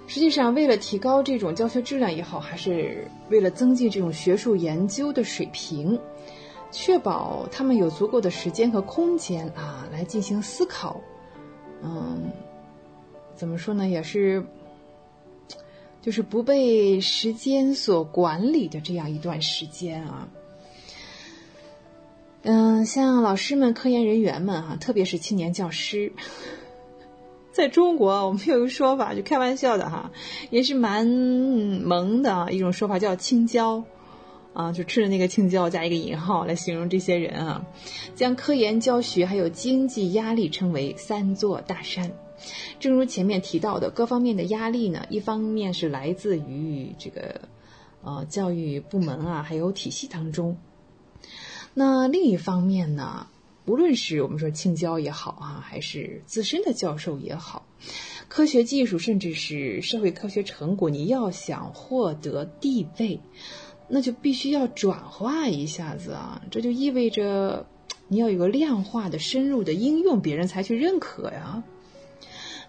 [0.06, 5.96] 实际上，为了提高这种教学质量也好，还是为了增进这种学术研究的水平，
[6.72, 11.00] 确保他们有足够的时间和空间啊来进行思考，
[11.82, 12.30] 嗯，
[13.36, 14.44] 怎么说呢，也是，
[16.02, 20.28] 就是不被时间所管理的这样一段时间啊。
[22.42, 26.12] 嗯，像老师们、科研人员们啊，特别是青年教师。
[27.52, 30.10] 在中国，我们有一个说法，就开玩笑的哈，
[30.50, 32.48] 也是蛮萌的啊。
[32.50, 33.82] 一种说法叫“青椒”，
[34.54, 37.66] 啊，就吃的那个青椒加一个引号来形容这些人啊，
[38.14, 42.10] 将科研、教学还有经济压力称为“三座大山”。
[42.80, 47.42] 正如前面提到的，各方面的压力呢，一方面是来自于这个
[48.02, 50.56] 呃教育部门啊，还有体系当中，
[51.74, 53.26] 那另一方面呢？
[53.66, 57.64] 无论是我们说青椒也好啊，还是自身的教授也好，
[58.26, 63.20] 科学技术甚至是社会科学成果，你要想获得地位，
[63.86, 66.42] 那就必须要转化一下子啊！
[66.50, 67.66] 这就意味着
[68.08, 71.62] 你要有个量化的、深入的应用，别人才去认可呀。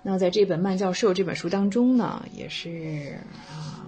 [0.03, 3.17] 那在这本曼教授这本书当中呢，也是
[3.49, 3.80] 啊。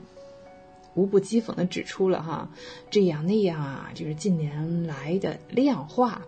[0.95, 2.49] 无不讥讽的指出了哈，
[2.91, 6.21] 这样那样啊，就是近年来的量化，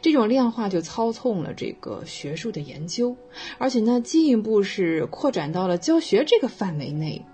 [0.00, 3.16] 这种量化就操纵了这个学术的研究，
[3.58, 7.24] 而且呢，进一步是扩展到了教学这个范围内。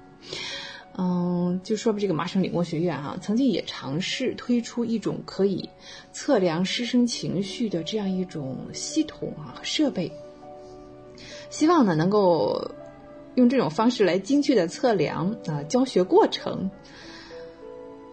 [0.96, 5.68] 嗯，就说这个麻省理工学院哈，曾经也尝试推出一种可以
[6.12, 10.10] 测量师生情绪的这样一种系统啊设备，
[11.50, 12.70] 希望呢能够。
[13.38, 16.68] 用这种方式来精确的测量啊教学过程，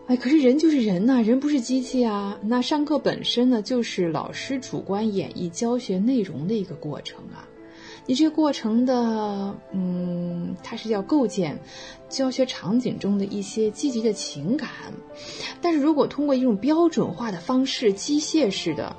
[0.06, 2.38] 哎，可是人就是人呐，人不是机器啊。
[2.44, 7.48] 那上课本身呢，就是老师主观演绎教学内容的一个过程啊。
[8.06, 11.60] 你这个过程的，嗯，它是要构建
[12.08, 14.70] 教学场景中的一些积极的情感，
[15.60, 18.96] 但是如果通过一种标准化的方式，机械式的。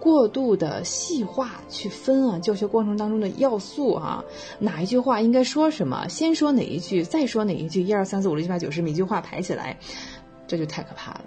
[0.00, 4.24] 过度的细化去分啊，教学过程当中的要素啊，
[4.60, 9.76] 哪一句话应该说什么，先说哪一句，再说哪一句，一二三四五六七八九十，每句话排起来，
[10.46, 11.24] 这就太可怕了。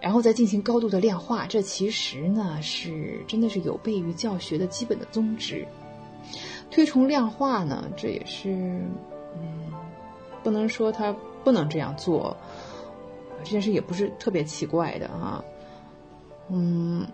[0.00, 5.66] 然后再进行高度的量化，这其实呢是真的是有悖于教学的基本的宗旨。
[6.70, 8.50] 推崇量化呢，这也是
[9.36, 9.72] 嗯，
[10.42, 11.14] 不能说他
[11.44, 12.36] 不能这样做，
[13.44, 15.44] 这件事也不是特别奇怪的啊，
[16.50, 17.06] 嗯。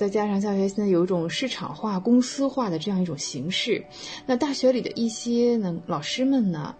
[0.00, 3.84] 再加上教学现在有一种市场化、公司化的这样一种形式，
[4.24, 6.74] 那大学里的一些呢老师们呢，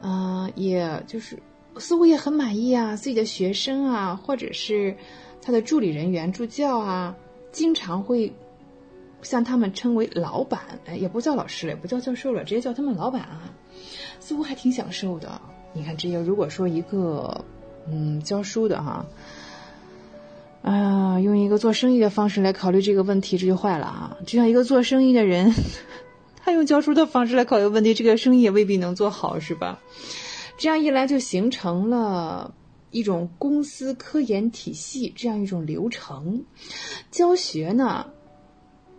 [0.00, 1.42] 呃，也就是
[1.78, 4.96] 似乎也很满意啊，自己的学生啊，或者是
[5.42, 7.16] 他的助理人员、助教啊，
[7.50, 8.32] 经常会
[9.22, 13.52] 向他们称为老板，哎，也不叫老师了，也不叫教授了，直接叫他们老板啊，
[14.20, 15.40] 似乎还挺享受的。
[15.72, 17.44] 你看，这些如果说一个
[17.90, 19.04] 嗯教书的哈。
[21.22, 24.16] 用一个做生意的方式来考虑这个问题，这就坏了啊！
[24.26, 25.54] 就像一个做生意的人，
[26.36, 29.80] 他用教书的方式来考虑问题，这个生意也未必能做好，是吧？
[30.58, 32.54] 这样一来，就形成了
[32.90, 36.44] 一种公司科研体系这样一种流程。
[37.10, 38.06] 教学呢，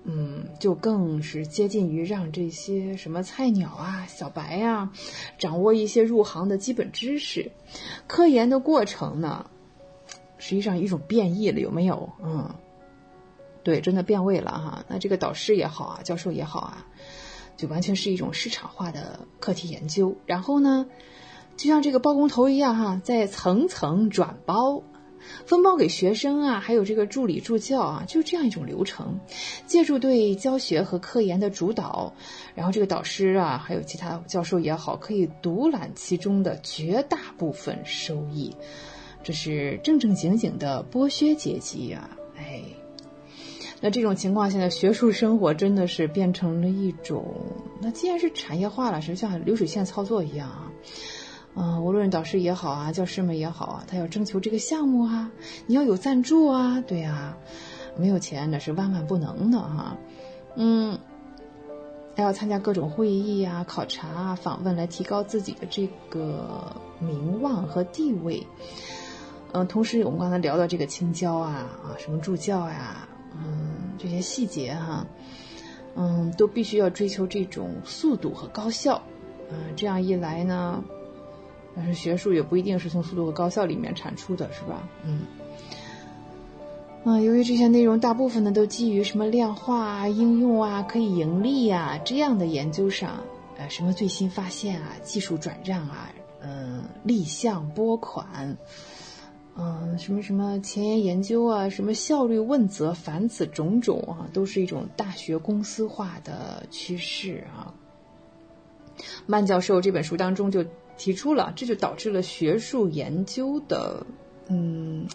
[0.05, 4.89] 嗯，就更是接近于让这些什么菜鸟啊、小白呀，
[5.37, 7.51] 掌握一些入行的基本知识。
[8.07, 9.45] 科研的过程呢？
[10.37, 12.09] 实际上一种变异了，有没有？
[12.23, 12.53] 嗯，
[13.63, 14.85] 对，真的变味了哈。
[14.87, 16.87] 那这个导师也好啊，教授也好啊，
[17.57, 20.15] 就完全是一种市场化的课题研究。
[20.25, 20.85] 然后呢，
[21.55, 24.83] 就像这个包工头一样哈，在层层转包，
[25.45, 29.19] 分包给学生啊，还有这个助理助教啊，就这样一种流程。
[29.65, 32.13] 借助对教学和科研的主导，
[32.55, 38.55] 然后这个导师啊，还有其他教授也好，可以独揽其中的绝大部分收益。
[39.27, 42.09] 这是正正经经的剥削阶级呀！
[42.37, 42.63] 哎，
[43.81, 47.25] 那这种情况下的学术生活真的是变成了一种……
[47.81, 50.71] 那既然是产业化了，是像流水线操作一样啊！
[51.55, 55.29] 嗯，无论导师也好啊，教师们也好啊，他要征求这个项目啊，
[55.65, 57.37] 你要有赞助啊，对呀，
[57.97, 59.97] 没有钱那是万万不能的哈！
[60.55, 60.97] 嗯，
[62.15, 68.41] 还要参加各种会议啊、考察啊、访问，来提高自己的这个名望和地位。
[69.53, 75.05] 嗯，同时我们刚才聊到这个青椒啊啊，什么助教呀，嗯，这些细节哈，
[75.95, 79.01] 嗯，都必须要追求这种速度和高效，
[79.49, 80.83] 嗯，这样一来呢，
[81.75, 84.87] 但是学术也不一定是从速度和高效里面产出的，是吧？
[85.05, 85.21] 嗯，
[87.05, 93.23] 啊，由于这些内容大部分呢都基于什么量化啊、应用啊、可以盈利呀这样的研究上，
[93.57, 96.09] 呃，什么最新发现啊，技术转让啊，
[96.41, 98.57] 嗯，立项拨款，
[99.59, 107.73] 嗯，什么什么前沿研究啊，什么效率问责，凡此种种啊，都是一种大学公司化的趋势啊。
[109.25, 110.63] 曼教授这本书当中就
[110.95, 114.05] 提出了，这就导致了学术研究的
[114.47, 115.07] 嗯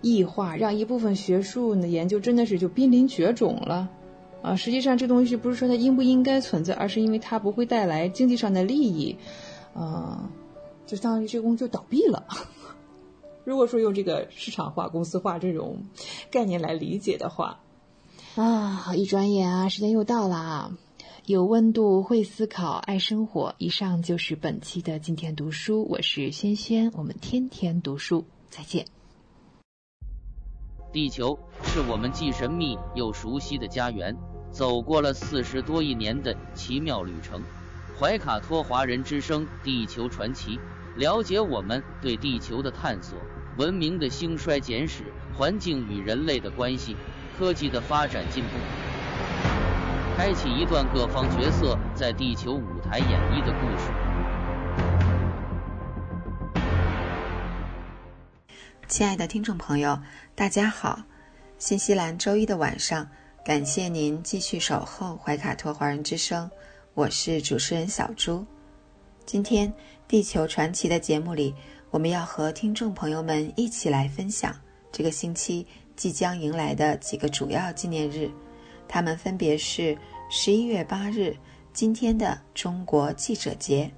[0.00, 3.88] 异化，让一部分学术的研究真的是就濒临绝种了。
[4.42, 9.16] 啊，实际上这东西不是说它应不应该存在，而是因为它不会带来经济上的利益，
[9.74, 10.28] 啊，
[10.86, 12.26] 就相当于这个公司就倒闭了。
[13.50, 15.82] 如果说用这个市场化、公司化这种
[16.30, 17.58] 概念来理解的话，
[18.36, 20.78] 啊，一转眼啊，时间又到了啊。
[21.26, 23.56] 有温度，会思考，爱生活。
[23.58, 28.86] 以上就是本期的今天读书，我是轩轩，我们天天读书，再见。
[30.92, 34.16] 地球是我们既神秘又熟悉的家园。
[34.52, 37.42] 走过了四十多亿年的奇妙旅程，
[37.98, 40.56] 怀卡托华人之声《地球传奇》，
[40.96, 43.18] 了解我们对地球的探索、
[43.60, 45.04] 文明的兴衰简史、
[45.36, 46.96] 环境与人类的关系、
[47.38, 48.50] 科技的发展进步，
[50.16, 53.92] 开启一段各方角色在地球舞台演绎的故事。
[58.88, 60.00] 亲爱的听众朋友，
[60.34, 60.98] 大家好！
[61.58, 63.06] 新西兰周一的晚上。
[63.44, 66.50] 感谢您继续守候怀卡托华人之声，
[66.94, 68.42] 我是主持人小朱。
[69.26, 69.68] 今天
[70.08, 71.54] 《地球传奇》的节目里，
[71.90, 74.54] 我们要和听众朋友们一起来分享
[74.92, 78.30] 这个星期即将迎来的几个主要纪念日，
[78.86, 79.98] 它们分别是
[80.30, 81.36] 十一月八日
[81.72, 83.90] 今天的中国记者节，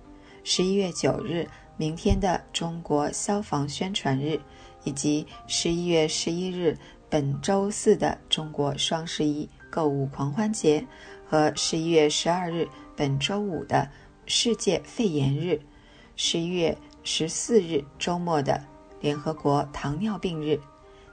[0.42, 1.46] 十一月九日
[1.76, 4.40] 明天的中国消防宣传日，
[4.84, 6.76] 以及十一月十一日。
[7.10, 10.82] 本周四的中国双十一购物狂欢节
[11.28, 12.66] 和十一月十二日
[12.96, 13.86] 本周五的
[14.24, 15.60] 世界肺炎日，
[16.16, 16.74] 十一月
[17.04, 18.62] 十四日周末的
[19.00, 20.58] 联合国糖尿病日。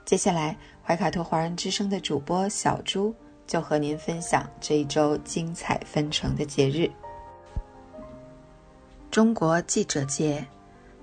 [0.04, 3.14] 接下来，怀卡托华人之声的主播小朱
[3.46, 6.90] 就和您分享这一周精彩纷呈的节日——
[9.10, 10.46] 中国记者节。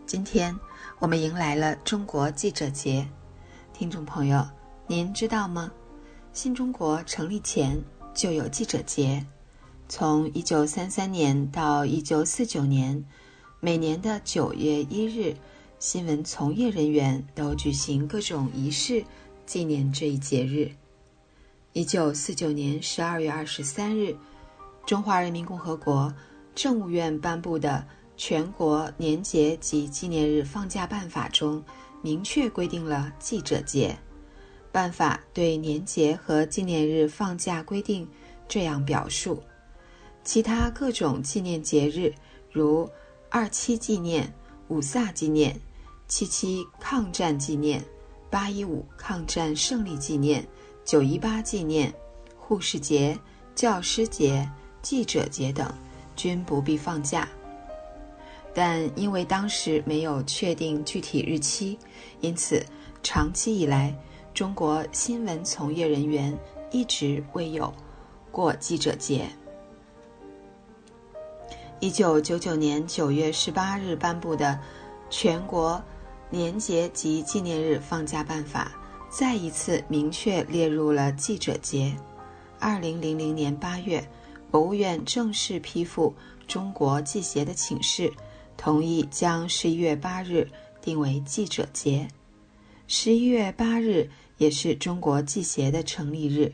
[0.06, 0.58] 今天
[1.00, 3.08] 我们迎来了中国记者节，
[3.74, 4.46] 听众朋友。
[4.88, 5.70] 您知道吗？
[6.32, 7.78] 新中国成立前
[8.14, 9.26] 就有记者节，
[9.90, 13.04] 从一九三三年到一九四九年，
[13.60, 15.36] 每年的九月一日，
[15.80, 19.04] 新闻从业人员都举行各种仪式
[19.48, 20.72] 纪念这一节日。
[21.74, 24.16] 一九四九年十二月二十三日，
[24.86, 26.14] 中华人民共和国
[26.54, 27.84] 政务院颁布的
[28.16, 31.64] 《全国年节及纪念日放假办法》中，
[32.04, 33.98] 明确规定了记者节。
[34.72, 38.08] 办法对年节和纪念日放假规定
[38.48, 39.42] 这样表述：
[40.24, 42.14] 其他各种纪念节日，
[42.52, 42.88] 如
[43.30, 44.34] 二七纪念、
[44.70, 45.60] 五卅纪念、
[46.08, 47.84] 七七抗战纪念、
[48.30, 50.48] 八一五抗战胜利纪念、
[50.86, 51.94] 九一八纪念、
[52.38, 53.18] 护士节、
[53.54, 54.50] 教师节、
[54.82, 55.72] 记者节等，
[56.16, 57.28] 均不必放假。
[58.54, 61.78] 但因为当时没有确定具体日期，
[62.22, 62.66] 因此
[63.04, 63.96] 长期以来。
[64.34, 66.38] 中国新闻从业人员
[66.70, 67.74] 一直未有
[68.32, 69.28] 过记者节。
[71.80, 74.48] 一九九九年九月十八日颁布的
[75.12, 75.82] 《全国
[76.32, 78.72] 年节及纪念日放假办法》
[79.16, 81.96] 再一次明确列入了记者节。
[82.60, 84.04] 二零零零年八月，
[84.50, 86.16] 国务院正式批复
[86.48, 88.12] 中国记协的请示，
[88.58, 90.50] 同意将十一月八日
[90.82, 92.08] 定为记者节。
[92.88, 94.10] 十一月八日。
[94.38, 96.54] 也是中国记协的成立日。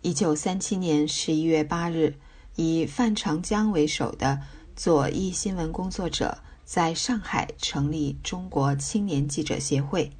[0.00, 2.14] 一九三七年十一月八日，
[2.56, 4.40] 以范长江为首的
[4.76, 10.10] 左翼新闻工作者在上海成立中国青年记者协会，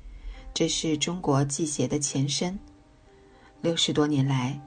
[0.55, 2.59] 这是中国记协的前身。
[3.61, 4.61] 六十多年来，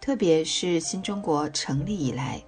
[0.00, 2.42] 特别是新中国成立以来，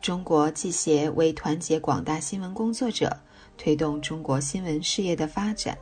[0.00, 3.16] 中国记协为团结广大新闻工作者，
[3.56, 5.76] 推动中国新闻事业的发展。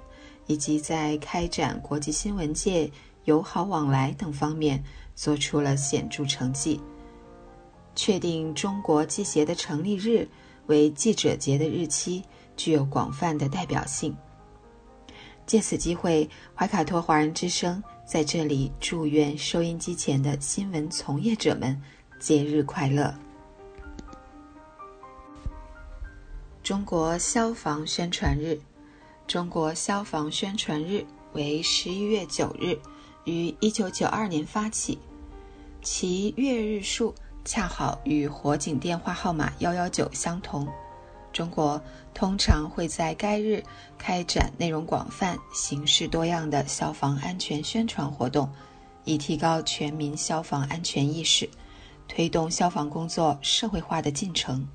[0.48, 2.90] 以及在开展国际新闻界
[3.26, 4.82] 友好往来等方面
[5.14, 6.80] 做出了显著成绩。
[7.94, 10.28] 确定中国记协的成立日
[10.66, 12.22] 为记者节的日期，
[12.56, 14.16] 具有广泛的代表性。
[15.46, 21.80] 借此机会，怀卡托华人之声在这里祝愿收音机前的新闻从业者们
[22.18, 23.14] 节日快乐。
[26.62, 28.58] 中国消防宣传日。
[29.28, 32.76] 中国消防宣传日为十一月九日，
[33.24, 34.98] 于一九九二年发起，
[35.80, 37.14] 其月日数
[37.44, 40.66] 恰好与火警电话号码幺幺九相同。
[41.32, 41.80] 中国
[42.12, 43.62] 通常会在该日
[43.96, 48.48] 开展内容广泛、形式多样的消防安全宣传活动，
[49.04, 51.48] 以提高全民消防安全意识，
[52.06, 54.68] 推动消防工作社会化的进程。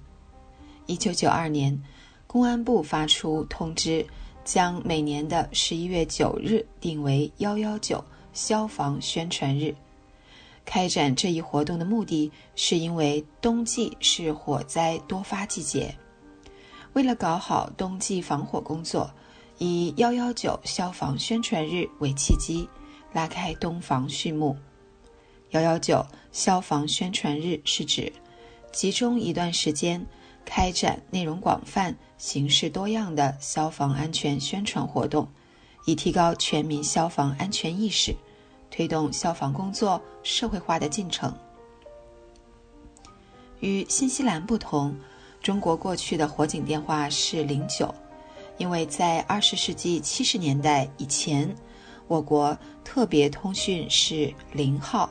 [0.88, 1.80] 一九九二年，
[2.26, 4.06] 公安部发出通知，
[4.44, 8.04] 将每年的十一月九日定为“幺幺九”
[8.34, 9.76] 消防宣传日。
[10.68, 15.96] 开展这一活动的目的是因为冬季是火灾多发季节。
[16.92, 19.10] 为了搞好冬季防火工作，
[19.60, 22.68] 以“幺幺九”消防宣传日为契机，
[23.14, 24.58] 拉开冬防序幕。
[25.52, 28.12] “幺幺九”消防宣传日是指
[28.74, 30.06] 集中一段时间，
[30.44, 35.30] 开展内容广泛、形式多样的消防安全宣传活动，
[35.86, 38.14] 以提高全民消防安全意识，
[38.78, 41.34] 推动消防工作社会化的进程。
[43.60, 44.96] 与新西兰不同。
[45.42, 47.94] 中国过去的火警电话是零九，
[48.58, 51.56] 因为在二十世纪七十年代以前，
[52.08, 55.10] 我国特别通讯是零号。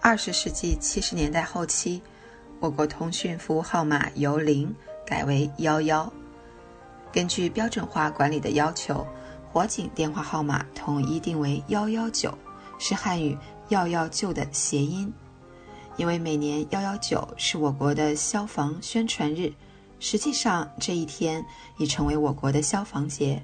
[0.00, 2.02] 二十世纪七十年代后期，
[2.58, 4.74] 我国通讯服务号码由零
[5.06, 6.12] 改为幺幺。
[7.12, 9.06] 根据标准化管理的要求，
[9.52, 12.36] 火警电话号码统一定为幺幺九，
[12.78, 13.36] 是汉语
[13.68, 15.12] “要要救”的谐音。
[15.96, 19.52] 因为每年幺幺九是我国的消防宣传日，
[19.98, 21.44] 实际上这一天
[21.76, 23.42] 已成为我国的消防节。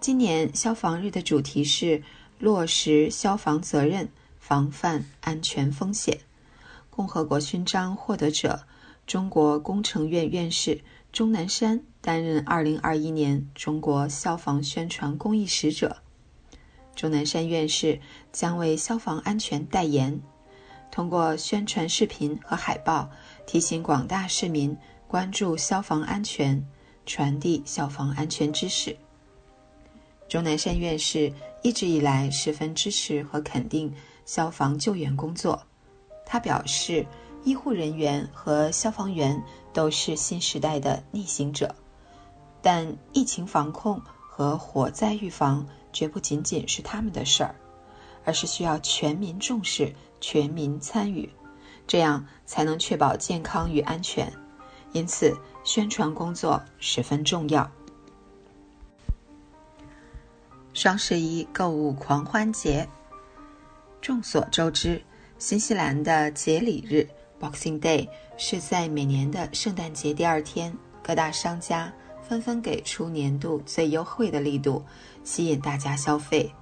[0.00, 2.02] 今年消防日的主题是
[2.40, 4.08] 落实消防责任，
[4.40, 6.18] 防范安全风险。
[6.90, 8.64] 共和国勋章获得者、
[9.06, 10.80] 中国工程院院士
[11.12, 15.98] 钟南山担任二零二一年中国消防宣传公益使者。
[17.02, 17.98] 钟南山院士
[18.30, 20.16] 将为消防安全代言。
[20.88, 23.10] 通过宣传视频和海报，
[23.44, 24.76] 提醒广大市民
[25.08, 26.64] 关注消防安全，
[27.04, 28.96] 传递消防安全知识。
[30.28, 31.32] 钟南山院士
[31.64, 33.92] 一直以来十分支持和肯定
[34.24, 35.60] 消防救援工作。
[36.24, 37.04] 他表示，
[37.42, 39.42] 医护人员和消防员
[39.72, 41.74] 都是新时代的逆行者，
[42.62, 44.00] 但疫情防控
[44.30, 47.54] 和火灾预防绝不仅仅是他们的事儿，
[48.24, 49.92] 而是需要全民重视。
[50.24, 51.28] 全民参与，
[51.84, 54.32] 这样才能确保健康与安全。
[54.92, 57.68] 因此，宣传工作十分重要。
[60.74, 62.88] 双十一购物狂欢节，
[64.00, 65.02] 众所周知，
[65.38, 67.04] 新西兰的节礼日
[67.40, 71.92] （Boxing Day） 是在每年的圣诞节第二天，各大商家
[72.22, 74.84] 纷纷给出年度最优惠的力度，
[75.24, 76.52] 吸引大家消费。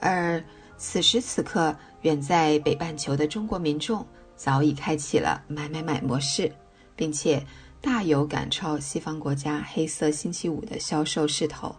[0.00, 0.42] 而
[0.76, 4.06] 此时此刻，远在北半球的中国民众
[4.36, 6.52] 早已开启了买买买模式，
[6.94, 7.44] 并且
[7.80, 11.74] 大有赶超西方国家黑色星期五的销售势头，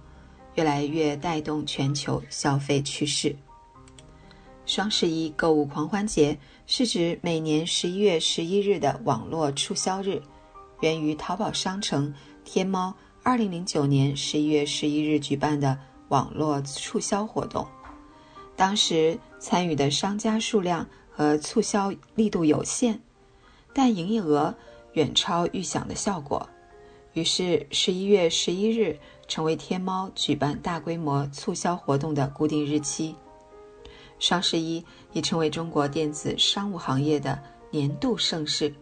[0.56, 3.36] 越来越带动全球消费趋势。
[4.66, 10.22] 双十一购物狂欢节是指每年十一月十一日的网络促销日，
[10.82, 12.14] 源于淘宝商城
[12.44, 12.94] 天猫
[13.24, 15.78] 二零零九年十一月十一日举办的
[16.10, 17.66] 网络促销活动。
[18.56, 23.00] 当时参与的商家数量和促销力度有限，
[23.74, 24.54] 但营业额
[24.94, 26.48] 远超预想的效果。
[27.14, 33.16] 于是，十一月十一日成为天猫举办大规模促销活动的固定日期。
[34.20, 34.84] 双十一
[35.14, 37.42] 已成为中国电子商务行业的
[37.72, 38.74] 年度盛事，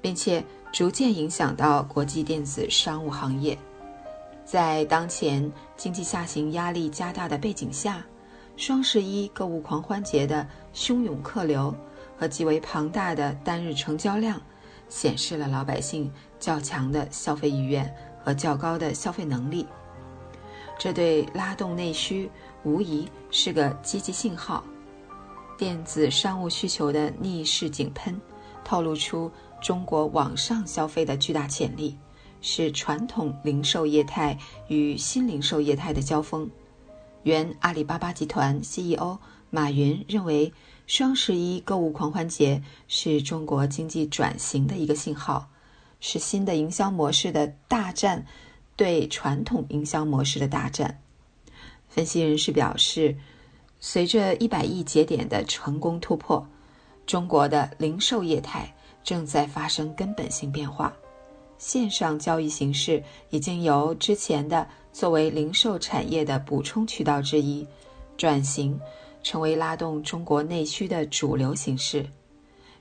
[0.00, 3.58] 并且逐渐影响到国际电子商务行业。
[4.44, 5.50] 在当前
[5.80, 8.04] 经济下行压力加大的背景下，
[8.54, 11.74] 双十一购物狂欢节的汹涌客流
[12.18, 14.38] 和极为庞大的单日成交量，
[14.90, 17.90] 显示了老百姓较强的消费意愿
[18.22, 19.66] 和较高的消费能力。
[20.78, 22.30] 这对拉动内需
[22.62, 24.62] 无疑是个积极信号。
[25.56, 28.20] 电子商务需求的逆势井喷，
[28.62, 29.32] 透露出
[29.62, 31.96] 中国网上消费的巨大潜力，
[32.40, 34.38] 是传统零售业态
[34.68, 36.48] 与新零售业态的交锋。
[37.22, 39.18] 原阿里巴巴集团 CEO
[39.50, 40.52] 马云认为，
[40.86, 45.48] 双十一购物狂欢节是中国经济转型的一个信号，
[46.00, 48.24] 是新的营销模式的大战，
[48.74, 51.00] 对传统营销模式的大战。
[51.88, 53.16] 分析人士表示，
[53.80, 56.46] 随着一百亿节点的成功突破，
[57.04, 60.92] 中国的零售业态正在发生根本性变化。
[61.60, 67.66] 线上交易形式已经由之前的作为零售产业的补充渠道之一，
[68.16, 68.80] 转型
[69.22, 72.06] 成为拉动中国内需的主流形式。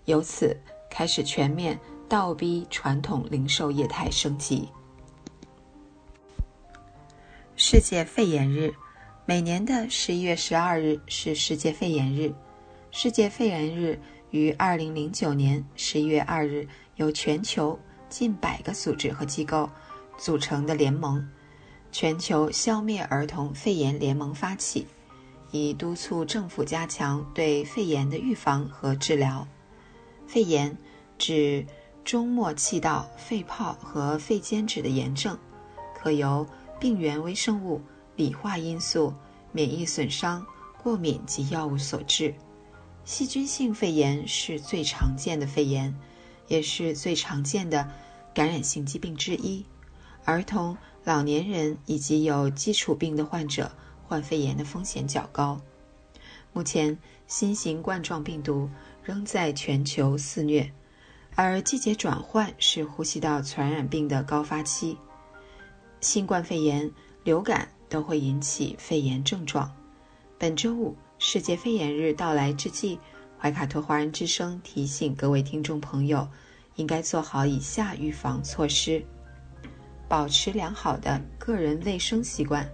[0.05, 0.57] 由此
[0.89, 1.77] 开始全面
[2.07, 4.69] 倒逼传统零售业态升级。
[7.57, 8.73] 世界肺炎日，
[9.25, 12.33] 每年的十一月十二日是世界肺炎日。
[12.91, 13.99] 世界肺炎日
[14.31, 16.65] 于二零零九年十一月二日
[16.95, 17.77] 由全球
[18.09, 19.69] 近百个组织和机构
[20.17, 21.25] 组成的联盟——
[21.91, 24.85] 全球消灭儿童肺炎联盟发起，
[25.51, 29.47] 以督促政府加强对肺炎的预防和治疗。
[30.27, 30.77] 肺炎
[31.17, 31.65] 指
[32.03, 35.37] 中末气道肺泡和肺间质的炎症，
[35.95, 36.45] 可由
[36.79, 37.81] 病原微生物、
[38.15, 39.13] 理化因素、
[39.51, 40.45] 免疫损伤、
[40.81, 42.33] 过敏及药物所致。
[43.03, 45.93] 细菌性肺炎是最常见的肺炎，
[46.49, 47.89] 也是最常见的
[48.33, 49.65] 感染性疾病之一。
[50.25, 53.71] 儿童、老年人以及有基础病的患者
[54.05, 55.61] 患肺炎的风险较高。
[56.51, 56.97] 目前，
[57.27, 58.69] 新型冠状病毒
[59.03, 60.71] 仍在全球肆虐，
[61.35, 64.97] 而季节转换是呼吸道传染病的高发期。
[66.01, 66.91] 新冠肺炎、
[67.23, 69.71] 流感都会引起肺炎症状。
[70.37, 72.99] 本周五，世界肺炎日到来之际，
[73.41, 76.27] 怀卡托华人之声提醒各位听众朋友，
[76.75, 79.01] 应该做好以下预防措施：
[80.09, 82.69] 保持良好的个人卫生习惯，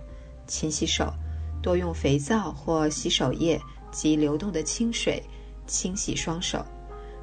[0.47, 1.13] 勤洗手，
[1.61, 3.61] 多用肥皂或洗手液
[3.91, 5.21] 及流动的清水
[5.67, 6.65] 清洗双手。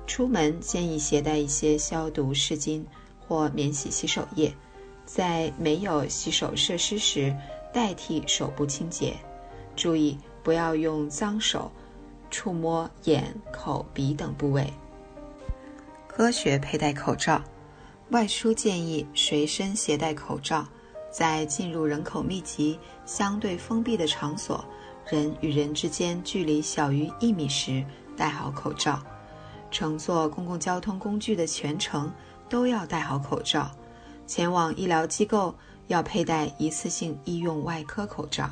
[0.06, 2.84] 出门建议携带一些消毒湿巾
[3.18, 4.54] 或免洗洗手液。
[5.04, 7.36] 在没有洗手设施时，
[7.74, 9.16] 代替手部清洁。
[9.74, 11.72] 注意不要用脏手
[12.32, 14.68] 触摸眼、口、鼻等部位。
[16.08, 17.40] 科学佩戴口罩，
[18.10, 20.66] 外出建议随身携带口罩。
[21.10, 24.64] 在进入人口密集、相对封闭的场所，
[25.10, 27.84] 人与人之间距离小于一米时，
[28.16, 28.98] 戴好口罩。
[29.70, 32.10] 乘坐公共交通工具的全程
[32.48, 33.70] 都要戴好口罩。
[34.26, 35.54] 前往医疗机构
[35.88, 38.48] 要佩戴一次性医用外科口罩，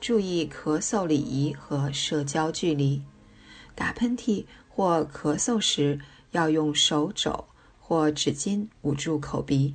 [0.00, 3.02] 注意咳嗽礼仪和社交距离。
[3.74, 6.00] 打喷嚏或咳嗽时
[6.32, 7.44] 要用手肘
[7.78, 9.74] 或纸巾捂住口鼻。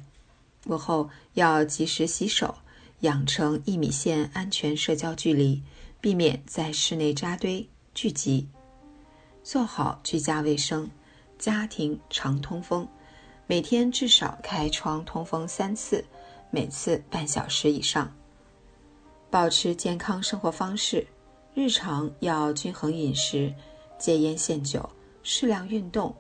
[0.66, 2.56] 过后要及时洗手，
[3.02, 5.62] 养成一米线安全社交距离，
[6.02, 8.48] 避免在室内扎堆聚集。
[9.44, 10.90] 做好居家卫生，
[11.38, 12.88] 家庭常通风。
[13.46, 16.04] 每天至少开窗通风三次，
[16.50, 18.12] 每次半小时以上。
[19.36, 21.06] 保持健康生活方式，
[21.54, 23.54] 日常要均衡饮食，
[23.98, 24.90] 戒烟限酒，
[25.24, 26.16] 适量运动，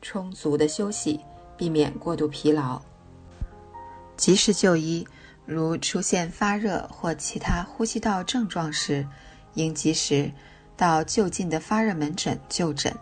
[0.00, 1.18] 充足的休息，
[1.56, 2.80] 避免过度疲劳。
[4.16, 5.04] 及时就医，
[5.44, 9.04] 如出现发热或其他呼吸道症状时，
[9.54, 10.30] 应及时
[10.76, 12.96] 到就近的发热门诊就诊。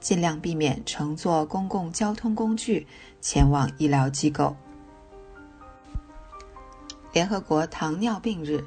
[0.00, 2.86] 尽量避免乘坐公共交通工具
[3.22, 4.54] 前往医疗机构。
[7.12, 8.64] 联合国糖尿病日，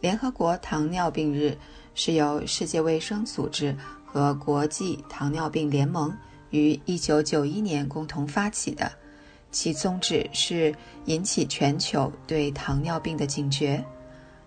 [0.00, 1.56] 联合国糖尿病日
[1.94, 6.16] 是由世界卫生组织和国际糖尿病联盟
[6.50, 8.90] 于1991年共同发起的，
[9.50, 10.74] 其宗旨是
[11.04, 13.84] 引起全球对糖尿病的警觉。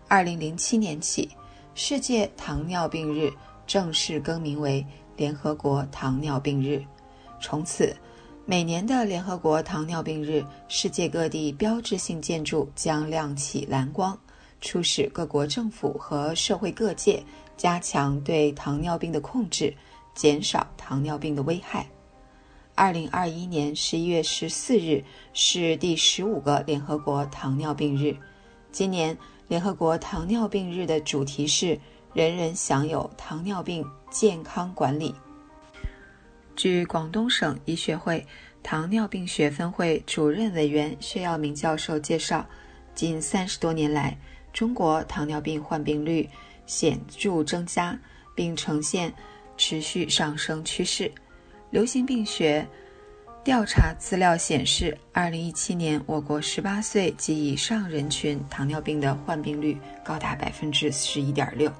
[0.09, 1.29] 2007年起，
[1.75, 3.31] 世界糖尿病日
[3.67, 4.85] 正式更名为。
[5.17, 6.81] 联合国糖尿病日，
[7.41, 7.93] 从此，
[8.49, 14.19] 每年的联合国糖尿病日，世界各地标志性建筑将亮起蓝光，
[14.59, 17.23] 促使各国政府和社会各界
[17.55, 19.71] 加强对糖尿病的控制，
[20.15, 21.87] 减少糖尿病的危害。
[22.73, 28.17] 二零二一年十一月十四日是第十五个联合国糖尿病日。
[28.71, 29.15] 今年
[29.47, 31.79] 联合国糖尿病日的主题是。
[32.11, 35.13] 人人享有糖尿病健康管理。
[36.59, 38.27] 据广东省医学会
[38.61, 42.45] 糖尿病学分会主任委员薛耀明教授介绍，
[42.93, 44.17] 近三十多年来，
[44.51, 46.29] 中国糖尿病患病率
[46.65, 47.97] 显著增加，
[48.35, 49.13] 并呈现
[49.55, 51.09] 持续上升趋势。
[51.71, 52.67] 流行病学
[53.41, 61.71] 调查资料显示，二零一七年我国十八岁及以上人群糖尿病的患病率高达百分之十一点六。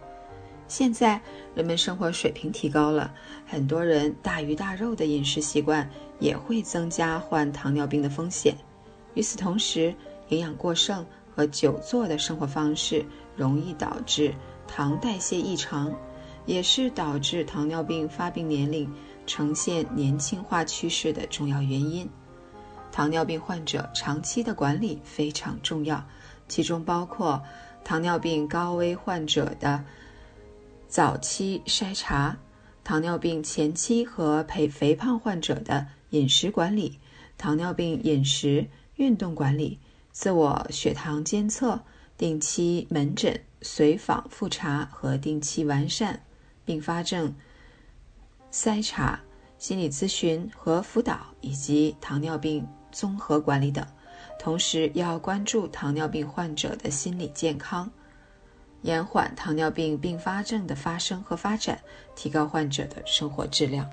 [0.69, 1.19] 现在
[1.55, 3.11] 人们生活水平提高了，
[3.47, 5.89] 很多人大鱼大肉的饮食习惯
[6.19, 8.55] 也会增加患糖尿病的风险。
[9.15, 9.93] 与此同时，
[10.27, 11.03] 营养过剩
[11.35, 13.03] 和久坐的生活方式
[13.35, 14.31] 容易导致
[14.67, 15.91] 糖代谢异常，
[16.45, 18.87] 也是导致糖尿病发病年龄
[19.25, 22.07] 呈现年轻化趋势的重要原因。
[22.91, 26.05] 糖尿病患者长期的管理非常重要，
[26.47, 27.41] 其中包括
[27.83, 29.83] 糖尿病高危患者的。
[30.89, 32.35] 早期筛查，
[32.83, 36.99] 糖尿病前期和陪肥胖患者的饮食管理、
[37.37, 39.79] 糖尿病饮食、运动管理、
[40.11, 41.79] 自我血糖监测、
[42.17, 46.23] 定期门诊随访复查和定期完善
[46.65, 47.35] 并发症
[48.51, 49.21] 筛查、
[49.59, 53.85] 心理咨询和辅导，以及糖尿病综合管理等。
[54.39, 57.91] 同时，要关注糖尿病患者的心理健康。
[58.81, 61.79] 延缓糖尿病并发症的发生和发展，
[62.15, 63.89] 提高患者的生活质量。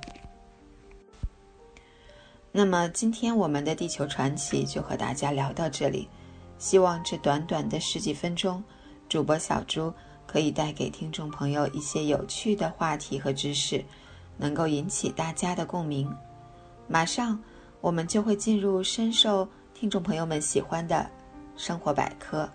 [2.52, 6.08] 那么，今天我们的地球传奇就和大家聊到这里。
[6.58, 8.64] 希望这短短的十几分钟，
[9.10, 9.92] 主播小猪
[10.26, 13.84] 可以带给听众朋友一些有趣的话题和知识，
[14.38, 16.10] 能够引起大家的共鸣。
[16.88, 17.38] 马上，
[17.82, 21.06] 我们就会进入深受听众朋友们喜欢的
[21.58, 22.48] 生活百科。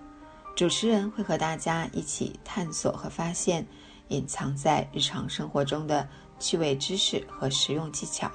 [0.55, 3.65] 主持人会和大家一起探索和发现
[4.09, 6.07] 隐藏在日常生活中的
[6.37, 8.29] 趣味知识和实用技巧。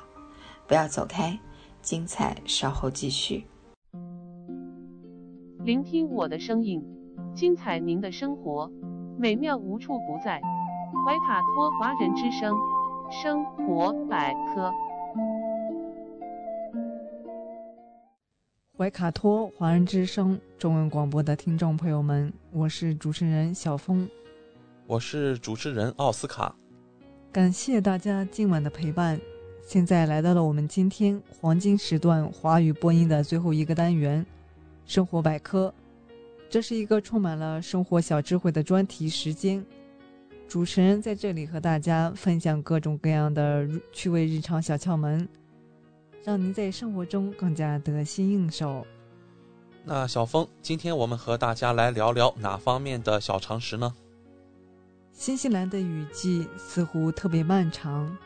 [0.67, 1.39] 不要走开，
[1.83, 3.47] 精彩稍后继续。
[5.61, 6.83] 聆听我的声音，
[7.35, 8.71] 精彩您的生活，
[9.19, 10.41] 美妙无处不在。
[11.05, 12.57] 怀卡托华人之声
[13.11, 14.73] 生活百科。
[18.79, 24.07] 怀卡托华人之声中文广播的听众朋友们，我是主持人小峰，
[24.87, 26.55] 我是主持人奥斯卡。
[27.33, 29.19] 感谢大家今晚的陪伴。
[29.67, 34.25] 现在来到了我们今天黄金时段华语播音的最后一个单元——
[34.85, 35.73] 生活百科。
[36.51, 39.65] 这是一个充满了生活小智慧的专题时间。
[40.47, 45.27] 主持人在这里和大家分享各种各样的趣味日常小窍门。
[46.27, 48.85] 让您在生活中更加得心应手。
[49.85, 53.95] 那小峰，今天我们和大家来聊聊哪方面的小常识呢？
[55.13, 58.19] 新西兰的雨季似乎特别漫长，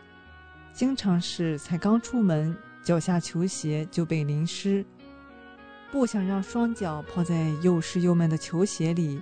[0.73, 4.83] 经常是才刚出门，脚下球鞋就被淋湿。
[5.93, 9.21] 不想让双脚泡在又湿又闷的球鞋里，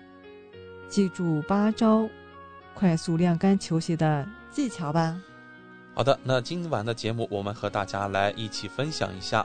[0.89, 2.09] 记住八招
[2.75, 5.21] 快速晾干球鞋的技巧吧。
[5.99, 9.45] 好的，那今晚的节目我们和大家来一起分享一下。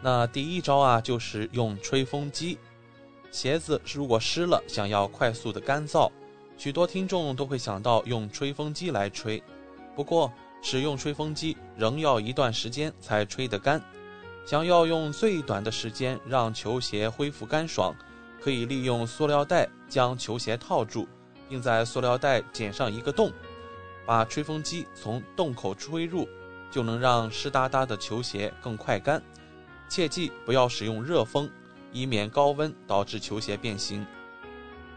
[0.00, 2.56] 那第一招啊，就是用吹风机。
[3.30, 6.10] 鞋子如果湿了，想要快速的干燥，
[6.56, 9.42] 许多听众都会想到用吹风机来吹。
[9.94, 10.32] 不过，
[10.62, 13.78] 使用吹风机仍要一段时间才吹得干。
[14.46, 17.94] 想要用最短的时间让球鞋恢复干爽，
[18.40, 21.06] 可以利用塑料袋将球鞋套住，
[21.50, 23.30] 并在塑料袋剪上一个洞。
[24.04, 26.28] 把吹风机从洞口吹入，
[26.70, 29.22] 就能让湿哒哒的球鞋更快干。
[29.88, 31.50] 切记不要使用热风，
[31.92, 34.06] 以免高温导致球鞋变形。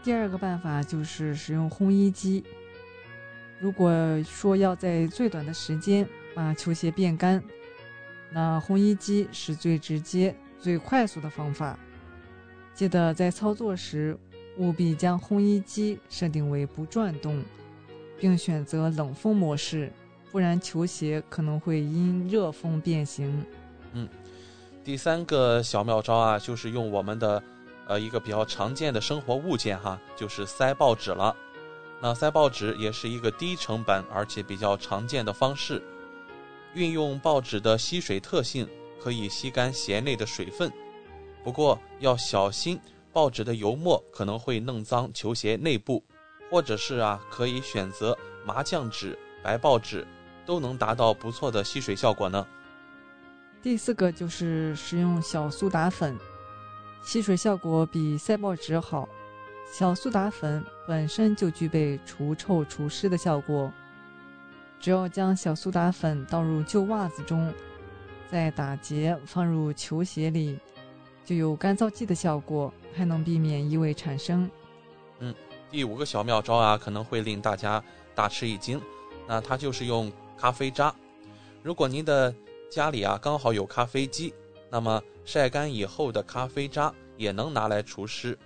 [0.02, 2.44] 第二个办法就是使用烘衣机。
[3.58, 3.90] 如果
[4.22, 7.42] 说要在最短的时间把球鞋变干，
[8.30, 11.78] 那烘衣机是最直接、最快速的方法。
[12.74, 14.18] 记得在操作时，
[14.58, 17.42] 务必将烘衣机设定为不转动。
[18.18, 19.92] 并选择冷风模式，
[20.30, 23.44] 不然球鞋可能会因热风变形。
[23.92, 24.08] 嗯，
[24.84, 27.42] 第三个小妙招啊，就是用我们的
[27.86, 31.34] 呃一个比较常见的生活物件哈，就是塞报纸了。
[32.00, 35.82] 那塞报纸也是一个低成本而且比较常见的方式，
[36.74, 38.68] 运用报纸的吸水特性，
[39.00, 40.70] 可以吸干鞋内的水分。
[41.42, 42.78] 不过要小心，
[43.12, 46.04] 报纸的油墨可能会弄脏球鞋内部。
[46.50, 50.06] 或者是啊，可以选择麻将纸、白报纸，
[50.44, 52.46] 都能达到不错的吸水效果呢。
[53.62, 56.16] 第四个就是使用小苏打粉，
[57.02, 59.08] 吸水效果比赛报纸好。
[59.68, 63.72] 小苏打粉本身就具备除臭除湿的效果，
[64.78, 67.52] 只要将小苏打粉倒入旧袜子中，
[68.30, 70.56] 再打结放入球鞋里，
[71.24, 74.48] 就有干燥剂的效果，还能避免异味产生。
[75.18, 75.34] 嗯。
[75.70, 77.82] 第五个小妙招啊，可能会令大家
[78.14, 78.80] 大吃一惊，
[79.26, 80.94] 那它就是用咖啡渣。
[81.62, 82.34] 如果您的
[82.70, 84.32] 家里啊刚好有咖啡机，
[84.70, 88.38] 那么晒干以后的咖啡渣也能拿来除湿。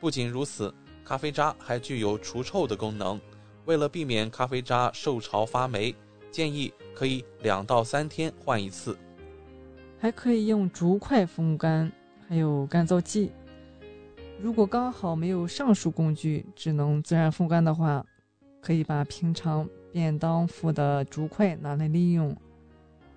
[0.00, 0.74] 不仅如此，
[1.04, 3.20] 咖啡渣还具有除臭的功能。
[3.66, 5.94] 为了避免咖啡渣受潮发霉，
[6.30, 8.96] 建议可以两到三天换一次。
[9.98, 11.90] 还可以用竹筷风干，
[12.28, 13.30] 还有干燥剂。
[14.40, 18.04] 如果刚好没有上述工具，只能自然风干的话，
[18.60, 22.36] 可以把平常便当附的竹筷拿来利用，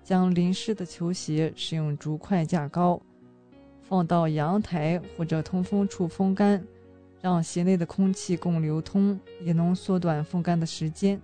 [0.02, 3.00] 将淋湿的球鞋使用竹筷架高，
[3.82, 6.64] 放到阳台或者通风处风干，
[7.20, 11.20] 让鞋内的空气更流通，也能缩短风干的时间。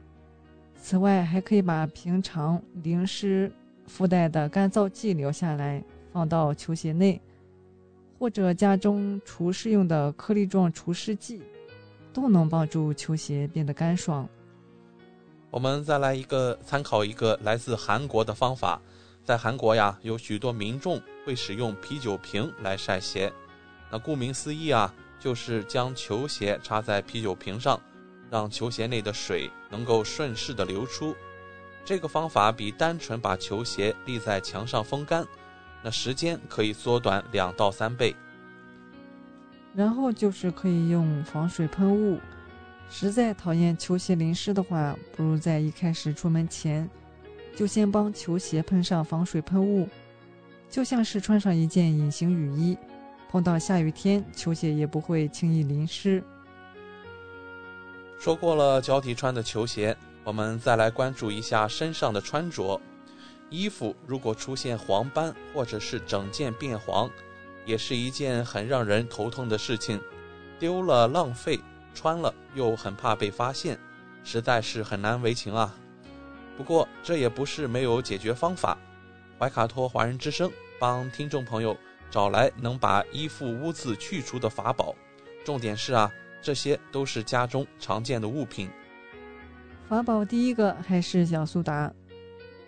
[0.76, 3.50] 此外，还可以把平常淋湿
[3.86, 7.18] 附带的干燥剂留下来，放到球鞋内，
[8.18, 11.42] 或者家中除湿用的颗粒状除湿剂，
[12.12, 14.28] 都能帮助球鞋变得干爽。
[15.50, 18.80] 我们再来一个参考一个来自韩国的方法，
[19.24, 23.32] 在韩国呀，有许多民众会使用啤酒瓶来晒鞋。
[23.90, 27.80] 那顾名思义啊，就是将球鞋插在啤酒瓶上。
[28.30, 31.14] 让球鞋内的水能够顺势的流出，
[31.84, 35.24] 这个方法比单纯把球鞋立在墙上风干，
[35.84, 38.16] 那时间可以缩短两到三倍。
[39.74, 42.18] 然后就是可以用防水喷雾，
[42.88, 46.88] 实在讨厌球鞋淋湿的话，不如在一开始出门前，
[47.54, 49.86] 就先帮球鞋喷上防水喷雾，
[50.70, 52.78] 就像是穿上一件隐形雨衣，
[53.28, 56.24] 碰到下雨天，球鞋也不会轻易淋湿。
[58.18, 62.80] 说过了脚底穿的球鞋，我们再来关注一下身上的穿着。
[63.50, 67.10] 衣服如果出现黄斑或者是整件变黄，
[67.64, 70.00] 也是一件很让人头痛的事情。
[70.58, 71.60] 丢了浪费，
[71.94, 73.78] 穿了又很怕被发现，
[74.22, 75.74] 实在是很难为情啊。
[76.56, 78.76] 不过这也不是没有解决方法。
[79.38, 81.76] 怀卡托华人之声帮听众朋友
[82.10, 84.94] 找来能把衣服污渍去除的法宝。
[85.44, 86.10] 重点是啊。
[86.44, 88.68] 这些都是家中常见的物品。
[89.88, 91.90] 法宝第一个还是小苏打，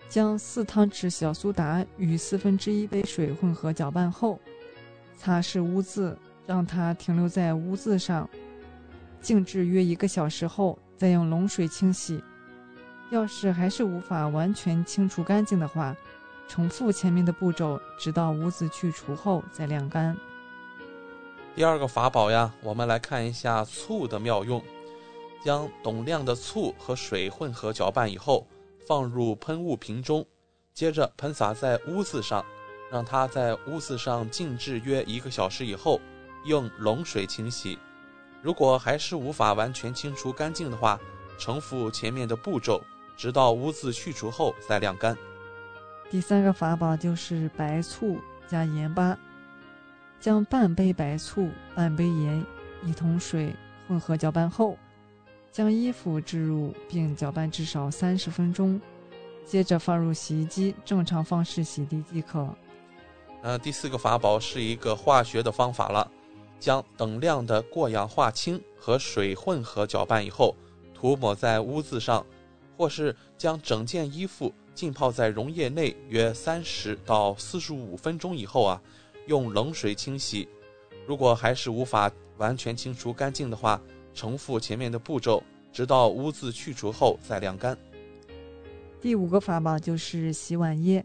[0.09, 4.39] 将四汤匙小苏打与四分之一杯水混合搅拌后，
[5.17, 6.17] 擦拭污渍，
[6.47, 8.29] 让它停留在污渍上，
[9.21, 12.23] 静置约一个小时后，再用冷水清洗。
[13.11, 15.95] 要是还是无法完全清除干净的话，
[16.49, 20.17] 重复前面的步骤，直到污渍去除后再晾干。
[21.55, 24.63] 第二个法宝呀，我们来看一下醋的妙用。
[25.45, 28.45] 将懂量的醋和水混合搅拌以后，
[28.87, 30.25] 放入喷雾瓶中，
[30.73, 32.45] 接着喷洒在污渍上，
[32.91, 36.01] 让它在污渍上静置约一个小时以后，
[36.45, 37.79] 用冷水清洗。
[38.43, 41.01] 如果还是无法完全清除干净的话，
[41.39, 42.81] 重复前面的步骤，
[43.17, 45.17] 直到污渍去除后再晾干。
[46.09, 49.19] 第三个法宝就是白醋加盐巴。
[50.19, 52.45] 将半杯白醋、半杯盐、
[52.83, 53.55] 一桶水
[53.87, 54.79] 混合搅拌后，
[55.57, 58.79] 将衣服置入并搅拌至少三十分钟，
[59.47, 62.47] 接着放入洗衣机正常方式洗涤即可。
[63.41, 66.13] 呃，第四个法宝是一个化学的方法了，
[66.61, 70.55] 将等量的过氧化氢和水混合搅拌以后，
[70.93, 72.27] 涂抹在污渍上，
[72.77, 78.79] 或是将整件衣服浸泡在溶液内约三十到四十五分钟以后啊。
[79.27, 80.47] 用冷水清洗，
[81.07, 83.81] 如果还是无法完全清除干净的话，
[84.17, 85.41] 重复前面的步骤，
[85.71, 87.77] 直到污渍去除后再晾干。
[89.01, 91.05] 第五个法宝就是洗碗液。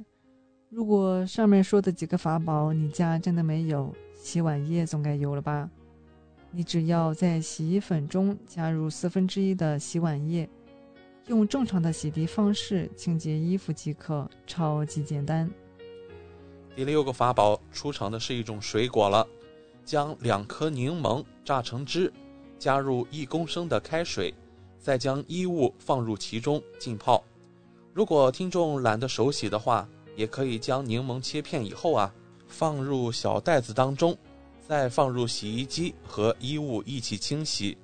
[0.69, 5.69] 如果上面说的几个法宝你家真的没有，洗碗液总该有了吧？
[6.49, 10.49] 你只要在洗衣粉中加入四分之一的洗碗液，
[11.27, 15.49] 用正常的洗涤方式清洁衣服即可，超级简单。
[16.73, 19.27] 第六个法宝出场的是一种水果了，
[19.83, 22.11] 将两颗柠檬榨成汁，
[22.61, 24.31] 加入一公升的开水，
[24.79, 27.23] 再将衣物放入其中浸泡。
[27.91, 32.13] 如果听众懒得手洗的话，也可以将柠檬切片以后啊，
[32.47, 34.15] 放入小袋子当中，
[34.67, 37.75] 再放入洗衣机和衣物一起清洗。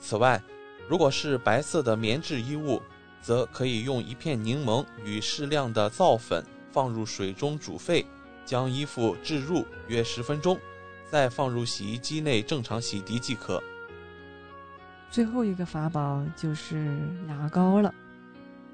[0.00, 0.42] 此外，
[0.88, 2.82] 如果是白色的棉质衣物，
[3.22, 8.04] 则可以用一片柠檬与适量的皂粉放入水中煮沸。
[8.44, 10.58] 将衣服置入约十分钟，
[11.10, 13.62] 再放入洗衣机内正常洗涤即可。
[15.10, 17.94] 最后一个法宝就是牙膏了，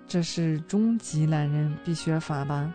[0.08, 2.72] 这是终极懒人必学法吧？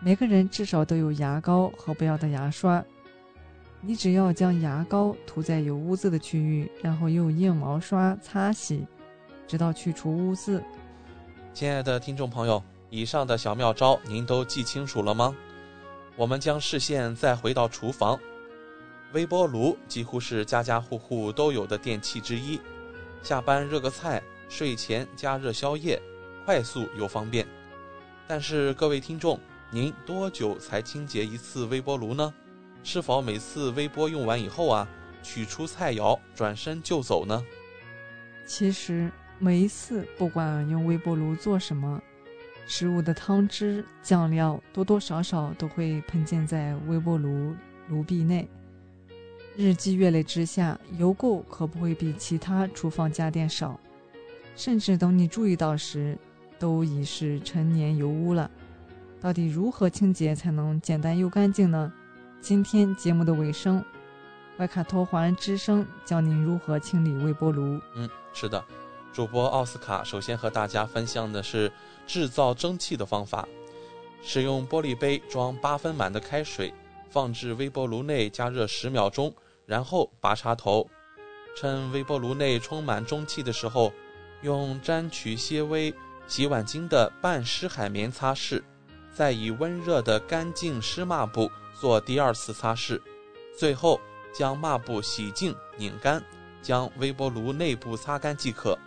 [0.00, 2.84] 每个人至少都有牙膏和不要的牙刷，
[3.80, 8.86] 你只要将牙膏涂在有污渍的区域，然后用硬毛刷擦洗，
[9.46, 10.62] 直到去除污渍。
[11.52, 15.34] 亲爱的听众朋友，以上的小妙招您都记清楚了吗？
[16.16, 18.18] 我们将视线再回到厨房，
[19.14, 22.60] 微波炉几乎是家家户户都有的电器之一。
[23.22, 26.02] 下班热个菜，睡前加热宵夜，
[26.44, 27.46] 快速又方便。
[28.26, 29.38] 但是各位听众，
[29.70, 32.34] 您多久才清洁一次微波炉呢？
[32.82, 34.88] 是否每次微波用完以后啊，
[35.22, 37.40] 取出菜肴，转身就走呢？
[38.44, 39.08] 其实
[39.38, 42.02] 每一次，不管用微波炉做什么。
[42.66, 47.54] 食物的汤汁、酱料多多少少都会喷溅在微波炉
[47.88, 48.48] 炉壁内。
[49.56, 53.78] 日积月累之下，油垢可不会比其他厨房家电少。
[54.56, 56.18] 甚至等你注意到时，
[56.58, 58.50] 都已是陈年油污了。
[59.20, 61.92] 到底如何清洁才能简单又干净呢？
[62.40, 63.82] 今天节目的尾声，
[64.58, 67.80] 外卡托华人之声教您如何清理微波炉。
[67.94, 68.62] 嗯，是的，
[69.12, 71.72] 主播奥斯卡首先和大家分享的是
[72.06, 73.48] 制造蒸汽的方法。
[74.22, 76.72] 使用玻璃杯装八分满的开水，
[77.08, 79.34] 放置微波炉内加热十秒钟，
[79.66, 80.88] 然后拔插头。
[81.56, 83.92] 趁微波炉内充满蒸汽的时候，
[84.42, 85.94] 用沾取些微
[86.26, 88.62] 洗碗巾的半湿海绵擦拭，
[89.12, 93.00] 再以温热的干净湿抹布做第二次擦拭，
[93.56, 94.00] 最后
[94.32, 96.22] 将抹布洗净拧干，
[96.62, 98.78] 将微波炉内部擦干即可。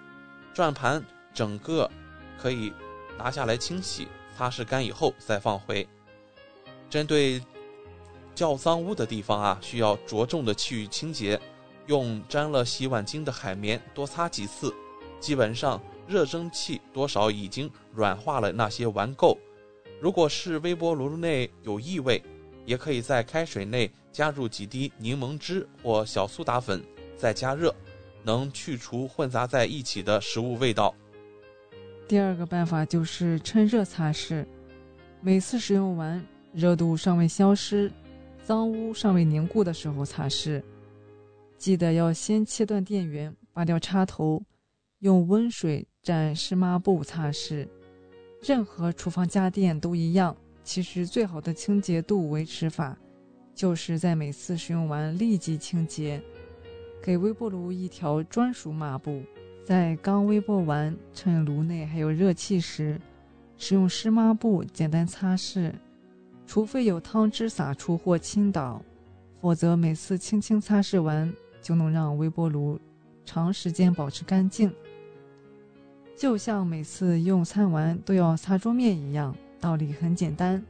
[0.53, 1.89] 转盘整个
[2.41, 2.73] 可以
[3.17, 4.07] 拿下来清洗。
[4.37, 5.89] 擦拭干以后再放回。
[6.91, 7.41] 针对
[8.37, 11.41] 较脏污的地方啊，需要着重的去清洁，
[11.87, 14.71] 用沾了洗碗巾的海绵多擦几次，
[15.19, 19.35] 基本上热蒸汽多少已经软化了那些顽垢。
[19.99, 22.21] 如果是微波炉内有异味，
[22.63, 26.83] 也可以在开水内加入几滴柠檬汁或小苏打粉，
[27.17, 27.73] 再加热，
[28.21, 30.93] 能去除混杂在一起的食物味道。
[32.07, 34.45] 第二个办法就是趁热擦拭，
[35.21, 36.23] 每次使用完，
[36.53, 37.91] 热度尚未消失、
[38.47, 40.63] 脏污尚未凝固的时候擦拭。
[41.57, 44.41] 记得要先切断电源，拔掉插头，
[44.99, 47.67] 用温水蘸湿抹布擦拭。
[48.41, 50.33] 任何厨房家电都一样，
[50.63, 52.97] 其实最好的清洁度维持法，
[53.53, 56.23] 就是在每次使用完立即清洁，
[57.03, 59.21] 给微波炉一条专属抹布。
[59.65, 62.97] 在刚微波完，趁炉内还有热气时，
[63.57, 65.73] 使用湿抹布简单擦拭，
[66.47, 68.81] 除非有汤汁洒出或倾倒，
[69.41, 72.79] 否则每次轻轻擦拭完就能让微波炉
[73.25, 74.73] 长时间保持干净。
[76.15, 80.63] 就像每次用餐完都要擦桌面一样，道理很简单，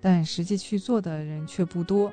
[0.00, 2.10] 但实际去做的人却不多。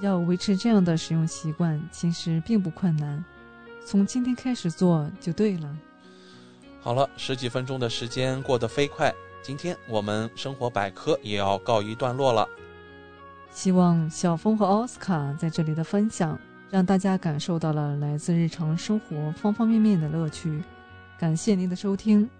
[0.00, 3.24] 要维持这样的使用习惯，其实并不困难。
[3.86, 5.78] 从今天开始做就对了。
[6.80, 12.48] 好了，十几分钟的时间过得飞快，今天我们生活百科也要告一段落了。
[13.52, 16.38] 希望小峰和奥斯卡在这里的分享，
[16.70, 20.62] 让大家感受到了来自日常生活方方面面的乐趣。
[21.18, 22.30] 感谢您的收听。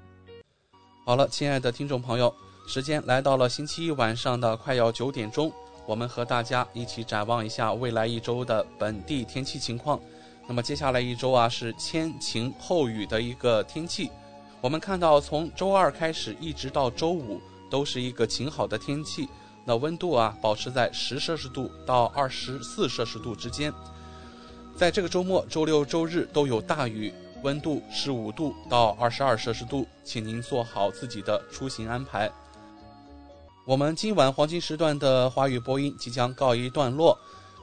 [1.05, 2.33] 好了，亲爱的听众朋友，
[2.69, 5.53] 时间来到了星期一晚上的快要九点钟，
[5.85, 10.01] 我们和大家一起展望一下未来一周的本地天气情况。
[10.47, 14.11] 那么接下来一周啊，是先晴后雨的一个天气。
[14.63, 19.29] 我们看到，从周二开始一直到周五，都是一个晴好的天气。
[19.65, 23.75] 那温度啊，保持在十摄氏度到二十四摄氏度之间。
[24.77, 27.13] 在这个周末，周六周日都有大雨，
[27.43, 32.31] 温度十五度到二十二摄氏度，请您做好自己的出行安排。
[33.65, 37.19] 我们今晚黄金时段的华语播音即将告一段落。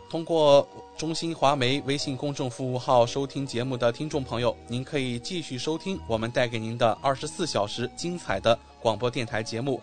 [0.09, 0.67] 通过
[0.97, 9.79] 中新华媒微信公众服务号收听节目的听众朋友，您可以继续收听我们带给您的二十四小时精彩的广播电台节目。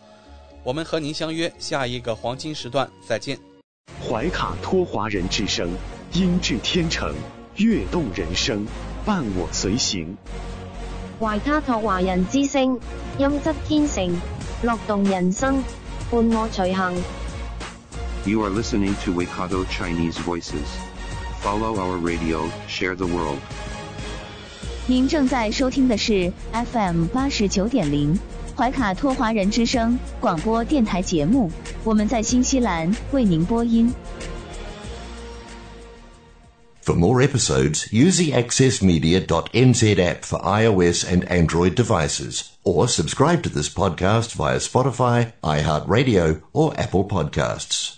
[0.64, 3.38] 我们和您相约下一个黄金时段，再见。
[4.04, 5.70] 怀卡托华人之声，
[6.12, 7.14] 音质天成，
[7.54, 8.66] 悦动人生，
[9.04, 10.16] 伴我随行。
[11.20, 12.80] 怀卡托华人之声，
[13.16, 14.12] 音质天成，
[14.64, 15.62] 乐动人生，
[16.10, 17.00] 伴我随行。
[18.25, 20.67] You are listening to Waikato Chinese Voices.
[21.41, 23.39] Follow our radio, share the world.
[24.87, 28.19] 您正在收听的是 FM 八十九点零
[28.55, 31.51] 怀卡托华人之声广播电台节目，
[31.83, 33.93] 我们在新西兰为您播音。
[36.83, 43.69] For more episodes, use the accessmedia.nz app for iOS and Android devices, or subscribe to this
[43.69, 47.97] podcast via Spotify, iHeartRadio, or Apple Podcasts.